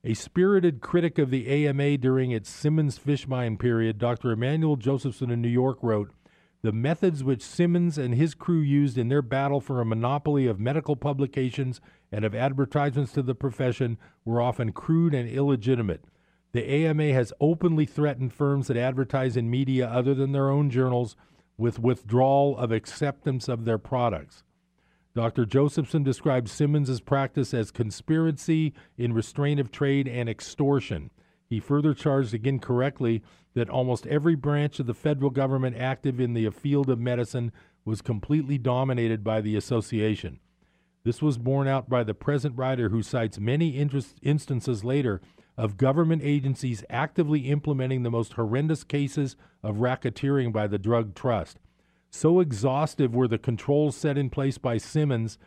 A 0.01 0.13
spirited 0.13 0.79
critic 0.79 1.17
of 1.17 1.29
the 1.29 1.49
AMA 1.49 1.97
during 1.97 2.31
its 2.31 2.49
Simmons 2.49 2.97
Fishbein 2.97 3.59
period, 3.59 3.97
Dr. 3.97 4.31
Emanuel 4.31 4.77
Josephson 4.77 5.29
in 5.29 5.41
New 5.41 5.49
York 5.49 5.77
wrote 5.81 6.13
The 6.61 6.71
methods 6.71 7.21
which 7.21 7.41
Simmons 7.41 7.97
and 7.97 8.15
his 8.15 8.33
crew 8.33 8.61
used 8.61 8.97
in 8.97 9.09
their 9.09 9.21
battle 9.21 9.59
for 9.59 9.81
a 9.81 9.85
monopoly 9.85 10.47
of 10.47 10.57
medical 10.57 10.95
publications 10.95 11.81
and 12.13 12.23
of 12.23 12.33
advertisements 12.33 13.11
to 13.11 13.21
the 13.21 13.35
profession 13.35 13.97
were 14.23 14.41
often 14.41 14.71
crude 14.71 15.13
and 15.13 15.29
illegitimate. 15.29 16.05
The 16.53 16.65
AMA 16.65 17.11
has 17.11 17.33
openly 17.41 17.85
threatened 17.85 18.31
firms 18.31 18.67
that 18.67 18.77
advertise 18.77 19.35
in 19.35 19.49
media 19.49 19.85
other 19.85 20.13
than 20.13 20.31
their 20.31 20.49
own 20.49 20.69
journals 20.69 21.17
with 21.57 21.77
withdrawal 21.77 22.57
of 22.57 22.71
acceptance 22.71 23.49
of 23.49 23.65
their 23.65 23.77
products. 23.77 24.43
Dr. 25.15 25.45
Josephson 25.45 26.03
described 26.03 26.49
Simmons's 26.49 27.01
practice 27.01 27.53
as 27.53 27.71
conspiracy 27.71 28.73
in 28.97 29.13
restraint 29.13 29.59
of 29.59 29.71
trade 29.71 30.07
and 30.07 30.29
extortion. 30.29 31.09
He 31.49 31.59
further 31.59 31.95
charged 31.95 32.33
again 32.33 32.59
correctly 32.59 33.23
that 33.55 33.69
almost 33.69 34.05
every 34.05 34.35
branch 34.35 34.79
of 34.79 34.85
the 34.85 34.93
federal 34.93 35.31
government 35.31 35.75
active 35.75 36.19
in 36.19 36.33
the 36.33 36.49
field 36.51 36.89
of 36.89 36.99
medicine 36.99 37.51
was 37.83 38.01
completely 38.01 38.59
dominated 38.59 39.23
by 39.23 39.41
the 39.41 39.55
association. 39.55 40.39
This 41.03 41.21
was 41.21 41.39
borne 41.39 41.67
out 41.67 41.89
by 41.89 42.03
the 42.03 42.13
present 42.13 42.55
writer, 42.55 42.89
who 42.89 43.01
cites 43.01 43.39
many 43.39 43.69
interest, 43.69 44.17
instances 44.21 44.83
later 44.83 45.21
of 45.57 45.77
government 45.77 46.21
agencies 46.23 46.83
actively 46.89 47.49
implementing 47.49 48.03
the 48.03 48.11
most 48.11 48.33
horrendous 48.33 48.83
cases 48.83 49.35
of 49.63 49.77
racketeering 49.77 50.53
by 50.53 50.67
the 50.67 50.77
drug 50.77 51.15
trust. 51.15 51.57
So 52.09 52.39
exhaustive 52.39 53.13
were 53.13 53.27
the 53.27 53.37
controls 53.37 53.95
set 53.95 54.17
in 54.17 54.29
place 54.29 54.57
by 54.57 54.77
Simmons 54.77 55.37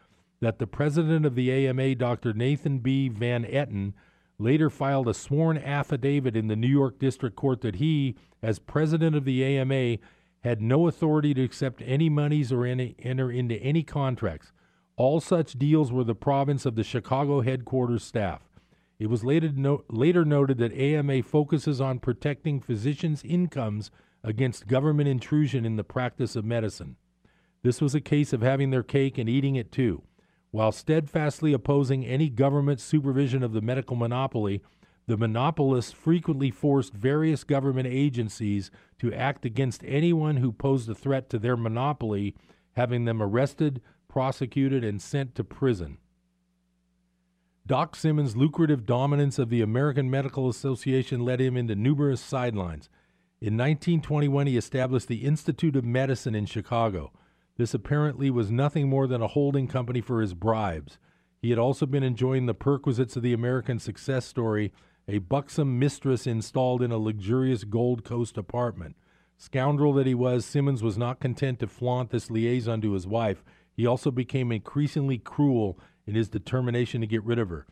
that 0.40 0.58
the 0.58 0.66
president 0.66 1.26
of 1.26 1.34
the 1.34 1.52
AMA, 1.52 1.94
Dr. 1.96 2.32
Nathan 2.32 2.78
B. 2.78 3.08
Van 3.08 3.44
Etten, 3.44 3.92
later 4.38 4.70
filed 4.70 5.08
a 5.08 5.14
sworn 5.14 5.56
affidavit 5.58 6.36
in 6.36 6.48
the 6.48 6.56
New 6.56 6.68
York 6.68 6.98
District 6.98 7.36
Court 7.36 7.60
that 7.60 7.76
he, 7.76 8.16
as 8.42 8.58
president 8.58 9.14
of 9.14 9.24
the 9.24 9.44
AMA, 9.44 9.98
had 10.42 10.60
no 10.60 10.88
authority 10.88 11.32
to 11.34 11.44
accept 11.44 11.82
any 11.84 12.08
monies 12.08 12.52
or 12.52 12.66
any, 12.66 12.96
enter 12.98 13.30
into 13.30 13.56
any 13.56 13.82
contracts. 13.82 14.52
All 14.96 15.20
such 15.20 15.58
deals 15.58 15.92
were 15.92 16.04
the 16.04 16.14
province 16.14 16.66
of 16.66 16.74
the 16.74 16.84
Chicago 16.84 17.40
headquarters 17.40 18.02
staff. 18.02 18.42
It 18.98 19.06
was 19.08 19.24
later, 19.24 19.50
no, 19.54 19.84
later 19.88 20.24
noted 20.24 20.58
that 20.58 20.74
AMA 20.74 21.22
focuses 21.22 21.80
on 21.80 21.98
protecting 21.98 22.60
physicians' 22.60 23.24
incomes 23.24 23.90
against 24.24 24.66
government 24.66 25.08
intrusion 25.08 25.64
in 25.64 25.76
the 25.76 25.84
practice 25.84 26.36
of 26.36 26.44
medicine. 26.44 26.96
This 27.62 27.80
was 27.80 27.94
a 27.94 28.00
case 28.00 28.32
of 28.32 28.42
having 28.42 28.70
their 28.70 28.82
cake 28.82 29.18
and 29.18 29.28
eating 29.28 29.56
it 29.56 29.72
too. 29.72 30.02
While 30.50 30.72
steadfastly 30.72 31.52
opposing 31.52 32.04
any 32.04 32.28
government 32.28 32.80
supervision 32.80 33.42
of 33.42 33.52
the 33.52 33.60
medical 33.60 33.96
monopoly, 33.96 34.62
the 35.06 35.16
monopolists 35.16 35.92
frequently 35.92 36.50
forced 36.50 36.92
various 36.92 37.42
government 37.42 37.88
agencies 37.88 38.70
to 38.98 39.12
act 39.12 39.44
against 39.44 39.82
anyone 39.84 40.36
who 40.36 40.52
posed 40.52 40.88
a 40.88 40.94
threat 40.94 41.28
to 41.30 41.38
their 41.38 41.56
monopoly, 41.56 42.36
having 42.74 43.04
them 43.04 43.22
arrested, 43.22 43.80
prosecuted, 44.08 44.84
and 44.84 45.00
sent 45.00 45.34
to 45.34 45.42
prison. 45.42 45.98
Doc 47.66 47.96
Simmons' 47.96 48.36
lucrative 48.36 48.84
dominance 48.84 49.38
of 49.38 49.48
the 49.48 49.60
American 49.60 50.10
Medical 50.10 50.48
Association 50.48 51.24
led 51.24 51.40
him 51.40 51.56
into 51.56 51.74
numerous 51.74 52.20
sidelines. 52.20 52.88
In 53.42 53.54
1921, 53.54 54.46
he 54.46 54.56
established 54.56 55.08
the 55.08 55.24
Institute 55.24 55.74
of 55.74 55.84
Medicine 55.84 56.36
in 56.36 56.46
Chicago. 56.46 57.10
This 57.56 57.74
apparently 57.74 58.30
was 58.30 58.52
nothing 58.52 58.88
more 58.88 59.08
than 59.08 59.20
a 59.20 59.26
holding 59.26 59.66
company 59.66 60.00
for 60.00 60.20
his 60.20 60.32
bribes. 60.32 60.96
He 61.40 61.50
had 61.50 61.58
also 61.58 61.84
been 61.84 62.04
enjoying 62.04 62.46
the 62.46 62.54
perquisites 62.54 63.16
of 63.16 63.24
the 63.24 63.32
American 63.32 63.80
success 63.80 64.26
story, 64.26 64.72
a 65.08 65.18
buxom 65.18 65.80
mistress 65.80 66.24
installed 66.24 66.82
in 66.82 66.92
a 66.92 66.98
luxurious 66.98 67.64
Gold 67.64 68.04
Coast 68.04 68.38
apartment. 68.38 68.94
Scoundrel 69.36 69.92
that 69.94 70.06
he 70.06 70.14
was, 70.14 70.46
Simmons 70.46 70.80
was 70.80 70.96
not 70.96 71.18
content 71.18 71.58
to 71.58 71.66
flaunt 71.66 72.10
this 72.10 72.30
liaison 72.30 72.80
to 72.82 72.92
his 72.92 73.08
wife. 73.08 73.42
He 73.76 73.84
also 73.84 74.12
became 74.12 74.52
increasingly 74.52 75.18
cruel 75.18 75.80
in 76.06 76.14
his 76.14 76.28
determination 76.28 77.00
to 77.00 77.08
get 77.08 77.24
rid 77.24 77.40
of 77.40 77.48
her. 77.48 77.66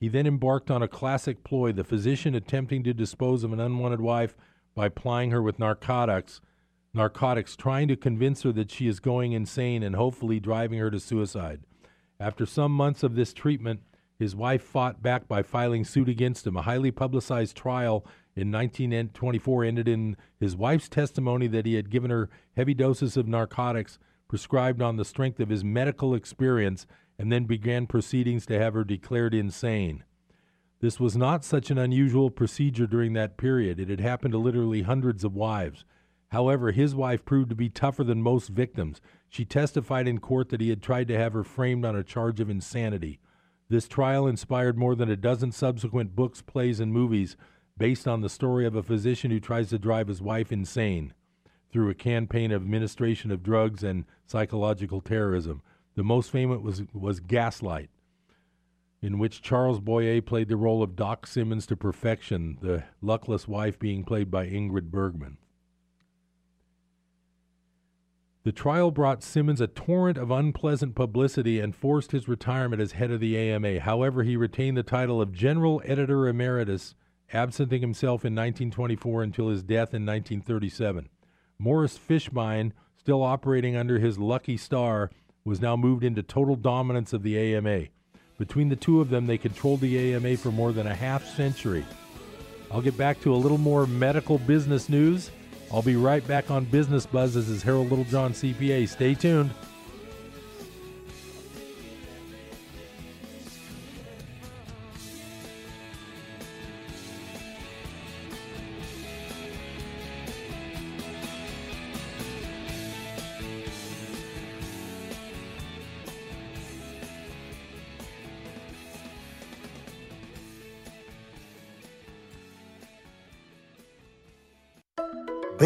He 0.00 0.08
then 0.08 0.26
embarked 0.26 0.68
on 0.68 0.82
a 0.82 0.88
classic 0.88 1.44
ploy, 1.44 1.70
the 1.70 1.84
physician 1.84 2.34
attempting 2.34 2.82
to 2.82 2.92
dispose 2.92 3.44
of 3.44 3.52
an 3.52 3.60
unwanted 3.60 4.00
wife 4.00 4.34
by 4.74 4.88
plying 4.88 5.30
her 5.30 5.42
with 5.42 5.58
narcotics, 5.58 6.40
narcotics, 6.94 7.56
trying 7.56 7.88
to 7.88 7.96
convince 7.96 8.42
her 8.42 8.52
that 8.52 8.70
she 8.70 8.86
is 8.86 9.00
going 9.00 9.32
insane 9.32 9.82
and 9.82 9.96
hopefully 9.96 10.40
driving 10.40 10.78
her 10.78 10.90
to 10.90 11.00
suicide. 11.00 11.60
After 12.20 12.46
some 12.46 12.72
months 12.72 13.02
of 13.02 13.14
this 13.14 13.32
treatment, 13.32 13.80
his 14.18 14.36
wife 14.36 14.62
fought 14.62 15.02
back 15.02 15.26
by 15.26 15.42
filing 15.42 15.84
suit 15.84 16.08
against 16.08 16.46
him. 16.46 16.56
A 16.56 16.62
highly 16.62 16.90
publicized 16.90 17.56
trial 17.56 18.06
in 18.36 18.52
1924 18.52 19.64
ended 19.64 19.88
in 19.88 20.16
his 20.38 20.56
wife's 20.56 20.88
testimony 20.88 21.48
that 21.48 21.66
he 21.66 21.74
had 21.74 21.90
given 21.90 22.10
her 22.10 22.30
heavy 22.56 22.74
doses 22.74 23.16
of 23.16 23.26
narcotics 23.26 23.98
prescribed 24.28 24.80
on 24.80 24.96
the 24.96 25.04
strength 25.04 25.40
of 25.40 25.48
his 25.48 25.64
medical 25.64 26.14
experience 26.14 26.86
and 27.18 27.30
then 27.30 27.44
began 27.44 27.86
proceedings 27.86 28.46
to 28.46 28.58
have 28.58 28.74
her 28.74 28.84
declared 28.84 29.34
insane. 29.34 30.04
This 30.82 30.98
was 30.98 31.16
not 31.16 31.44
such 31.44 31.70
an 31.70 31.78
unusual 31.78 32.28
procedure 32.28 32.88
during 32.88 33.12
that 33.12 33.36
period. 33.36 33.78
It 33.78 33.88
had 33.88 34.00
happened 34.00 34.32
to 34.32 34.38
literally 34.38 34.82
hundreds 34.82 35.22
of 35.22 35.32
wives. 35.32 35.84
However, 36.32 36.72
his 36.72 36.92
wife 36.92 37.24
proved 37.24 37.50
to 37.50 37.54
be 37.54 37.70
tougher 37.70 38.02
than 38.02 38.20
most 38.20 38.48
victims. 38.48 39.00
She 39.28 39.44
testified 39.44 40.08
in 40.08 40.18
court 40.18 40.48
that 40.48 40.60
he 40.60 40.70
had 40.70 40.82
tried 40.82 41.06
to 41.06 41.16
have 41.16 41.34
her 41.34 41.44
framed 41.44 41.84
on 41.84 41.94
a 41.94 42.02
charge 42.02 42.40
of 42.40 42.50
insanity. 42.50 43.20
This 43.68 43.86
trial 43.86 44.26
inspired 44.26 44.76
more 44.76 44.96
than 44.96 45.08
a 45.08 45.16
dozen 45.16 45.52
subsequent 45.52 46.16
books, 46.16 46.42
plays, 46.42 46.80
and 46.80 46.92
movies 46.92 47.36
based 47.78 48.08
on 48.08 48.20
the 48.20 48.28
story 48.28 48.66
of 48.66 48.74
a 48.74 48.82
physician 48.82 49.30
who 49.30 49.38
tries 49.38 49.68
to 49.68 49.78
drive 49.78 50.08
his 50.08 50.20
wife 50.20 50.50
insane 50.50 51.14
through 51.70 51.90
a 51.90 51.94
campaign 51.94 52.50
of 52.50 52.60
administration 52.60 53.30
of 53.30 53.44
drugs 53.44 53.84
and 53.84 54.04
psychological 54.26 55.00
terrorism. 55.00 55.62
The 55.94 56.02
most 56.02 56.32
famous 56.32 56.60
was, 56.60 56.82
was 56.92 57.20
Gaslight, 57.20 57.88
in 59.02 59.18
which 59.18 59.42
Charles 59.42 59.80
Boyer 59.80 60.22
played 60.22 60.48
the 60.48 60.56
role 60.56 60.82
of 60.82 60.94
Doc 60.94 61.26
Simmons 61.26 61.66
to 61.66 61.76
perfection, 61.76 62.56
the 62.60 62.84
luckless 63.02 63.48
wife 63.48 63.78
being 63.78 64.04
played 64.04 64.30
by 64.30 64.46
Ingrid 64.46 64.92
Bergman. 64.92 65.38
The 68.44 68.52
trial 68.52 68.90
brought 68.90 69.22
Simmons 69.22 69.60
a 69.60 69.66
torrent 69.66 70.18
of 70.18 70.30
unpleasant 70.30 70.94
publicity 70.94 71.60
and 71.60 71.74
forced 71.74 72.12
his 72.12 72.28
retirement 72.28 72.82
as 72.82 72.92
head 72.92 73.10
of 73.10 73.20
the 73.20 73.36
AMA. 73.36 73.80
However, 73.80 74.22
he 74.22 74.36
retained 74.36 74.76
the 74.76 74.82
title 74.82 75.20
of 75.20 75.32
General 75.32 75.82
Editor 75.84 76.26
Emeritus, 76.26 76.94
absenting 77.32 77.80
himself 77.80 78.24
in 78.24 78.34
1924 78.34 79.22
until 79.22 79.48
his 79.48 79.62
death 79.62 79.94
in 79.94 80.04
1937. 80.04 81.08
Morris 81.58 81.98
Fishbein, 81.98 82.72
still 82.96 83.22
operating 83.22 83.76
under 83.76 84.00
his 84.00 84.18
lucky 84.18 84.56
star, 84.56 85.10
was 85.44 85.60
now 85.60 85.76
moved 85.76 86.02
into 86.02 86.22
total 86.22 86.56
dominance 86.56 87.12
of 87.12 87.22
the 87.22 87.38
AMA. 87.38 87.86
Between 88.38 88.68
the 88.68 88.76
two 88.76 89.00
of 89.00 89.10
them, 89.10 89.26
they 89.26 89.38
controlled 89.38 89.80
the 89.80 90.14
AMA 90.14 90.36
for 90.36 90.50
more 90.50 90.72
than 90.72 90.86
a 90.86 90.94
half 90.94 91.24
century. 91.24 91.84
I'll 92.70 92.82
get 92.82 92.96
back 92.96 93.20
to 93.22 93.34
a 93.34 93.36
little 93.36 93.58
more 93.58 93.86
medical 93.86 94.38
business 94.38 94.88
news. 94.88 95.30
I'll 95.72 95.82
be 95.82 95.96
right 95.96 96.26
back 96.26 96.50
on 96.50 96.64
Business 96.64 97.06
Buzz. 97.06 97.34
This 97.34 97.48
is 97.48 97.62
Harold 97.62 97.90
Littlejohn, 97.90 98.32
CPA. 98.32 98.88
Stay 98.88 99.14
tuned. 99.14 99.50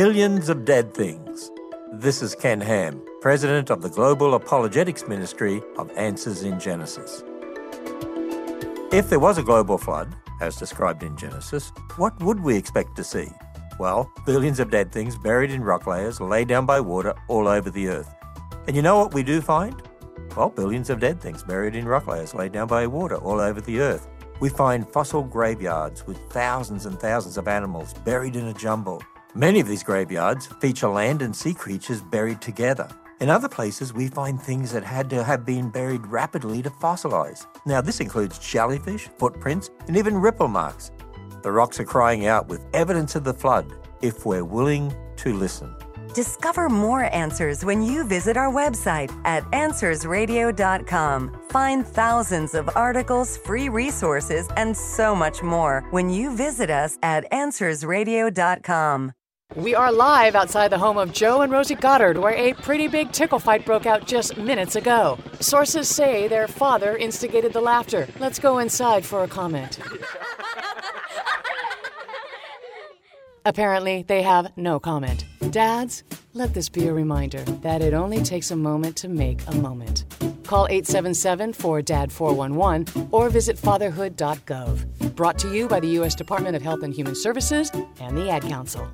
Billions 0.06 0.48
of 0.48 0.64
Dead 0.64 0.94
Things. 0.94 1.50
This 1.94 2.22
is 2.22 2.36
Ken 2.36 2.60
Ham, 2.60 3.02
President 3.20 3.70
of 3.70 3.82
the 3.82 3.88
Global 3.88 4.34
Apologetics 4.34 5.08
Ministry 5.08 5.60
of 5.78 5.90
Answers 5.96 6.44
in 6.44 6.60
Genesis. 6.60 7.24
If 8.92 9.10
there 9.10 9.18
was 9.18 9.36
a 9.36 9.42
global 9.42 9.78
flood, 9.78 10.14
as 10.40 10.54
described 10.54 11.02
in 11.02 11.16
Genesis, 11.16 11.72
what 11.96 12.16
would 12.22 12.38
we 12.38 12.56
expect 12.56 12.94
to 12.94 13.02
see? 13.02 13.26
Well, 13.80 14.08
billions 14.24 14.60
of 14.60 14.70
dead 14.70 14.92
things 14.92 15.18
buried 15.18 15.50
in 15.50 15.64
rock 15.64 15.88
layers 15.88 16.20
laid 16.20 16.46
down 16.46 16.66
by 16.66 16.78
water 16.78 17.12
all 17.26 17.48
over 17.48 17.68
the 17.68 17.88
earth. 17.88 18.14
And 18.68 18.76
you 18.76 18.82
know 18.82 18.98
what 18.98 19.12
we 19.12 19.24
do 19.24 19.40
find? 19.40 19.82
Well, 20.36 20.50
billions 20.50 20.88
of 20.88 21.00
dead 21.00 21.20
things 21.20 21.42
buried 21.42 21.74
in 21.74 21.84
rock 21.84 22.06
layers 22.06 22.32
laid 22.32 22.52
down 22.52 22.68
by 22.68 22.86
water 22.86 23.16
all 23.16 23.40
over 23.40 23.60
the 23.60 23.80
earth. 23.80 24.06
We 24.38 24.50
find 24.50 24.88
fossil 24.88 25.24
graveyards 25.24 26.06
with 26.06 26.18
thousands 26.30 26.86
and 26.86 26.96
thousands 26.96 27.36
of 27.36 27.48
animals 27.48 27.92
buried 28.04 28.36
in 28.36 28.46
a 28.46 28.54
jumble. 28.54 29.02
Many 29.36 29.60
of 29.60 29.68
these 29.68 29.82
graveyards 29.82 30.46
feature 30.46 30.88
land 30.88 31.20
and 31.20 31.36
sea 31.36 31.52
creatures 31.52 32.00
buried 32.00 32.40
together. 32.40 32.88
In 33.20 33.28
other 33.28 33.50
places, 33.50 33.92
we 33.92 34.08
find 34.08 34.40
things 34.40 34.72
that 34.72 34.82
had 34.82 35.10
to 35.10 35.22
have 35.22 35.44
been 35.44 35.68
buried 35.68 36.06
rapidly 36.06 36.62
to 36.62 36.70
fossilize. 36.70 37.44
Now, 37.66 37.82
this 37.82 38.00
includes 38.00 38.38
jellyfish, 38.38 39.10
footprints, 39.18 39.68
and 39.88 39.96
even 39.98 40.16
ripple 40.16 40.48
marks. 40.48 40.90
The 41.42 41.52
rocks 41.52 41.78
are 41.78 41.84
crying 41.84 42.24
out 42.24 42.48
with 42.48 42.64
evidence 42.72 43.14
of 43.14 43.24
the 43.24 43.34
flood 43.34 43.70
if 44.00 44.24
we're 44.24 44.42
willing 44.42 44.94
to 45.16 45.34
listen. 45.34 45.76
Discover 46.14 46.70
more 46.70 47.14
answers 47.14 47.62
when 47.62 47.82
you 47.82 48.04
visit 48.04 48.38
our 48.38 48.50
website 48.50 49.12
at 49.26 49.44
AnswersRadio.com. 49.50 51.42
Find 51.50 51.86
thousands 51.86 52.54
of 52.54 52.70
articles, 52.74 53.36
free 53.36 53.68
resources, 53.68 54.48
and 54.56 54.74
so 54.74 55.14
much 55.14 55.42
more 55.42 55.84
when 55.90 56.08
you 56.08 56.34
visit 56.34 56.70
us 56.70 56.96
at 57.02 57.30
AnswersRadio.com. 57.32 59.12
We 59.56 59.74
are 59.74 59.90
live 59.90 60.34
outside 60.34 60.68
the 60.68 60.76
home 60.76 60.98
of 60.98 61.14
Joe 61.14 61.40
and 61.40 61.50
Rosie 61.50 61.76
Goddard, 61.76 62.18
where 62.18 62.34
a 62.34 62.52
pretty 62.52 62.88
big 62.88 63.10
tickle 63.10 63.38
fight 63.38 63.64
broke 63.64 63.86
out 63.86 64.06
just 64.06 64.36
minutes 64.36 64.76
ago. 64.76 65.18
Sources 65.40 65.88
say 65.88 66.28
their 66.28 66.46
father 66.46 66.94
instigated 66.98 67.54
the 67.54 67.62
laughter. 67.62 68.06
Let's 68.18 68.38
go 68.38 68.58
inside 68.58 69.06
for 69.06 69.24
a 69.24 69.28
comment. 69.28 69.78
Apparently, 73.46 74.04
they 74.06 74.20
have 74.20 74.54
no 74.58 74.78
comment. 74.78 75.24
Dads, 75.50 76.02
let 76.34 76.52
this 76.52 76.68
be 76.68 76.88
a 76.88 76.92
reminder 76.92 77.40
that 77.62 77.80
it 77.80 77.94
only 77.94 78.22
takes 78.22 78.50
a 78.50 78.56
moment 78.56 78.94
to 78.96 79.08
make 79.08 79.40
a 79.46 79.54
moment. 79.54 80.04
Call 80.44 80.66
877 80.68 81.54
4 81.54 81.80
DAD 81.80 82.12
411 82.12 83.08
or 83.10 83.30
visit 83.30 83.56
fatherhood.gov. 83.56 85.14
Brought 85.14 85.38
to 85.38 85.54
you 85.54 85.66
by 85.66 85.80
the 85.80 85.88
U.S. 86.00 86.14
Department 86.14 86.56
of 86.56 86.62
Health 86.62 86.82
and 86.82 86.92
Human 86.92 87.14
Services 87.14 87.70
and 88.00 88.18
the 88.18 88.28
Ad 88.28 88.42
Council. 88.42 88.86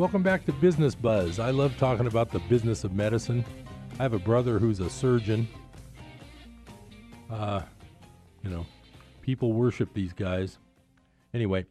Welcome 0.00 0.22
back 0.22 0.46
to 0.46 0.52
Business 0.52 0.94
Buzz. 0.94 1.38
I 1.38 1.50
love 1.50 1.76
talking 1.76 2.06
about 2.06 2.30
the 2.30 2.38
business 2.38 2.84
of 2.84 2.94
medicine. 2.94 3.44
I 3.98 4.02
have 4.02 4.14
a 4.14 4.18
brother 4.18 4.58
who's 4.58 4.80
a 4.80 4.88
surgeon. 4.88 5.46
Uh, 7.28 7.60
you 8.42 8.48
know, 8.48 8.64
people 9.20 9.52
worship 9.52 9.92
these 9.92 10.14
guys. 10.14 10.56
Anyway, 11.34 11.66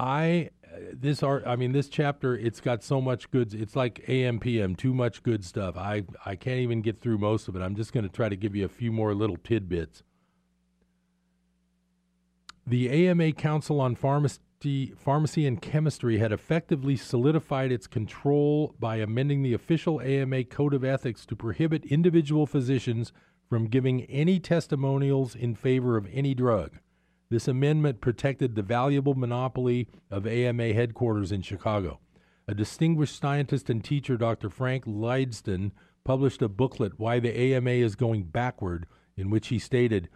I 0.00 0.48
uh, 0.64 0.78
this 0.94 1.22
art. 1.22 1.44
I 1.46 1.56
mean, 1.56 1.72
this 1.72 1.88
chapter. 1.88 2.34
It's 2.34 2.60
got 2.60 2.82
so 2.82 3.00
much 3.02 3.30
good. 3.30 3.52
It's 3.52 3.76
like 3.76 4.02
AMPM. 4.06 4.78
Too 4.78 4.94
much 4.94 5.22
good 5.22 5.44
stuff. 5.44 5.76
I 5.76 6.04
I 6.24 6.36
can't 6.36 6.60
even 6.60 6.80
get 6.80 7.00
through 7.00 7.18
most 7.18 7.48
of 7.48 7.54
it. 7.54 7.60
I'm 7.60 7.76
just 7.76 7.92
going 7.92 8.04
to 8.04 8.10
try 8.10 8.30
to 8.30 8.36
give 8.36 8.56
you 8.56 8.64
a 8.64 8.68
few 8.68 8.90
more 8.90 9.14
little 9.14 9.36
tidbits. 9.36 10.02
The 12.66 13.08
AMA 13.08 13.32
Council 13.32 13.78
on 13.78 13.94
Pharmacy 13.94 14.94
Pharmacy 14.96 15.46
and 15.46 15.60
Chemistry 15.60 16.16
had 16.18 16.32
effectively 16.32 16.96
solidified 16.96 17.70
its 17.70 17.86
control 17.86 18.74
by 18.78 18.96
amending 18.96 19.42
the 19.42 19.52
official 19.52 20.00
AMA 20.00 20.44
Code 20.44 20.72
of 20.72 20.82
Ethics 20.82 21.26
to 21.26 21.36
prohibit 21.36 21.84
individual 21.84 22.46
physicians 22.46 23.12
from 23.50 23.66
giving 23.66 24.04
any 24.04 24.40
testimonials 24.40 25.34
in 25.34 25.54
favor 25.54 25.98
of 25.98 26.06
any 26.10 26.34
drug. 26.34 26.78
This 27.30 27.46
amendment 27.46 28.00
protected 28.00 28.56
the 28.56 28.62
valuable 28.62 29.14
monopoly 29.14 29.86
of 30.10 30.26
AMA 30.26 30.72
headquarters 30.72 31.30
in 31.30 31.42
Chicago. 31.42 32.00
A 32.48 32.54
distinguished 32.54 33.20
scientist 33.20 33.70
and 33.70 33.84
teacher, 33.84 34.16
Dr. 34.16 34.50
Frank 34.50 34.84
Lydston, 34.84 35.70
published 36.02 36.42
a 36.42 36.48
booklet, 36.48 36.98
Why 36.98 37.20
the 37.20 37.54
AMA 37.54 37.70
is 37.70 37.94
Going 37.94 38.24
Backward, 38.24 38.86
in 39.16 39.30
which 39.30 39.46
he 39.46 39.60
stated 39.60 40.08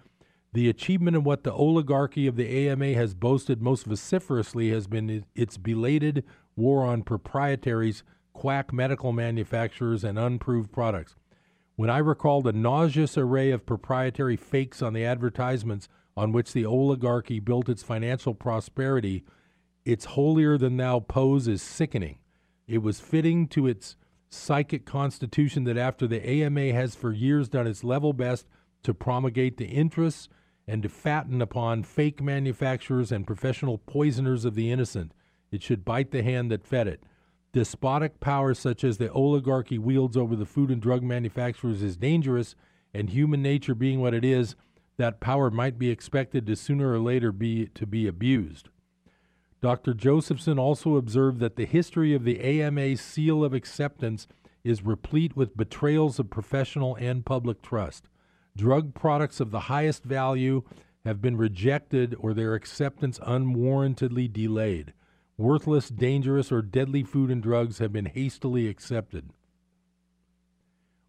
The 0.53 0.69
achievement 0.69 1.17
of 1.17 1.25
what 1.25 1.45
the 1.45 1.53
oligarchy 1.53 2.27
of 2.27 2.35
the 2.35 2.69
AMA 2.69 2.95
has 2.95 3.15
boasted 3.15 3.63
most 3.63 3.87
vociferously 3.87 4.71
has 4.71 4.89
been 4.89 5.25
its 5.37 5.57
belated 5.57 6.25
war 6.57 6.85
on 6.85 7.05
proprietaries, 7.05 8.03
quack 8.33 8.73
medical 8.73 9.13
manufacturers, 9.13 10.03
and 10.03 10.19
unproved 10.19 10.73
products. 10.73 11.15
When 11.77 11.91
I 11.91 11.99
recall 11.99 12.43
the 12.43 12.53
nauseous 12.53 13.17
array 13.17 13.53
of 13.53 13.67
proprietary 13.67 14.37
fakes 14.37 14.83
on 14.83 14.95
the 14.95 15.05
advertisements 15.05 15.89
on 16.17 16.33
which 16.33 16.53
the 16.53 16.65
oligarchy 16.65 17.41
built 17.41 17.69
its 17.69 17.83
financial 17.83 18.35
prosperity, 18.35 19.25
its 19.85 20.05
holier 20.07 20.57
than 20.57 20.77
thou 20.77 21.01
pose 21.01 21.49
is 21.49 21.63
sickening. 21.63 22.19
It 22.67 22.83
was 22.83 23.01
fitting 23.01 23.49
to 23.49 23.67
its 23.67 23.97
psychic 24.31 24.85
constitution 24.85 25.65
that 25.65 25.77
after 25.77 26.07
the 26.07 26.27
AMA 26.27 26.73
has 26.73 26.95
for 26.95 27.13
years 27.13 27.49
done 27.49 27.67
its 27.67 27.85
level 27.85 28.13
best 28.13 28.47
to 28.83 28.95
promulgate 28.95 29.57
the 29.57 29.67
interests 29.67 30.29
and 30.67 30.83
to 30.83 30.89
fatten 30.89 31.43
upon 31.43 31.83
fake 31.83 32.23
manufacturers 32.23 33.13
and 33.13 33.27
professional 33.27 33.79
poisoners 33.79 34.45
of 34.45 34.55
the 34.55 34.71
innocent, 34.71 35.13
it 35.51 35.63
should 35.63 35.85
bite 35.85 36.11
the 36.11 36.23
hand 36.23 36.51
that 36.51 36.67
fed 36.67 36.89
it. 36.89 37.05
Despotic 37.53 38.19
power 38.19 38.55
such 38.55 38.83
as 38.83 38.99
the 38.99 39.13
oligarchy 39.13 39.79
wields 39.79 40.17
over 40.17 40.35
the 40.35 40.47
food 40.47 40.71
and 40.71 40.83
drug 40.83 41.03
manufacturers 41.03 41.83
is 41.83 41.97
dangerous, 41.97 42.57
and 42.93 43.11
human 43.11 43.43
nature 43.43 43.75
being 43.75 44.01
what 44.01 44.15
it 44.15 44.25
is, 44.25 44.57
that 44.97 45.21
power 45.21 45.51
might 45.51 45.79
be 45.79 45.91
expected 45.91 46.47
to 46.47 46.57
sooner 46.57 46.93
or 46.93 46.99
later 46.99 47.33
be 47.33 47.67
to 47.75 47.87
be 47.87 48.07
abused. 48.07 48.69
Dr. 49.61 49.95
Josephson 49.95 50.59
also 50.59 50.97
observed 50.97 51.41
that 51.41 51.57
the 51.57 51.65
history 51.65 52.15
of 52.15 52.25
the 52.25 52.41
AMA's 52.41 53.01
seal 53.01 53.43
of 53.43 53.55
acceptance 53.55 54.27
is 54.63 54.85
replete 54.85 55.37
with 55.37 55.57
betrayals 55.57 56.19
of 56.19 56.31
professional 56.31 56.95
and 56.97 57.25
public 57.25 57.63
trust. 57.63 58.09
Drug 58.57 58.95
products 58.95 59.41
of 59.41 59.51
the 59.51 59.61
highest 59.61 60.05
value 60.05 60.63
have 61.05 61.21
been 61.21 61.37
rejected 61.37 62.15
or 62.19 62.33
their 62.33 62.55
acceptance 62.55 63.19
unwarrantedly 63.21 64.33
delayed. 64.33 64.93
Worthless, 65.37 65.89
dangerous, 65.89 66.53
or 66.53 66.63
deadly 66.63 67.03
food 67.03 67.31
and 67.31 67.43
drugs 67.43 67.79
have 67.79 67.93
been 67.93 68.07
hastily 68.07 68.69
accepted. 68.69 69.31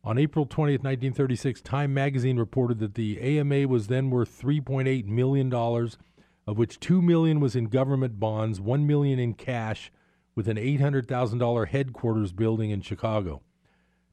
On 0.05 0.19
April 0.19 0.45
20, 0.45 0.73
1936, 0.73 1.61
Time 1.61 1.91
magazine 1.91 2.37
reported 2.37 2.77
that 2.77 2.93
the 2.93 3.19
AMA 3.19 3.67
was 3.67 3.87
then 3.87 4.11
worth 4.11 4.39
$3.8 4.39 5.07
million 5.07 5.51
of 5.51 6.57
which 6.59 6.79
2 6.79 7.01
million 7.01 7.39
was 7.39 7.55
in 7.55 7.65
government 7.65 8.19
bonds, 8.19 8.61
1 8.61 8.85
million 8.85 9.17
in 9.17 9.33
cash 9.33 9.91
with 10.35 10.47
an 10.47 10.57
$800,000 10.57 11.67
headquarters 11.69 12.33
building 12.33 12.69
in 12.69 12.81
Chicago. 12.81 13.41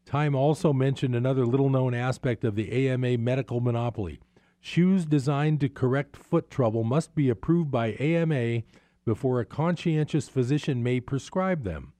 Time 0.06 0.34
also 0.34 0.72
mentioned 0.72 1.14
another 1.14 1.44
little 1.44 1.68
known 1.68 1.92
aspect 1.92 2.42
of 2.42 2.54
the 2.54 2.88
AMA 2.88 3.18
medical 3.18 3.60
monopoly. 3.60 4.18
Shoes 4.62 5.04
designed 5.04 5.60
to 5.60 5.68
correct 5.68 6.16
foot 6.16 6.50
trouble 6.50 6.84
must 6.84 7.14
be 7.14 7.28
approved 7.28 7.70
by 7.70 7.92
AMA 8.00 8.62
before 9.04 9.40
a 9.40 9.44
conscientious 9.44 10.30
physician 10.30 10.82
may 10.82 11.00
prescribe 11.00 11.64
them. 11.64 11.92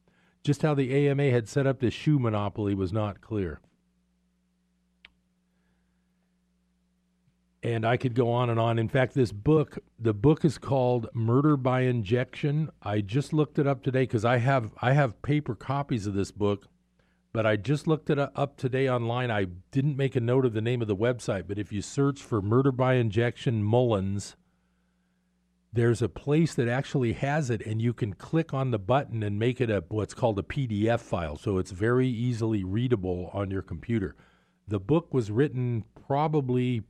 Just 0.43 0.63
how 0.63 0.73
the 0.73 1.09
AMA 1.09 1.31
had 1.31 1.47
set 1.47 1.67
up 1.67 1.81
this 1.81 1.93
shoe 1.93 2.19
monopoly 2.19 2.75
was 2.75 2.91
not 2.91 3.21
clear. 3.21 3.61
And 7.63 7.87
I 7.87 7.97
could 7.97 8.15
go 8.15 8.31
on 8.31 8.51
and 8.51 8.59
on. 8.59 8.79
In 8.79 8.89
fact, 8.89 9.15
this 9.15 9.31
book, 9.31 9.79
the 9.99 10.15
book 10.15 10.45
is 10.45 10.59
called 10.59 11.09
Murder 11.15 11.57
by 11.57 11.83
Injection. 11.83 12.71
I 12.83 13.01
just 13.01 13.33
looked 13.33 13.59
it 13.59 13.67
up 13.67 13.83
today 13.83 14.03
because 14.03 14.25
I 14.25 14.39
have 14.39 14.73
I 14.81 14.93
have 14.93 15.23
paper 15.23 15.55
copies 15.55 16.07
of 16.07 16.15
this 16.15 16.33
book, 16.33 16.67
but 17.33 17.47
I 17.47 17.57
just 17.57 17.87
looked 17.87 18.11
it 18.11 18.19
up 18.19 18.57
today 18.57 18.89
online. 18.89 19.31
I 19.31 19.47
didn't 19.71 19.97
make 19.97 20.17
a 20.17 20.21
note 20.21 20.45
of 20.45 20.55
the 20.55 20.61
name 20.61 20.83
of 20.83 20.89
the 20.89 20.97
website, 20.97 21.47
but 21.47 21.59
if 21.59 21.73
you 21.73 21.83
search 21.83 22.21
for 22.21 22.43
Murder 22.43 22.73
by 22.73 22.95
Injection 22.95 23.63
Mullins, 23.63 24.35
there's 25.73 26.03
a 26.03 26.09
place 26.09 26.55
that 26.55 26.69
actually 26.69 27.13
has 27.15 27.49
it, 27.49 27.65
and 27.65 27.81
you 27.81 27.95
can 27.95 28.13
click 28.13 28.53
on 28.53 28.73
the 28.73 28.79
button 28.79 29.23
and 29.23 29.39
make 29.39 29.61
it 29.61 29.71
a 29.71 29.85
what's 29.89 30.15
called 30.15 30.39
a 30.39 30.43
PDF 30.43 31.01
file, 31.01 31.37
so 31.37 31.59
it's 31.59 31.71
very 31.71 32.09
easily 32.09 32.65
readable 32.65 33.31
on 33.33 33.53
your 33.53 33.63
computer. 33.63 34.17
The 34.67 34.81
book 34.81 35.15
was 35.15 35.31
written 35.31 35.85
probably 36.07 36.83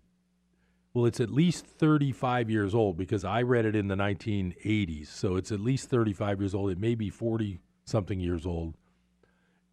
well, 0.95 1.07
it's 1.07 1.20
at 1.20 1.30
least 1.30 1.66
35 1.66 2.51
years 2.51 2.74
old 2.74 2.97
because 2.99 3.24
I 3.24 3.43
read 3.43 3.64
it 3.64 3.74
in 3.74 3.88
the 3.88 3.95
1980s. 3.95 5.07
So 5.07 5.36
it's 5.36 5.51
at 5.51 5.61
least 5.61 5.88
35 5.88 6.40
years 6.40 6.55
old. 6.55 6.70
It 6.70 6.78
may 6.78 6.95
be 6.95 7.09
40 7.09 7.61
something 7.84 8.20
years 8.20 8.47
old. 8.47 8.74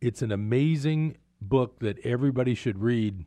It's 0.02 0.22
an 0.22 0.32
amazing 0.32 1.18
book 1.42 1.80
that 1.80 2.00
everybody 2.06 2.56
should 2.56 2.80
read. 2.80 3.26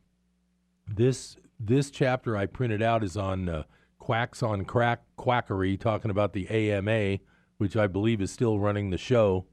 This 0.86 1.36
this 1.61 1.90
chapter 1.90 2.36
I 2.36 2.47
printed 2.47 2.82
out 2.82 3.05
is 3.05 3.16
on 3.16 3.49
uh, 3.49 3.62
quacks 3.99 4.43
on 4.43 4.64
crack 4.64 5.03
quackery, 5.16 5.76
talking 5.76 6.11
about 6.11 6.32
the 6.32 6.49
AMA, 6.49 7.18
which 7.59 7.76
I 7.76 7.86
believe 7.86 8.20
is 8.20 8.32
still 8.32 8.59
running 8.59 8.90
the 8.90 8.99
show. 8.99 9.47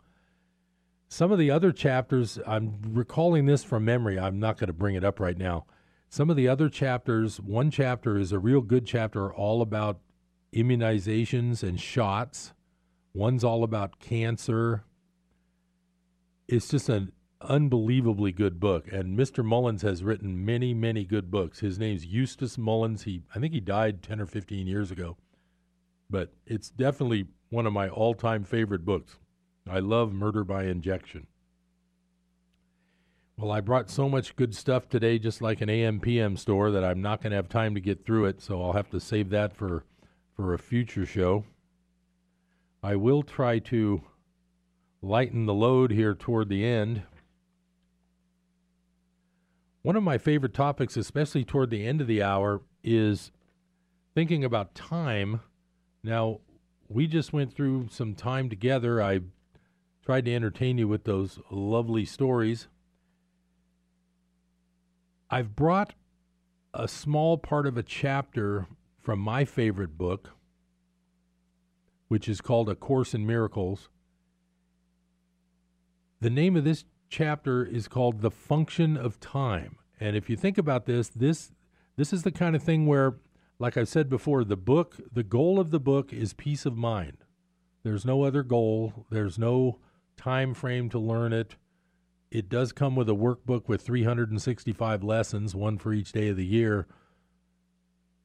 Some 1.07 1.31
of 1.31 1.39
the 1.39 1.51
other 1.51 1.71
chapters, 1.71 2.39
I'm 2.47 2.79
recalling 2.89 3.45
this 3.45 3.63
from 3.63 3.85
memory. 3.85 4.19
I'm 4.19 4.39
not 4.39 4.57
going 4.57 4.67
to 4.67 4.73
bring 4.73 4.95
it 4.95 5.03
up 5.03 5.19
right 5.19 5.37
now. 5.37 5.65
Some 6.11 6.31
of 6.31 6.35
the 6.35 6.47
other 6.47 6.69
chapters, 6.69 7.39
one 7.39 7.69
chapter 7.69 8.17
is 8.17 8.31
a 8.31 8.39
real 8.39 8.61
good 8.61 8.87
chapter 8.87 9.31
all 9.31 9.61
about 9.61 9.99
immunizations 10.51 11.61
and 11.61 11.79
shots. 11.79 12.53
One's 13.13 13.43
all 13.43 13.63
about 13.63 13.99
cancer. 13.99 14.85
It's 16.47 16.69
just 16.69 16.89
an 16.89 17.11
unbelievably 17.41 18.31
good 18.31 18.59
book. 18.59 18.91
And 18.91 19.17
Mr. 19.17 19.45
Mullins 19.45 19.83
has 19.83 20.03
written 20.03 20.43
many, 20.43 20.73
many 20.73 21.05
good 21.05 21.29
books. 21.29 21.59
His 21.59 21.77
name's 21.77 22.07
Eustace 22.07 22.57
Mullins. 22.57 23.03
He 23.03 23.21
I 23.35 23.39
think 23.39 23.53
he 23.53 23.59
died 23.59 24.01
10 24.01 24.19
or 24.19 24.25
15 24.25 24.65
years 24.65 24.89
ago. 24.89 25.15
But 26.09 26.33
it's 26.47 26.71
definitely 26.71 27.27
one 27.51 27.67
of 27.67 27.73
my 27.73 27.87
all-time 27.87 28.43
favorite 28.43 28.83
books. 28.83 29.19
I 29.69 29.77
love 29.77 30.11
Murder 30.11 30.43
by 30.43 30.63
Injection. 30.63 31.27
Well, 33.39 33.51
I 33.51 33.61
brought 33.61 33.89
so 33.89 34.09
much 34.09 34.35
good 34.35 34.53
stuff 34.53 34.89
today, 34.89 35.17
just 35.17 35.41
like 35.41 35.61
an 35.61 35.69
AMPM 35.69 36.37
store, 36.37 36.71
that 36.71 36.83
I'm 36.83 37.01
not 37.01 37.21
going 37.21 37.31
to 37.31 37.37
have 37.37 37.47
time 37.47 37.73
to 37.73 37.79
get 37.79 38.03
through 38.05 38.25
it. 38.25 38.41
So 38.41 38.61
I'll 38.61 38.73
have 38.73 38.89
to 38.89 38.99
save 38.99 39.29
that 39.29 39.55
for 39.55 39.85
for 40.35 40.53
a 40.53 40.59
future 40.59 41.05
show. 41.05 41.45
I 42.83 42.97
will 42.97 43.23
try 43.23 43.59
to 43.59 44.01
lighten 45.01 45.45
the 45.45 45.53
load 45.53 45.91
here 45.91 46.13
toward 46.15 46.49
the 46.49 46.65
end. 46.65 47.03
One 49.83 49.95
of 49.95 50.03
my 50.03 50.17
favorite 50.17 50.53
topics, 50.53 50.97
especially 50.97 51.45
toward 51.45 51.69
the 51.69 51.87
end 51.87 52.01
of 52.01 52.07
the 52.07 52.21
hour, 52.21 52.59
is 52.83 53.31
thinking 54.13 54.43
about 54.43 54.75
time. 54.75 55.39
Now, 56.03 56.41
we 56.89 57.07
just 57.07 57.31
went 57.31 57.53
through 57.53 57.87
some 57.89 58.15
time 58.15 58.49
together. 58.49 59.01
I 59.01 59.21
tried 60.03 60.25
to 60.25 60.35
entertain 60.35 60.77
you 60.77 60.89
with 60.89 61.05
those 61.05 61.39
lovely 61.49 62.03
stories. 62.03 62.67
I've 65.29 65.55
brought 65.55 65.93
a 66.73 66.87
small 66.87 67.37
part 67.37 67.67
of 67.67 67.77
a 67.77 67.83
chapter 67.83 68.67
from 68.99 69.19
my 69.19 69.45
favorite 69.45 69.97
book, 69.97 70.31
which 72.07 72.27
is 72.27 72.41
called 72.41 72.69
A 72.69 72.75
Course 72.75 73.13
in 73.13 73.25
Miracles. 73.25 73.89
The 76.21 76.29
name 76.29 76.55
of 76.55 76.63
this 76.63 76.85
chapter 77.09 77.63
is 77.63 77.87
called 77.87 78.21
The 78.21 78.31
Function 78.31 78.97
of 78.97 79.19
Time. 79.19 79.77
And 79.99 80.15
if 80.15 80.29
you 80.29 80.35
think 80.35 80.57
about 80.57 80.85
this, 80.85 81.09
this 81.09 81.51
this 81.95 82.13
is 82.13 82.23
the 82.23 82.31
kind 82.31 82.55
of 82.55 82.63
thing 82.63 82.87
where 82.87 83.15
like 83.59 83.75
I 83.75 83.83
said 83.83 84.09
before, 84.09 84.45
the 84.45 84.55
book, 84.55 84.95
the 85.11 85.23
goal 85.23 85.59
of 85.59 85.69
the 85.69 85.81
book 85.81 86.13
is 86.13 86.33
peace 86.33 86.65
of 86.65 86.77
mind. 86.77 87.17
There's 87.83 88.05
no 88.05 88.23
other 88.23 88.41
goal. 88.41 89.05
There's 89.11 89.37
no 89.37 89.79
time 90.15 90.53
frame 90.53 90.89
to 90.89 90.99
learn 90.99 91.33
it. 91.33 91.55
It 92.31 92.47
does 92.47 92.71
come 92.71 92.95
with 92.95 93.09
a 93.09 93.13
workbook 93.13 93.67
with 93.67 93.81
365 93.81 95.03
lessons, 95.03 95.55
one 95.55 95.79
for 95.79 95.93
each 95.93 96.11
day 96.11 96.29
of 96.29 96.37
the 96.37 96.45
year. 96.45 96.85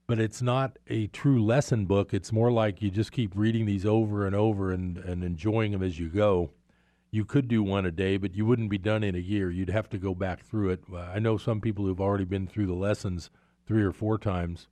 But 0.07 0.21
it's 0.21 0.43
not 0.43 0.79
a 0.89 1.07
true 1.07 1.43
lesson 1.43 1.87
book. 1.87 2.13
It's 2.13 2.31
more 2.31 2.53
like 2.53 2.83
you 2.83 2.91
just 2.91 3.13
keep 3.13 3.33
reading 3.35 3.65
these 3.65 3.87
over 3.87 4.27
and 4.27 4.37
over 4.37 4.71
and, 4.71 4.99
and 4.99 5.25
enjoying 5.25 5.73
them 5.73 5.83
as 5.83 5.99
you 5.99 6.11
go. 6.11 6.51
You 7.11 7.25
could 7.25 7.49
do 7.49 7.63
one 7.63 7.87
a 7.87 7.91
day, 7.91 8.19
but 8.19 8.35
you 8.35 8.45
wouldn't 8.45 8.69
be 8.69 8.77
done 8.77 9.03
in 9.03 9.15
a 9.15 9.19
year. 9.19 9.51
You'd 9.51 9.71
have 9.71 9.89
to 9.91 9.99
go 9.99 10.15
back 10.15 10.45
through 10.45 10.71
it. 10.71 10.85
Uh, 10.93 10.99
I 10.99 11.19
know 11.19 11.39
some 11.39 11.63
people 11.63 11.87
who've 11.87 12.01
already 12.01 12.25
been 12.25 12.47
through 12.47 12.67
the 12.67 12.75
lessons 12.75 13.31
three 13.67 13.83
or 13.83 13.93
four 13.93 14.19
times. 14.19 14.69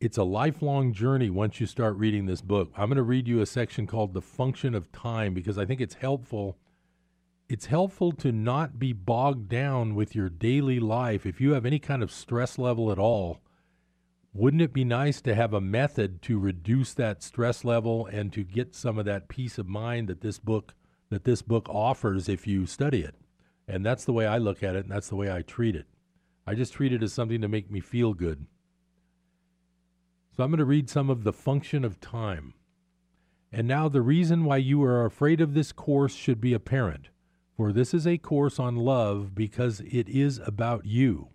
It's 0.00 0.18
a 0.18 0.24
lifelong 0.24 0.92
journey 0.92 1.30
once 1.30 1.60
you 1.60 1.66
start 1.66 1.96
reading 1.96 2.26
this 2.26 2.40
book. 2.40 2.72
I'm 2.76 2.88
going 2.88 2.96
to 2.96 3.04
read 3.04 3.28
you 3.28 3.40
a 3.40 3.46
section 3.46 3.86
called 3.86 4.14
The 4.14 4.20
Function 4.20 4.74
of 4.74 4.90
Time 4.90 5.32
because 5.32 5.58
I 5.58 5.64
think 5.64 5.80
it's 5.80 5.94
helpful 5.94 6.58
it's 7.48 7.66
helpful 7.66 8.12
to 8.12 8.32
not 8.32 8.78
be 8.78 8.92
bogged 8.92 9.48
down 9.48 9.94
with 9.94 10.14
your 10.14 10.28
daily 10.28 10.80
life. 10.80 11.26
If 11.26 11.40
you 11.40 11.52
have 11.52 11.66
any 11.66 11.78
kind 11.78 12.02
of 12.02 12.10
stress 12.10 12.58
level 12.58 12.90
at 12.90 12.98
all, 12.98 13.40
wouldn't 14.32 14.62
it 14.62 14.72
be 14.72 14.84
nice 14.84 15.20
to 15.22 15.34
have 15.34 15.52
a 15.52 15.60
method 15.60 16.22
to 16.22 16.38
reduce 16.38 16.94
that 16.94 17.22
stress 17.22 17.64
level 17.64 18.06
and 18.06 18.32
to 18.32 18.42
get 18.42 18.74
some 18.74 18.98
of 18.98 19.04
that 19.04 19.28
peace 19.28 19.58
of 19.58 19.68
mind 19.68 20.08
that 20.08 20.22
this 20.22 20.38
book 20.38 20.74
that 21.10 21.24
this 21.24 21.42
book 21.42 21.68
offers 21.68 22.28
if 22.28 22.46
you 22.46 22.66
study 22.66 23.02
it? 23.02 23.14
And 23.68 23.84
that's 23.84 24.04
the 24.04 24.12
way 24.12 24.26
I 24.26 24.38
look 24.38 24.62
at 24.62 24.74
it, 24.74 24.84
and 24.84 24.90
that's 24.90 25.08
the 25.08 25.16
way 25.16 25.30
I 25.30 25.42
treat 25.42 25.76
it. 25.76 25.86
I 26.46 26.54
just 26.54 26.72
treat 26.72 26.92
it 26.92 27.02
as 27.02 27.12
something 27.12 27.40
to 27.40 27.48
make 27.48 27.70
me 27.70 27.80
feel 27.80 28.12
good. 28.12 28.46
So 30.36 30.42
I'm 30.42 30.50
going 30.50 30.58
to 30.58 30.64
read 30.64 30.90
some 30.90 31.10
of 31.10 31.24
the 31.24 31.32
function 31.32 31.84
of 31.84 32.00
time. 32.00 32.54
And 33.52 33.68
now 33.68 33.88
the 33.88 34.02
reason 34.02 34.44
why 34.44 34.56
you 34.56 34.82
are 34.82 35.04
afraid 35.04 35.40
of 35.40 35.54
this 35.54 35.70
course 35.70 36.14
should 36.14 36.40
be 36.40 36.52
apparent. 36.52 37.08
For 37.56 37.72
this 37.72 37.94
is 37.94 38.06
a 38.06 38.18
course 38.18 38.58
on 38.58 38.74
love 38.74 39.34
because 39.34 39.80
it 39.80 40.08
is 40.08 40.40
about 40.44 40.86
you. 40.86 41.28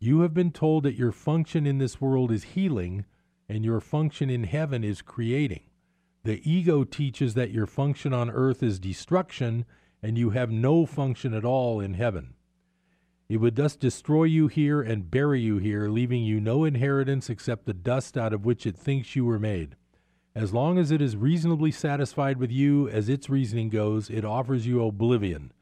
You 0.00 0.20
have 0.20 0.34
been 0.34 0.50
told 0.50 0.82
that 0.82 0.98
your 0.98 1.12
function 1.12 1.64
in 1.64 1.78
this 1.78 2.00
world 2.00 2.32
is 2.32 2.42
healing 2.42 3.04
and 3.48 3.64
your 3.64 3.80
function 3.80 4.30
in 4.30 4.44
heaven 4.44 4.82
is 4.82 5.00
creating. 5.00 5.62
The 6.24 6.40
ego 6.50 6.82
teaches 6.82 7.34
that 7.34 7.52
your 7.52 7.66
function 7.66 8.12
on 8.12 8.30
earth 8.30 8.62
is 8.62 8.80
destruction 8.80 9.64
and 10.02 10.18
you 10.18 10.30
have 10.30 10.50
no 10.50 10.86
function 10.86 11.32
at 11.32 11.44
all 11.44 11.78
in 11.78 11.94
heaven. 11.94 12.34
It 13.28 13.36
would 13.36 13.56
thus 13.56 13.76
destroy 13.76 14.24
you 14.24 14.48
here 14.48 14.82
and 14.82 15.10
bury 15.10 15.40
you 15.40 15.58
here, 15.58 15.88
leaving 15.88 16.24
you 16.24 16.40
no 16.40 16.64
inheritance 16.64 17.30
except 17.30 17.64
the 17.64 17.72
dust 17.72 18.18
out 18.18 18.32
of 18.32 18.44
which 18.44 18.66
it 18.66 18.76
thinks 18.76 19.14
you 19.14 19.24
were 19.24 19.38
made. 19.38 19.76
As 20.36 20.52
long 20.52 20.78
as 20.78 20.90
it 20.90 21.00
is 21.00 21.16
reasonably 21.16 21.70
satisfied 21.70 22.38
with 22.38 22.50
you 22.50 22.88
as 22.88 23.08
its 23.08 23.30
reasoning 23.30 23.68
goes, 23.68 24.10
it 24.10 24.24
offers 24.24 24.66
you 24.66 24.84
oblivion. 24.84 25.52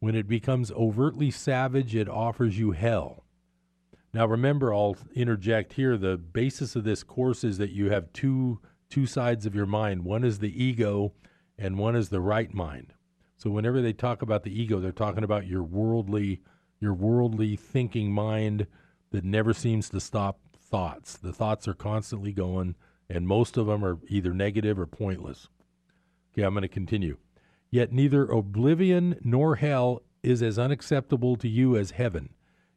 When 0.00 0.16
it 0.16 0.26
becomes 0.26 0.72
overtly 0.72 1.30
savage, 1.30 1.94
it 1.94 2.08
offers 2.08 2.58
you 2.58 2.72
hell. 2.72 3.24
Now 4.12 4.26
remember, 4.26 4.74
I'll 4.74 4.96
interject 5.14 5.74
here, 5.74 5.96
the 5.96 6.16
basis 6.16 6.74
of 6.74 6.82
this 6.82 7.04
course 7.04 7.44
is 7.44 7.58
that 7.58 7.70
you 7.70 7.90
have 7.90 8.12
two 8.12 8.60
two 8.90 9.06
sides 9.06 9.46
of 9.46 9.54
your 9.54 9.66
mind. 9.66 10.04
One 10.04 10.24
is 10.24 10.38
the 10.38 10.64
ego 10.64 11.12
and 11.58 11.78
one 11.78 11.94
is 11.94 12.08
the 12.08 12.20
right 12.20 12.52
mind. 12.52 12.94
So 13.36 13.50
whenever 13.50 13.82
they 13.82 13.92
talk 13.92 14.22
about 14.22 14.42
the 14.42 14.62
ego, 14.62 14.80
they're 14.80 14.92
talking 14.92 15.24
about 15.24 15.46
your 15.46 15.62
worldly 15.62 16.40
your 16.80 16.94
worldly 16.94 17.54
thinking 17.54 18.12
mind 18.12 18.66
that 19.10 19.24
never 19.24 19.52
seems 19.52 19.90
to 19.90 20.00
stop 20.00 20.40
thoughts. 20.56 21.16
The 21.16 21.32
thoughts 21.32 21.68
are 21.68 21.74
constantly 21.74 22.32
going, 22.32 22.74
and 23.08 23.26
most 23.26 23.56
of 23.56 23.66
them 23.66 23.84
are 23.84 23.98
either 24.08 24.32
negative 24.32 24.78
or 24.78 24.86
pointless. 24.86 25.48
Okay, 26.32 26.42
I'm 26.42 26.54
going 26.54 26.62
to 26.62 26.68
continue. 26.68 27.16
Yet 27.70 27.92
neither 27.92 28.24
oblivion 28.24 29.18
nor 29.22 29.56
hell 29.56 30.02
is 30.22 30.42
as 30.42 30.58
unacceptable 30.58 31.36
to 31.36 31.48
you 31.48 31.76
as 31.76 31.92
heaven. 31.92 32.30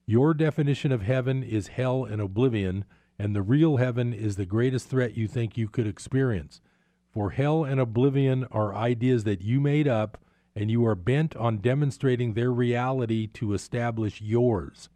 Your 0.06 0.34
definition 0.34 0.92
of 0.92 1.02
heaven 1.02 1.44
is 1.44 1.70
hell 1.70 2.06
and 2.06 2.22
oblivion, 2.22 2.86
and 3.18 3.36
the 3.36 3.42
real 3.42 3.78
heaven 3.78 4.14
is 4.14 4.36
the 4.36 4.46
greatest 4.46 4.88
threat 4.90 5.16
you 5.16 5.28
think 5.28 5.58
you 5.58 5.70
could 5.70 5.88
experience. 5.88 6.62
For 7.14 7.32
hell 7.32 7.64
and 7.64 7.80
oblivion 7.80 8.46
are 8.52 8.74
ideas 8.74 9.24
that 9.26 9.42
you 9.42 9.60
made 9.60 9.88
up 9.88 10.18
and 10.56 10.70
you 10.70 10.86
are 10.86 10.96
bent 10.96 11.36
on 11.36 11.58
demonstrating 11.58 12.34
their 12.34 12.52
reality 12.52 13.28
to 13.28 13.54
establish 13.54 14.22
yours. 14.22 14.90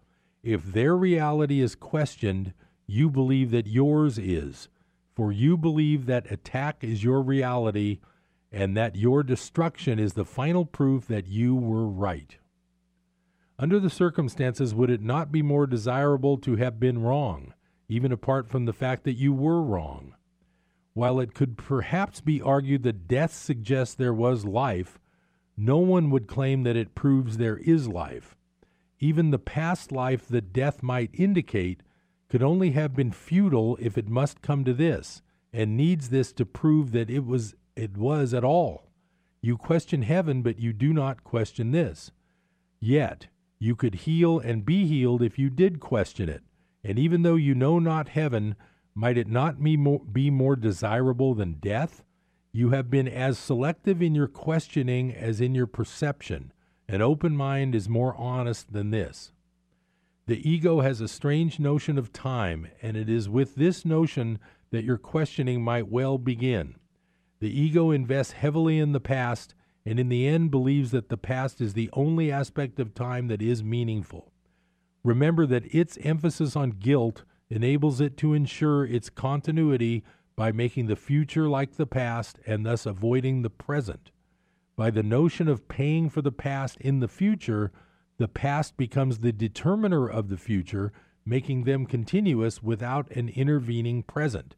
If 0.43 0.63
their 0.63 0.95
reality 0.95 1.61
is 1.61 1.75
questioned, 1.75 2.53
you 2.87 3.09
believe 3.09 3.51
that 3.51 3.67
yours 3.67 4.17
is, 4.17 4.67
for 5.15 5.31
you 5.31 5.57
believe 5.57 6.05
that 6.05 6.29
attack 6.31 6.83
is 6.83 7.03
your 7.03 7.21
reality 7.21 7.99
and 8.51 8.75
that 8.75 8.95
your 8.95 9.23
destruction 9.23 9.97
is 9.97 10.13
the 10.13 10.25
final 10.25 10.65
proof 10.65 11.07
that 11.07 11.27
you 11.27 11.55
were 11.55 11.87
right. 11.87 12.37
Under 13.57 13.79
the 13.79 13.89
circumstances, 13.89 14.75
would 14.75 14.89
it 14.89 15.01
not 15.01 15.31
be 15.31 15.41
more 15.41 15.65
desirable 15.65 16.37
to 16.39 16.57
have 16.57 16.79
been 16.79 17.01
wrong, 17.01 17.53
even 17.87 18.11
apart 18.11 18.49
from 18.49 18.65
the 18.65 18.73
fact 18.73 19.05
that 19.05 19.13
you 19.13 19.33
were 19.33 19.61
wrong? 19.61 20.15
While 20.93 21.19
it 21.19 21.33
could 21.33 21.57
perhaps 21.57 22.19
be 22.19 22.41
argued 22.41 22.83
that 22.83 23.07
death 23.07 23.33
suggests 23.33 23.95
there 23.95 24.13
was 24.13 24.45
life, 24.45 24.99
no 25.57 25.77
one 25.77 26.09
would 26.09 26.27
claim 26.27 26.63
that 26.63 26.75
it 26.75 26.95
proves 26.95 27.37
there 27.37 27.57
is 27.57 27.87
life. 27.87 28.35
Even 28.99 29.31
the 29.31 29.39
past 29.39 29.91
life 29.91 30.27
that 30.27 30.53
death 30.53 30.83
might 30.83 31.09
indicate 31.13 31.81
could 32.29 32.43
only 32.43 32.71
have 32.71 32.95
been 32.95 33.11
futile 33.11 33.77
if 33.79 33.97
it 33.97 34.09
must 34.09 34.41
come 34.41 34.63
to 34.65 34.73
this, 34.73 35.21
and 35.53 35.77
needs 35.77 36.09
this 36.09 36.33
to 36.33 36.45
prove 36.45 36.91
that 36.91 37.09
it 37.09 37.25
was 37.25 37.55
it 37.75 37.97
was 37.97 38.33
at 38.33 38.43
all. 38.43 38.89
You 39.41 39.57
question 39.57 40.01
heaven, 40.01 40.41
but 40.41 40.59
you 40.59 40.73
do 40.73 40.93
not 40.93 41.23
question 41.23 41.71
this. 41.71 42.11
Yet 42.79 43.27
you 43.59 43.75
could 43.75 43.95
heal 43.95 44.39
and 44.39 44.65
be 44.65 44.87
healed 44.87 45.21
if 45.21 45.37
you 45.37 45.49
did 45.49 45.79
question 45.79 46.29
it. 46.29 46.43
And 46.83 46.97
even 46.97 47.21
though 47.21 47.35
you 47.35 47.55
know 47.55 47.79
not 47.79 48.09
heaven, 48.09 48.55
might 48.93 49.17
it 49.17 49.27
not 49.27 49.61
be 49.61 49.75
more, 49.75 49.99
be 49.99 50.29
more 50.29 50.55
desirable 50.55 51.33
than 51.33 51.53
death? 51.53 52.03
You 52.51 52.69
have 52.69 52.89
been 52.89 53.07
as 53.07 53.37
selective 53.37 54.01
in 54.01 54.15
your 54.15 54.27
questioning 54.27 55.13
as 55.13 55.41
in 55.41 55.53
your 55.53 55.67
perception. 55.67 56.53
An 56.87 57.01
open 57.01 57.35
mind 57.35 57.75
is 57.75 57.89
more 57.89 58.15
honest 58.15 58.71
than 58.71 58.91
this. 58.91 59.31
The 60.27 60.49
ego 60.49 60.81
has 60.81 61.01
a 61.01 61.07
strange 61.07 61.59
notion 61.59 61.99
of 61.99 62.11
time, 62.11 62.67
and 62.81 62.97
it 62.97 63.09
is 63.09 63.29
with 63.29 63.55
this 63.55 63.85
notion 63.85 64.39
that 64.71 64.83
your 64.83 64.97
questioning 64.97 65.63
might 65.63 65.87
well 65.87 66.17
begin. 66.17 66.75
The 67.39 67.61
ego 67.61 67.91
invests 67.91 68.33
heavily 68.33 68.79
in 68.79 68.91
the 68.91 68.99
past, 68.99 69.53
and 69.85 69.99
in 69.99 70.09
the 70.09 70.27
end 70.27 70.49
believes 70.49 70.89
that 70.91 71.09
the 71.09 71.17
past 71.17 71.61
is 71.61 71.73
the 71.73 71.91
only 71.93 72.31
aspect 72.31 72.79
of 72.79 72.95
time 72.95 73.27
that 73.27 73.41
is 73.41 73.63
meaningful. 73.63 74.31
Remember 75.03 75.45
that 75.45 75.73
its 75.73 75.99
emphasis 76.01 76.55
on 76.55 76.71
guilt 76.71 77.23
enables 77.51 78.01
it 78.01 78.17
to 78.17 78.33
ensure 78.33 78.83
its 78.83 79.11
continuity 79.11 80.03
by 80.35 80.51
making 80.51 80.87
the 80.87 80.95
future 80.95 81.47
like 81.47 81.75
the 81.75 81.85
past 81.85 82.39
and 82.47 82.65
thus 82.65 82.87
avoiding 82.87 83.43
the 83.43 83.51
present. 83.51 84.09
By 84.75 84.89
the 84.89 85.03
notion 85.03 85.47
of 85.47 85.67
paying 85.67 86.09
for 86.09 86.23
the 86.23 86.31
past 86.31 86.77
in 86.81 86.99
the 86.99 87.07
future, 87.07 87.71
the 88.17 88.27
past 88.27 88.77
becomes 88.77 89.19
the 89.19 89.31
determiner 89.31 90.07
of 90.07 90.29
the 90.29 90.37
future, 90.37 90.91
making 91.25 91.63
them 91.63 91.85
continuous 91.85 92.63
without 92.63 93.09
an 93.11 93.29
intervening 93.29 94.03
present. 94.03 94.55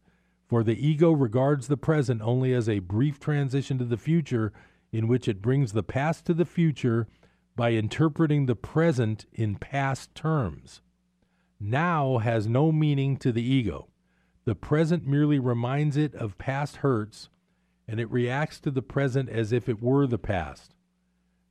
For 0.47 0.63
the 0.63 0.87
ego 0.87 1.11
regards 1.11 1.67
the 1.67 1.77
present 1.77 2.21
only 2.21 2.53
as 2.53 2.69
a 2.69 2.79
brief 2.79 3.19
transition 3.19 3.77
to 3.79 3.85
the 3.85 3.97
future, 3.97 4.53
in 4.91 5.07
which 5.07 5.27
it 5.27 5.41
brings 5.41 5.73
the 5.73 5.83
past 5.83 6.25
to 6.25 6.33
the 6.33 6.45
future 6.45 7.07
by 7.55 7.71
interpreting 7.71 8.45
the 8.45 8.55
present 8.55 9.25
in 9.33 9.55
past 9.55 10.13
terms. 10.15 10.81
Now 11.59 12.19
has 12.19 12.47
no 12.47 12.71
meaning 12.71 13.17
to 13.17 13.31
the 13.31 13.43
ego. 13.43 13.87
The 14.45 14.55
present 14.55 15.05
merely 15.05 15.39
reminds 15.39 15.97
it 15.97 16.13
of 16.15 16.37
past 16.37 16.77
hurts, 16.77 17.29
and 17.87 17.99
it 17.99 18.11
reacts 18.11 18.59
to 18.61 18.71
the 18.71 18.81
present 18.81 19.27
as 19.27 19.51
if 19.51 19.67
it 19.67 19.81
were 19.81 20.07
the 20.07 20.19
past. 20.19 20.73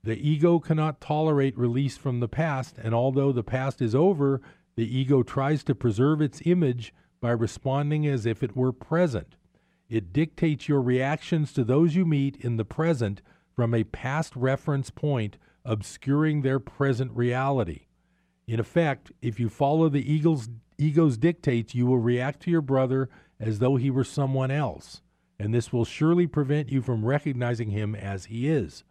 The 0.06 0.16
ego 0.16 0.60
cannot 0.60 1.00
tolerate 1.00 1.58
release 1.58 1.96
from 1.96 2.20
the 2.20 2.28
past, 2.28 2.78
and 2.78 2.94
although 2.94 3.32
the 3.32 3.42
past 3.42 3.82
is 3.82 3.92
over, 3.92 4.40
the 4.76 4.86
ego 4.86 5.24
tries 5.24 5.64
to 5.64 5.74
preserve 5.74 6.20
its 6.20 6.40
image 6.44 6.94
by 7.20 7.32
responding 7.32 8.06
as 8.06 8.24
if 8.24 8.40
it 8.40 8.54
were 8.54 8.70
present. 8.70 9.34
It 9.88 10.12
dictates 10.12 10.68
your 10.68 10.80
reactions 10.80 11.52
to 11.54 11.64
those 11.64 11.96
you 11.96 12.04
meet 12.04 12.36
in 12.36 12.56
the 12.56 12.64
present 12.64 13.20
from 13.52 13.74
a 13.74 13.82
past 13.82 14.36
reference 14.36 14.90
point, 14.90 15.38
obscuring 15.64 16.42
their 16.42 16.60
present 16.60 17.10
reality. 17.10 17.86
In 18.46 18.60
effect, 18.60 19.10
if 19.20 19.40
you 19.40 19.48
follow 19.48 19.88
the 19.88 20.08
ego's 20.08 21.16
dictates, 21.18 21.74
you 21.74 21.84
will 21.84 21.98
react 21.98 22.42
to 22.42 22.50
your 22.52 22.60
brother 22.60 23.08
as 23.40 23.58
though 23.58 23.74
he 23.74 23.90
were 23.90 24.04
someone 24.04 24.52
else, 24.52 25.02
and 25.36 25.52
this 25.52 25.72
will 25.72 25.84
surely 25.84 26.28
prevent 26.28 26.70
you 26.70 26.80
from 26.80 27.04
recognizing 27.04 27.70
him 27.70 27.96
as 27.96 28.26
he 28.26 28.48
is. 28.48 28.84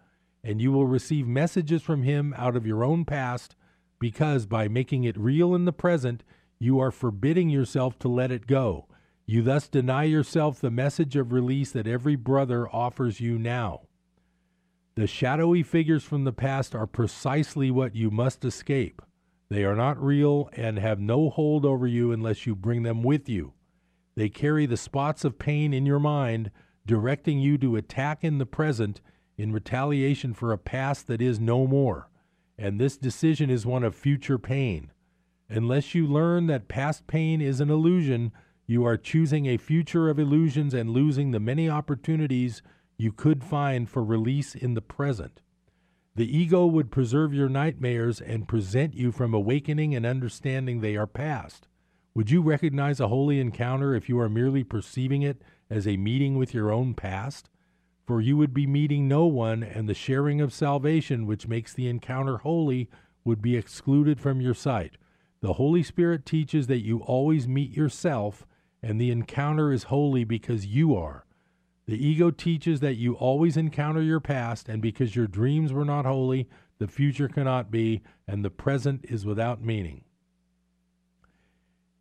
And 0.45 0.61
you 0.61 0.71
will 0.71 0.85
receive 0.85 1.27
messages 1.27 1.81
from 1.81 2.03
him 2.03 2.31
out 2.37 2.55
of 2.55 2.67
your 2.67 2.83
own 2.83 3.03
past, 3.03 3.55
because 3.97 4.45
by 4.45 4.67
making 4.67 5.03
it 5.03 5.17
real 5.17 5.55
in 5.55 5.65
the 5.65 5.73
present, 5.73 6.23
you 6.59 6.79
are 6.79 6.91
forbidding 6.91 7.49
yourself 7.49 7.97
to 7.99 8.07
let 8.07 8.31
it 8.31 8.45
go. 8.45 8.87
You 9.25 9.41
thus 9.41 9.67
deny 9.67 10.03
yourself 10.03 10.61
the 10.61 10.69
message 10.69 11.15
of 11.15 11.31
release 11.31 11.71
that 11.71 11.87
every 11.87 12.15
brother 12.15 12.69
offers 12.69 13.19
you 13.19 13.39
now. 13.39 13.87
The 14.93 15.07
shadowy 15.07 15.63
figures 15.63 16.03
from 16.03 16.25
the 16.25 16.31
past 16.31 16.75
are 16.75 16.85
precisely 16.85 17.71
what 17.71 17.95
you 17.95 18.11
must 18.11 18.45
escape. 18.45 19.01
They 19.49 19.63
are 19.63 19.75
not 19.75 20.01
real 20.01 20.49
and 20.53 20.77
have 20.77 20.99
no 20.99 21.31
hold 21.31 21.65
over 21.65 21.87
you 21.87 22.11
unless 22.11 22.45
you 22.45 22.55
bring 22.55 22.83
them 22.83 23.01
with 23.01 23.27
you. 23.27 23.53
They 24.15 24.29
carry 24.29 24.67
the 24.67 24.77
spots 24.77 25.25
of 25.25 25.39
pain 25.39 25.73
in 25.73 25.87
your 25.87 25.99
mind, 25.99 26.51
directing 26.85 27.39
you 27.39 27.57
to 27.57 27.77
attack 27.77 28.23
in 28.23 28.37
the 28.37 28.45
present 28.45 29.01
in 29.37 29.51
retaliation 29.51 30.33
for 30.33 30.51
a 30.51 30.57
past 30.57 31.07
that 31.07 31.21
is 31.21 31.39
no 31.39 31.67
more. 31.67 32.09
And 32.57 32.79
this 32.79 32.97
decision 32.97 33.49
is 33.49 33.65
one 33.65 33.83
of 33.83 33.95
future 33.95 34.37
pain. 34.37 34.91
Unless 35.49 35.93
you 35.93 36.07
learn 36.07 36.47
that 36.47 36.67
past 36.67 37.05
pain 37.07 37.41
is 37.41 37.59
an 37.59 37.69
illusion, 37.69 38.31
you 38.65 38.83
are 38.85 38.97
choosing 38.97 39.45
a 39.45 39.57
future 39.57 40.09
of 40.09 40.17
illusions 40.17 40.73
and 40.73 40.89
losing 40.89 41.31
the 41.31 41.39
many 41.39 41.69
opportunities 41.69 42.61
you 42.97 43.11
could 43.11 43.43
find 43.43 43.89
for 43.89 44.03
release 44.03 44.55
in 44.55 44.73
the 44.73 44.81
present. 44.81 45.41
The 46.15 46.37
ego 46.37 46.65
would 46.65 46.91
preserve 46.91 47.33
your 47.33 47.49
nightmares 47.49 48.21
and 48.21 48.47
present 48.47 48.95
you 48.95 49.11
from 49.11 49.33
awakening 49.33 49.93
and 49.93 50.05
understanding 50.05 50.79
they 50.79 50.95
are 50.95 51.07
past. 51.07 51.67
Would 52.15 52.31
you 52.31 52.41
recognize 52.41 53.01
a 53.01 53.09
holy 53.09 53.41
encounter 53.41 53.93
if 53.93 54.07
you 54.07 54.17
are 54.19 54.29
merely 54.29 54.63
perceiving 54.63 55.21
it 55.21 55.41
as 55.69 55.85
a 55.85 55.97
meeting 55.97 56.37
with 56.37 56.53
your 56.53 56.71
own 56.71 56.93
past? 56.93 57.49
For 58.05 58.21
you 58.21 58.37
would 58.37 58.53
be 58.53 58.67
meeting 58.67 59.07
no 59.07 59.25
one, 59.25 59.63
and 59.63 59.89
the 59.89 59.93
sharing 59.93 60.39
of 60.39 60.53
salvation, 60.53 61.25
which 61.25 61.47
makes 61.47 61.73
the 61.73 61.87
encounter 61.87 62.37
holy, 62.37 62.89
would 63.23 63.41
be 63.41 63.57
excluded 63.57 64.19
from 64.19 64.41
your 64.41 64.53
sight. 64.53 64.97
The 65.41 65.53
Holy 65.53 65.83
Spirit 65.83 66.25
teaches 66.25 66.67
that 66.67 66.83
you 66.83 66.99
always 66.99 67.47
meet 67.47 67.71
yourself, 67.71 68.45
and 68.81 69.01
the 69.01 69.11
encounter 69.11 69.71
is 69.71 69.83
holy 69.83 70.23
because 70.23 70.67
you 70.67 70.95
are. 70.95 71.25
The 71.87 72.03
ego 72.03 72.31
teaches 72.31 72.79
that 72.79 72.95
you 72.95 73.13
always 73.13 73.57
encounter 73.57 74.01
your 74.01 74.19
past, 74.19 74.69
and 74.69 74.81
because 74.81 75.15
your 75.15 75.27
dreams 75.27 75.73
were 75.73 75.85
not 75.85 76.05
holy, 76.05 76.47
the 76.77 76.87
future 76.87 77.27
cannot 77.27 77.71
be, 77.71 78.01
and 78.27 78.45
the 78.45 78.49
present 78.49 79.05
is 79.09 79.25
without 79.25 79.63
meaning 79.63 80.03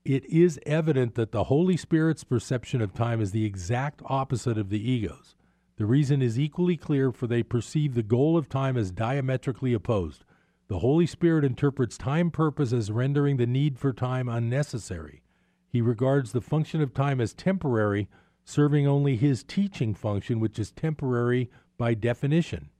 it 0.04 0.24
is 0.26 0.60
evident 0.66 1.14
that 1.14 1.32
the 1.32 1.44
Holy 1.44 1.76
Spirit's 1.76 2.24
perception 2.24 2.80
of 2.82 2.92
time 2.92 3.20
is 3.20 3.32
the 3.32 3.44
exact 3.44 4.02
opposite 4.04 4.58
of 4.58 4.68
the 4.68 4.90
ego's. 4.90 5.34
The 5.76 5.86
reason 5.86 6.22
is 6.22 6.38
equally 6.38 6.76
clear, 6.76 7.10
for 7.10 7.26
they 7.26 7.42
perceive 7.42 7.94
the 7.94 8.02
goal 8.02 8.36
of 8.36 8.48
time 8.48 8.76
as 8.76 8.92
diametrically 8.92 9.72
opposed. 9.72 10.24
The 10.68 10.78
Holy 10.78 11.06
Spirit 11.06 11.44
interprets 11.44 11.98
time 11.98 12.30
purpose 12.30 12.72
as 12.72 12.90
rendering 12.90 13.36
the 13.36 13.46
need 13.46 13.78
for 13.78 13.92
time 13.92 14.28
unnecessary. 14.28 15.22
He 15.68 15.80
regards 15.80 16.30
the 16.30 16.40
function 16.40 16.80
of 16.80 16.94
time 16.94 17.20
as 17.20 17.34
temporary, 17.34 18.08
serving 18.44 18.86
only 18.86 19.16
his 19.16 19.42
teaching 19.42 19.94
function, 19.94 20.38
which 20.38 20.58
is 20.58 20.70
temporary 20.70 21.50
by 21.76 21.94
definition. 21.94 22.70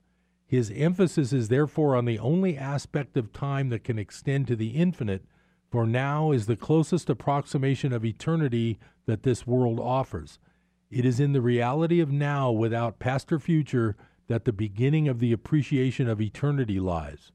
His 0.47 0.71
emphasis 0.71 1.33
is 1.33 1.49
therefore 1.49 1.95
on 1.95 2.05
the 2.05 2.19
only 2.19 2.57
aspect 2.57 3.17
of 3.17 3.33
time 3.33 3.69
that 3.69 3.83
can 3.83 3.99
extend 3.99 4.47
to 4.47 4.55
the 4.55 4.69
infinite, 4.69 5.25
for 5.69 5.85
now 5.85 6.31
is 6.31 6.45
the 6.45 6.55
closest 6.55 7.09
approximation 7.09 7.91
of 7.91 8.05
eternity 8.05 8.79
that 9.05 9.23
this 9.23 9.45
world 9.45 9.79
offers. 9.79 10.39
It 10.95 11.03
is 11.03 11.19
in 11.19 11.33
the 11.33 11.41
reality 11.41 11.99
of 11.99 12.09
now 12.09 12.53
without 12.53 12.99
past 12.99 13.29
or 13.29 13.37
future 13.37 13.97
that 14.27 14.45
the 14.45 14.53
beginning 14.53 15.09
of 15.09 15.19
the 15.19 15.33
appreciation 15.33 16.07
of 16.07 16.21
eternity 16.21 16.79
lies. 16.79 17.33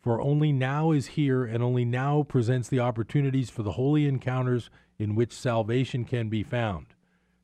For 0.00 0.22
only 0.22 0.52
now 0.52 0.90
is 0.90 1.08
here, 1.08 1.44
and 1.44 1.62
only 1.62 1.84
now 1.84 2.22
presents 2.22 2.66
the 2.66 2.80
opportunities 2.80 3.50
for 3.50 3.62
the 3.62 3.72
holy 3.72 4.06
encounters 4.06 4.70
in 4.98 5.14
which 5.14 5.34
salvation 5.34 6.06
can 6.06 6.30
be 6.30 6.42
found. 6.42 6.94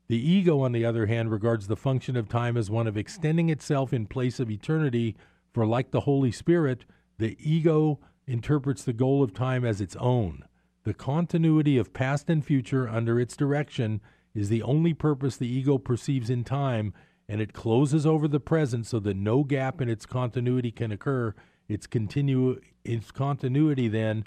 The 0.07 0.17
ego, 0.17 0.61
on 0.61 0.71
the 0.71 0.83
other 0.83 1.05
hand, 1.05 1.29
regards 1.29 1.67
the 1.67 1.77
function 1.77 2.17
of 2.17 2.27
time 2.27 2.57
as 2.57 2.71
one 2.71 2.87
of 2.87 2.97
extending 2.97 3.49
itself 3.49 3.93
in 3.93 4.07
place 4.07 4.39
of 4.39 4.49
eternity, 4.49 5.15
for 5.53 5.67
like 5.67 5.91
the 5.91 6.01
Holy 6.01 6.31
Spirit, 6.31 6.85
the 7.19 7.37
ego 7.39 7.99
interprets 8.25 8.83
the 8.83 8.93
goal 8.93 9.21
of 9.21 9.31
time 9.31 9.63
as 9.63 9.79
its 9.79 9.95
own. 9.97 10.43
The 10.85 10.95
continuity 10.95 11.77
of 11.77 11.93
past 11.93 12.31
and 12.31 12.43
future 12.43 12.89
under 12.89 13.19
its 13.19 13.37
direction 13.37 14.01
is 14.33 14.49
the 14.49 14.63
only 14.63 14.93
purpose 14.93 15.37
the 15.37 15.47
ego 15.47 15.77
perceives 15.77 16.29
in 16.29 16.43
time, 16.43 16.93
and 17.27 17.41
it 17.41 17.53
closes 17.53 18.05
over 18.05 18.27
the 18.27 18.39
present 18.39 18.85
so 18.85 18.99
that 18.99 19.15
no 19.15 19.43
gap 19.43 19.81
in 19.81 19.89
its 19.89 20.05
continuity 20.05 20.71
can 20.71 20.91
occur. 20.91 21.33
Its, 21.67 21.87
continu- 21.87 22.59
its 22.83 23.11
continuity 23.11 23.87
then 23.87 24.25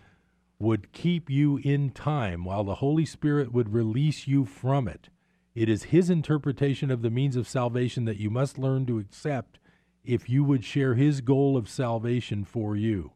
would 0.59 0.93
keep 0.93 1.29
you 1.29 1.59
in 1.59 1.91
time, 1.91 2.45
while 2.45 2.65
the 2.65 2.77
Holy 2.77 3.05
Spirit 3.05 3.53
would 3.53 3.75
release 3.75 4.27
you 4.27 4.45
from 4.45 4.89
it. 4.89 5.09
It 5.55 5.69
is 5.69 5.85
His 5.85 6.11
interpretation 6.11 6.91
of 6.91 7.03
the 7.03 7.11
means 7.11 7.37
of 7.37 7.49
salvation 7.49 8.05
that 8.07 8.17
you 8.17 8.31
must 8.31 8.59
learn 8.59 8.87
to 8.87 8.99
accept 8.99 9.59
if 10.05 10.29
you 10.29 10.45
would 10.45 10.65
share 10.65 10.95
His 10.95 11.21
goal 11.21 11.57
of 11.57 11.69
salvation 11.69 12.45
for 12.45 12.77
you. 12.77 13.13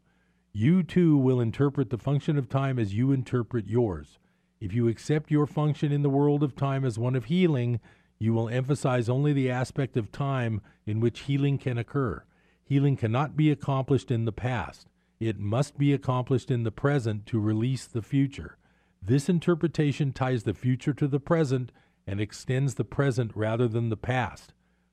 You 0.52 0.82
too 0.82 1.16
will 1.16 1.40
interpret 1.40 1.90
the 1.90 1.98
function 1.98 2.36
of 2.36 2.48
time 2.48 2.78
as 2.78 2.94
you 2.94 3.12
interpret 3.12 3.66
yours. 3.66 4.18
If 4.60 4.72
you 4.72 4.88
accept 4.88 5.30
your 5.30 5.46
function 5.46 5.92
in 5.92 6.02
the 6.02 6.10
world 6.10 6.42
of 6.42 6.56
time 6.56 6.84
as 6.84 6.98
one 6.98 7.14
of 7.14 7.26
healing, 7.26 7.80
you 8.18 8.32
will 8.32 8.48
emphasize 8.48 9.08
only 9.08 9.32
the 9.32 9.50
aspect 9.50 9.96
of 9.96 10.10
time 10.10 10.60
in 10.86 10.98
which 11.00 11.20
healing 11.20 11.58
can 11.58 11.78
occur. 11.78 12.24
Healing 12.64 12.96
cannot 12.96 13.36
be 13.36 13.50
accomplished 13.50 14.10
in 14.10 14.24
the 14.24 14.32
past. 14.32 14.88
It 15.20 15.38
must 15.38 15.78
be 15.78 15.92
accomplished 15.92 16.50
in 16.50 16.64
the 16.64 16.72
present 16.72 17.26
to 17.26 17.40
release 17.40 17.86
the 17.86 18.02
future. 18.02 18.58
This 19.00 19.28
interpretation 19.28 20.12
ties 20.12 20.42
the 20.42 20.54
future 20.54 20.92
to 20.94 21.06
the 21.06 21.20
present 21.20 21.70
and 22.06 22.20
extends 22.20 22.74
the 22.74 22.84
present 22.84 23.32
rather 23.34 23.68
than 23.68 23.88
the 23.88 23.96
past. 23.96 24.52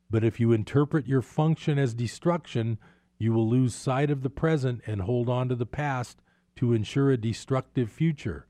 But 0.10 0.24
if 0.24 0.40
you 0.40 0.52
interpret 0.52 1.08
your 1.08 1.22
function 1.22 1.80
as 1.80 1.94
destruction, 1.94 2.78
you 3.18 3.34
will 3.34 3.50
lose 3.50 3.74
sight 3.74 4.12
of 4.12 4.22
the 4.22 4.30
present 4.30 4.82
and 4.86 5.02
hold 5.02 5.30
on 5.30 5.50
to 5.50 5.56
the 5.56 5.66
past 5.66 6.22
to 6.58 6.74
ensure 6.74 7.12
a 7.12 7.18
destructive 7.18 7.92
future, 7.92 8.46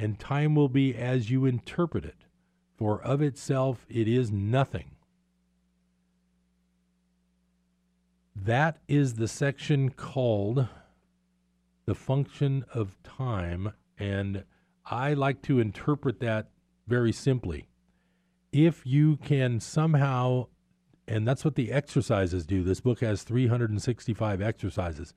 and 0.00 0.18
time 0.18 0.54
will 0.54 0.68
be 0.68 0.94
as 0.94 1.30
you 1.30 1.44
interpret 1.44 2.04
it, 2.04 2.24
for 2.76 3.02
of 3.02 3.20
itself 3.20 3.84
it 3.88 4.08
is 4.08 4.32
nothing. 4.32 4.92
That 8.34 8.78
is 8.88 9.14
the 9.14 9.28
section 9.28 9.90
called 9.90 10.66
the 11.84 11.94
function 11.94 12.64
of 12.72 12.96
time, 13.02 13.72
and 13.98 14.44
I 14.86 15.12
like 15.12 15.42
to 15.42 15.60
interpret 15.60 16.20
that 16.20 16.48
very 16.86 17.12
simply. 17.12 17.68
If 18.52 18.86
you 18.86 19.18
can 19.18 19.60
somehow 19.60 20.46
and 21.10 21.26
that's 21.26 21.44
what 21.44 21.56
the 21.56 21.72
exercises 21.72 22.46
do. 22.46 22.62
This 22.62 22.80
book 22.80 23.00
has 23.00 23.24
365 23.24 24.40
exercises. 24.40 25.12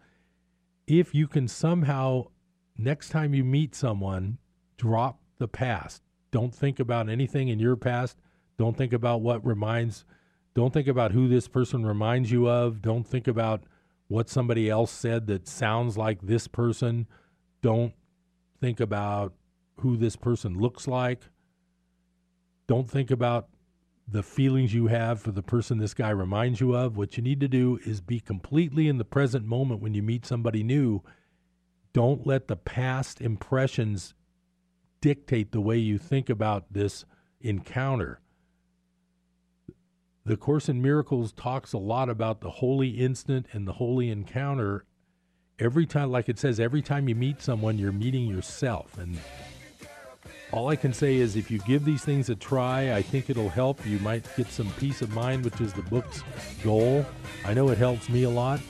If 0.88 1.14
you 1.14 1.28
can 1.28 1.48
somehow, 1.48 2.30
next 2.76 3.10
time 3.10 3.36
you 3.36 3.44
meet 3.44 3.76
someone, 3.76 4.40
drop 4.78 5.20
the 5.38 5.48
past. 5.48 6.02
Don't 6.32 6.54
think 6.54 6.80
about 6.80 7.10
anything 7.10 7.48
in 7.48 7.60
your 7.60 7.76
past. 7.76 8.18
Don't 8.58 8.78
think 8.78 8.94
about 8.94 9.22
what 9.22 9.46
reminds, 9.46 10.06
don't 10.54 10.74
think 10.74 10.88
about 10.88 11.12
who 11.12 11.28
this 11.28 11.48
person 11.48 11.86
reminds 11.86 12.32
you 12.32 12.48
of. 12.48 12.82
Don't 12.82 13.06
think 13.06 13.28
about 13.28 13.64
what 14.08 14.30
somebody 14.30 14.70
else 14.70 14.92
said 14.92 15.28
that 15.28 15.48
sounds 15.48 15.98
like 15.98 16.22
this 16.22 16.48
person. 16.48 17.08
Don't 17.62 17.94
think 18.62 18.80
about 18.80 19.34
who 19.80 19.98
this 19.98 20.16
person 20.16 20.60
looks 20.60 20.88
like. 20.88 21.22
Don't 22.68 22.90
think 22.90 23.12
about 23.12 23.50
the 24.08 24.24
feelings 24.24 24.74
you 24.74 24.88
have 24.88 25.22
for 25.22 25.32
the 25.32 25.42
person 25.42 25.78
this 25.78 25.94
guy 25.94 26.10
reminds 26.10 26.60
you 26.60 26.76
of. 26.76 26.98
What 26.98 27.18
you 27.18 27.24
need 27.24 27.40
to 27.40 27.48
do 27.48 27.80
is 27.86 28.02
be 28.02 28.20
completely 28.20 28.88
in 28.88 28.98
the 28.98 29.06
present 29.06 29.46
moment 29.46 29.82
when 29.82 29.94
you 29.94 30.04
meet 30.04 30.26
somebody 30.26 30.64
new. 30.64 31.02
Don't 31.94 32.28
let 32.28 32.48
the 32.48 32.56
past 32.56 33.22
impressions 33.22 34.14
dictate 35.04 35.52
the 35.52 35.60
way 35.60 35.78
you 35.78 35.98
think 35.98 36.30
about 36.30 36.64
this 36.72 37.04
encounter. 37.42 38.22
The 40.26 40.38
Course 40.38 40.70
in 40.70 40.82
Miracles 40.82 41.34
talks 41.34 41.74
a 41.74 41.78
lot 41.78 42.08
about 42.08 42.40
the 42.40 42.50
holy 42.50 42.92
instant 42.92 43.48
and 43.52 43.68
the 43.68 43.74
holy 43.74 44.10
encounter. 44.10 44.86
Every 45.60 45.86
time, 45.86 46.10
like 46.10 46.30
it 46.30 46.40
says, 46.40 46.58
every 46.58 46.82
time 46.82 47.10
you 47.10 47.16
meet 47.16 47.42
someone, 47.42 47.78
you're 47.78 47.92
meeting 47.92 48.28
yourself. 48.28 48.98
And 48.98 49.20
all 50.54 50.70
I 50.70 50.78
can 50.78 50.94
say 50.94 51.16
is 51.16 51.36
if 51.36 51.52
you 51.52 51.60
give 51.60 51.84
these 51.84 52.06
things 52.06 52.30
a 52.30 52.36
try, 52.36 52.94
I 52.94 53.02
think 53.02 53.30
it'll 53.30 53.50
help. 53.50 53.86
You 53.86 54.00
might 54.00 54.26
get 54.38 54.48
some 54.48 54.72
peace 54.80 55.02
of 55.02 55.14
mind, 55.14 55.44
which 55.44 55.60
is 55.60 55.74
the 55.74 55.82
book's 55.82 56.24
goal. 56.64 57.06
I 57.44 57.54
know 57.54 57.68
it 57.72 57.78
helps 57.78 58.08
me 58.08 58.24
a 58.24 58.30
lot. 58.30 58.62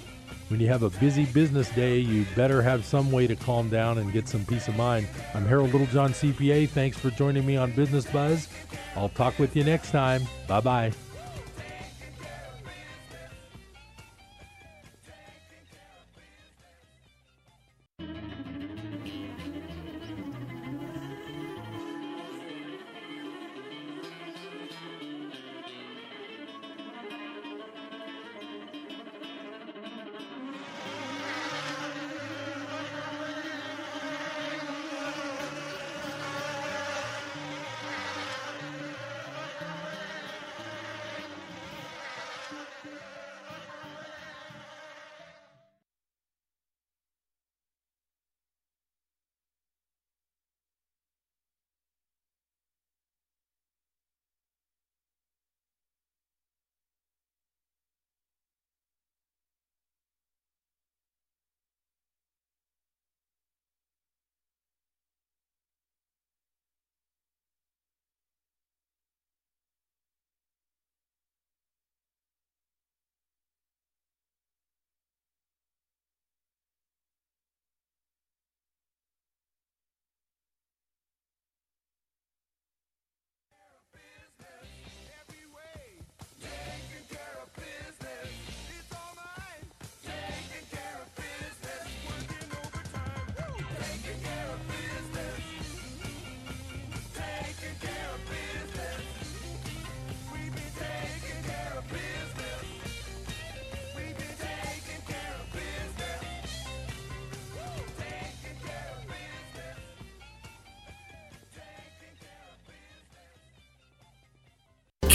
When 0.53 0.59
you 0.59 0.67
have 0.67 0.83
a 0.83 0.91
busy 0.91 1.25
business 1.25 1.67
day, 1.71 1.97
you 1.97 2.27
better 2.35 2.61
have 2.61 2.85
some 2.85 3.11
way 3.11 3.25
to 3.25 3.35
calm 3.35 3.69
down 3.69 3.97
and 3.97 4.13
get 4.13 4.27
some 4.27 4.45
peace 4.45 4.67
of 4.67 4.77
mind. 4.77 5.07
I'm 5.33 5.47
Harold 5.47 5.73
Littlejohn, 5.73 6.11
CPA. 6.11 6.69
Thanks 6.69 6.95
for 6.95 7.09
joining 7.09 7.43
me 7.43 7.57
on 7.57 7.71
Business 7.71 8.05
Buzz. 8.05 8.47
I'll 8.95 9.09
talk 9.09 9.39
with 9.39 9.55
you 9.55 9.63
next 9.63 9.89
time. 9.89 10.21
Bye 10.47 10.61
bye. 10.61 10.91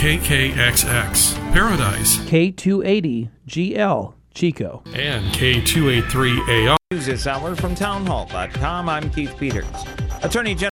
KKXX, 0.08 1.34
Paradise, 1.52 2.16
K280GL, 2.20 4.14
Chico, 4.32 4.82
and 4.94 5.22
K283AR. 5.34 6.76
News 6.90 7.04
this 7.04 7.26
hour 7.26 7.54
from 7.54 7.74
townhall.com. 7.74 8.88
I'm 8.88 9.10
Keith 9.10 9.36
Peters. 9.38 9.66
Attorney 10.22 10.54
General 10.54 10.66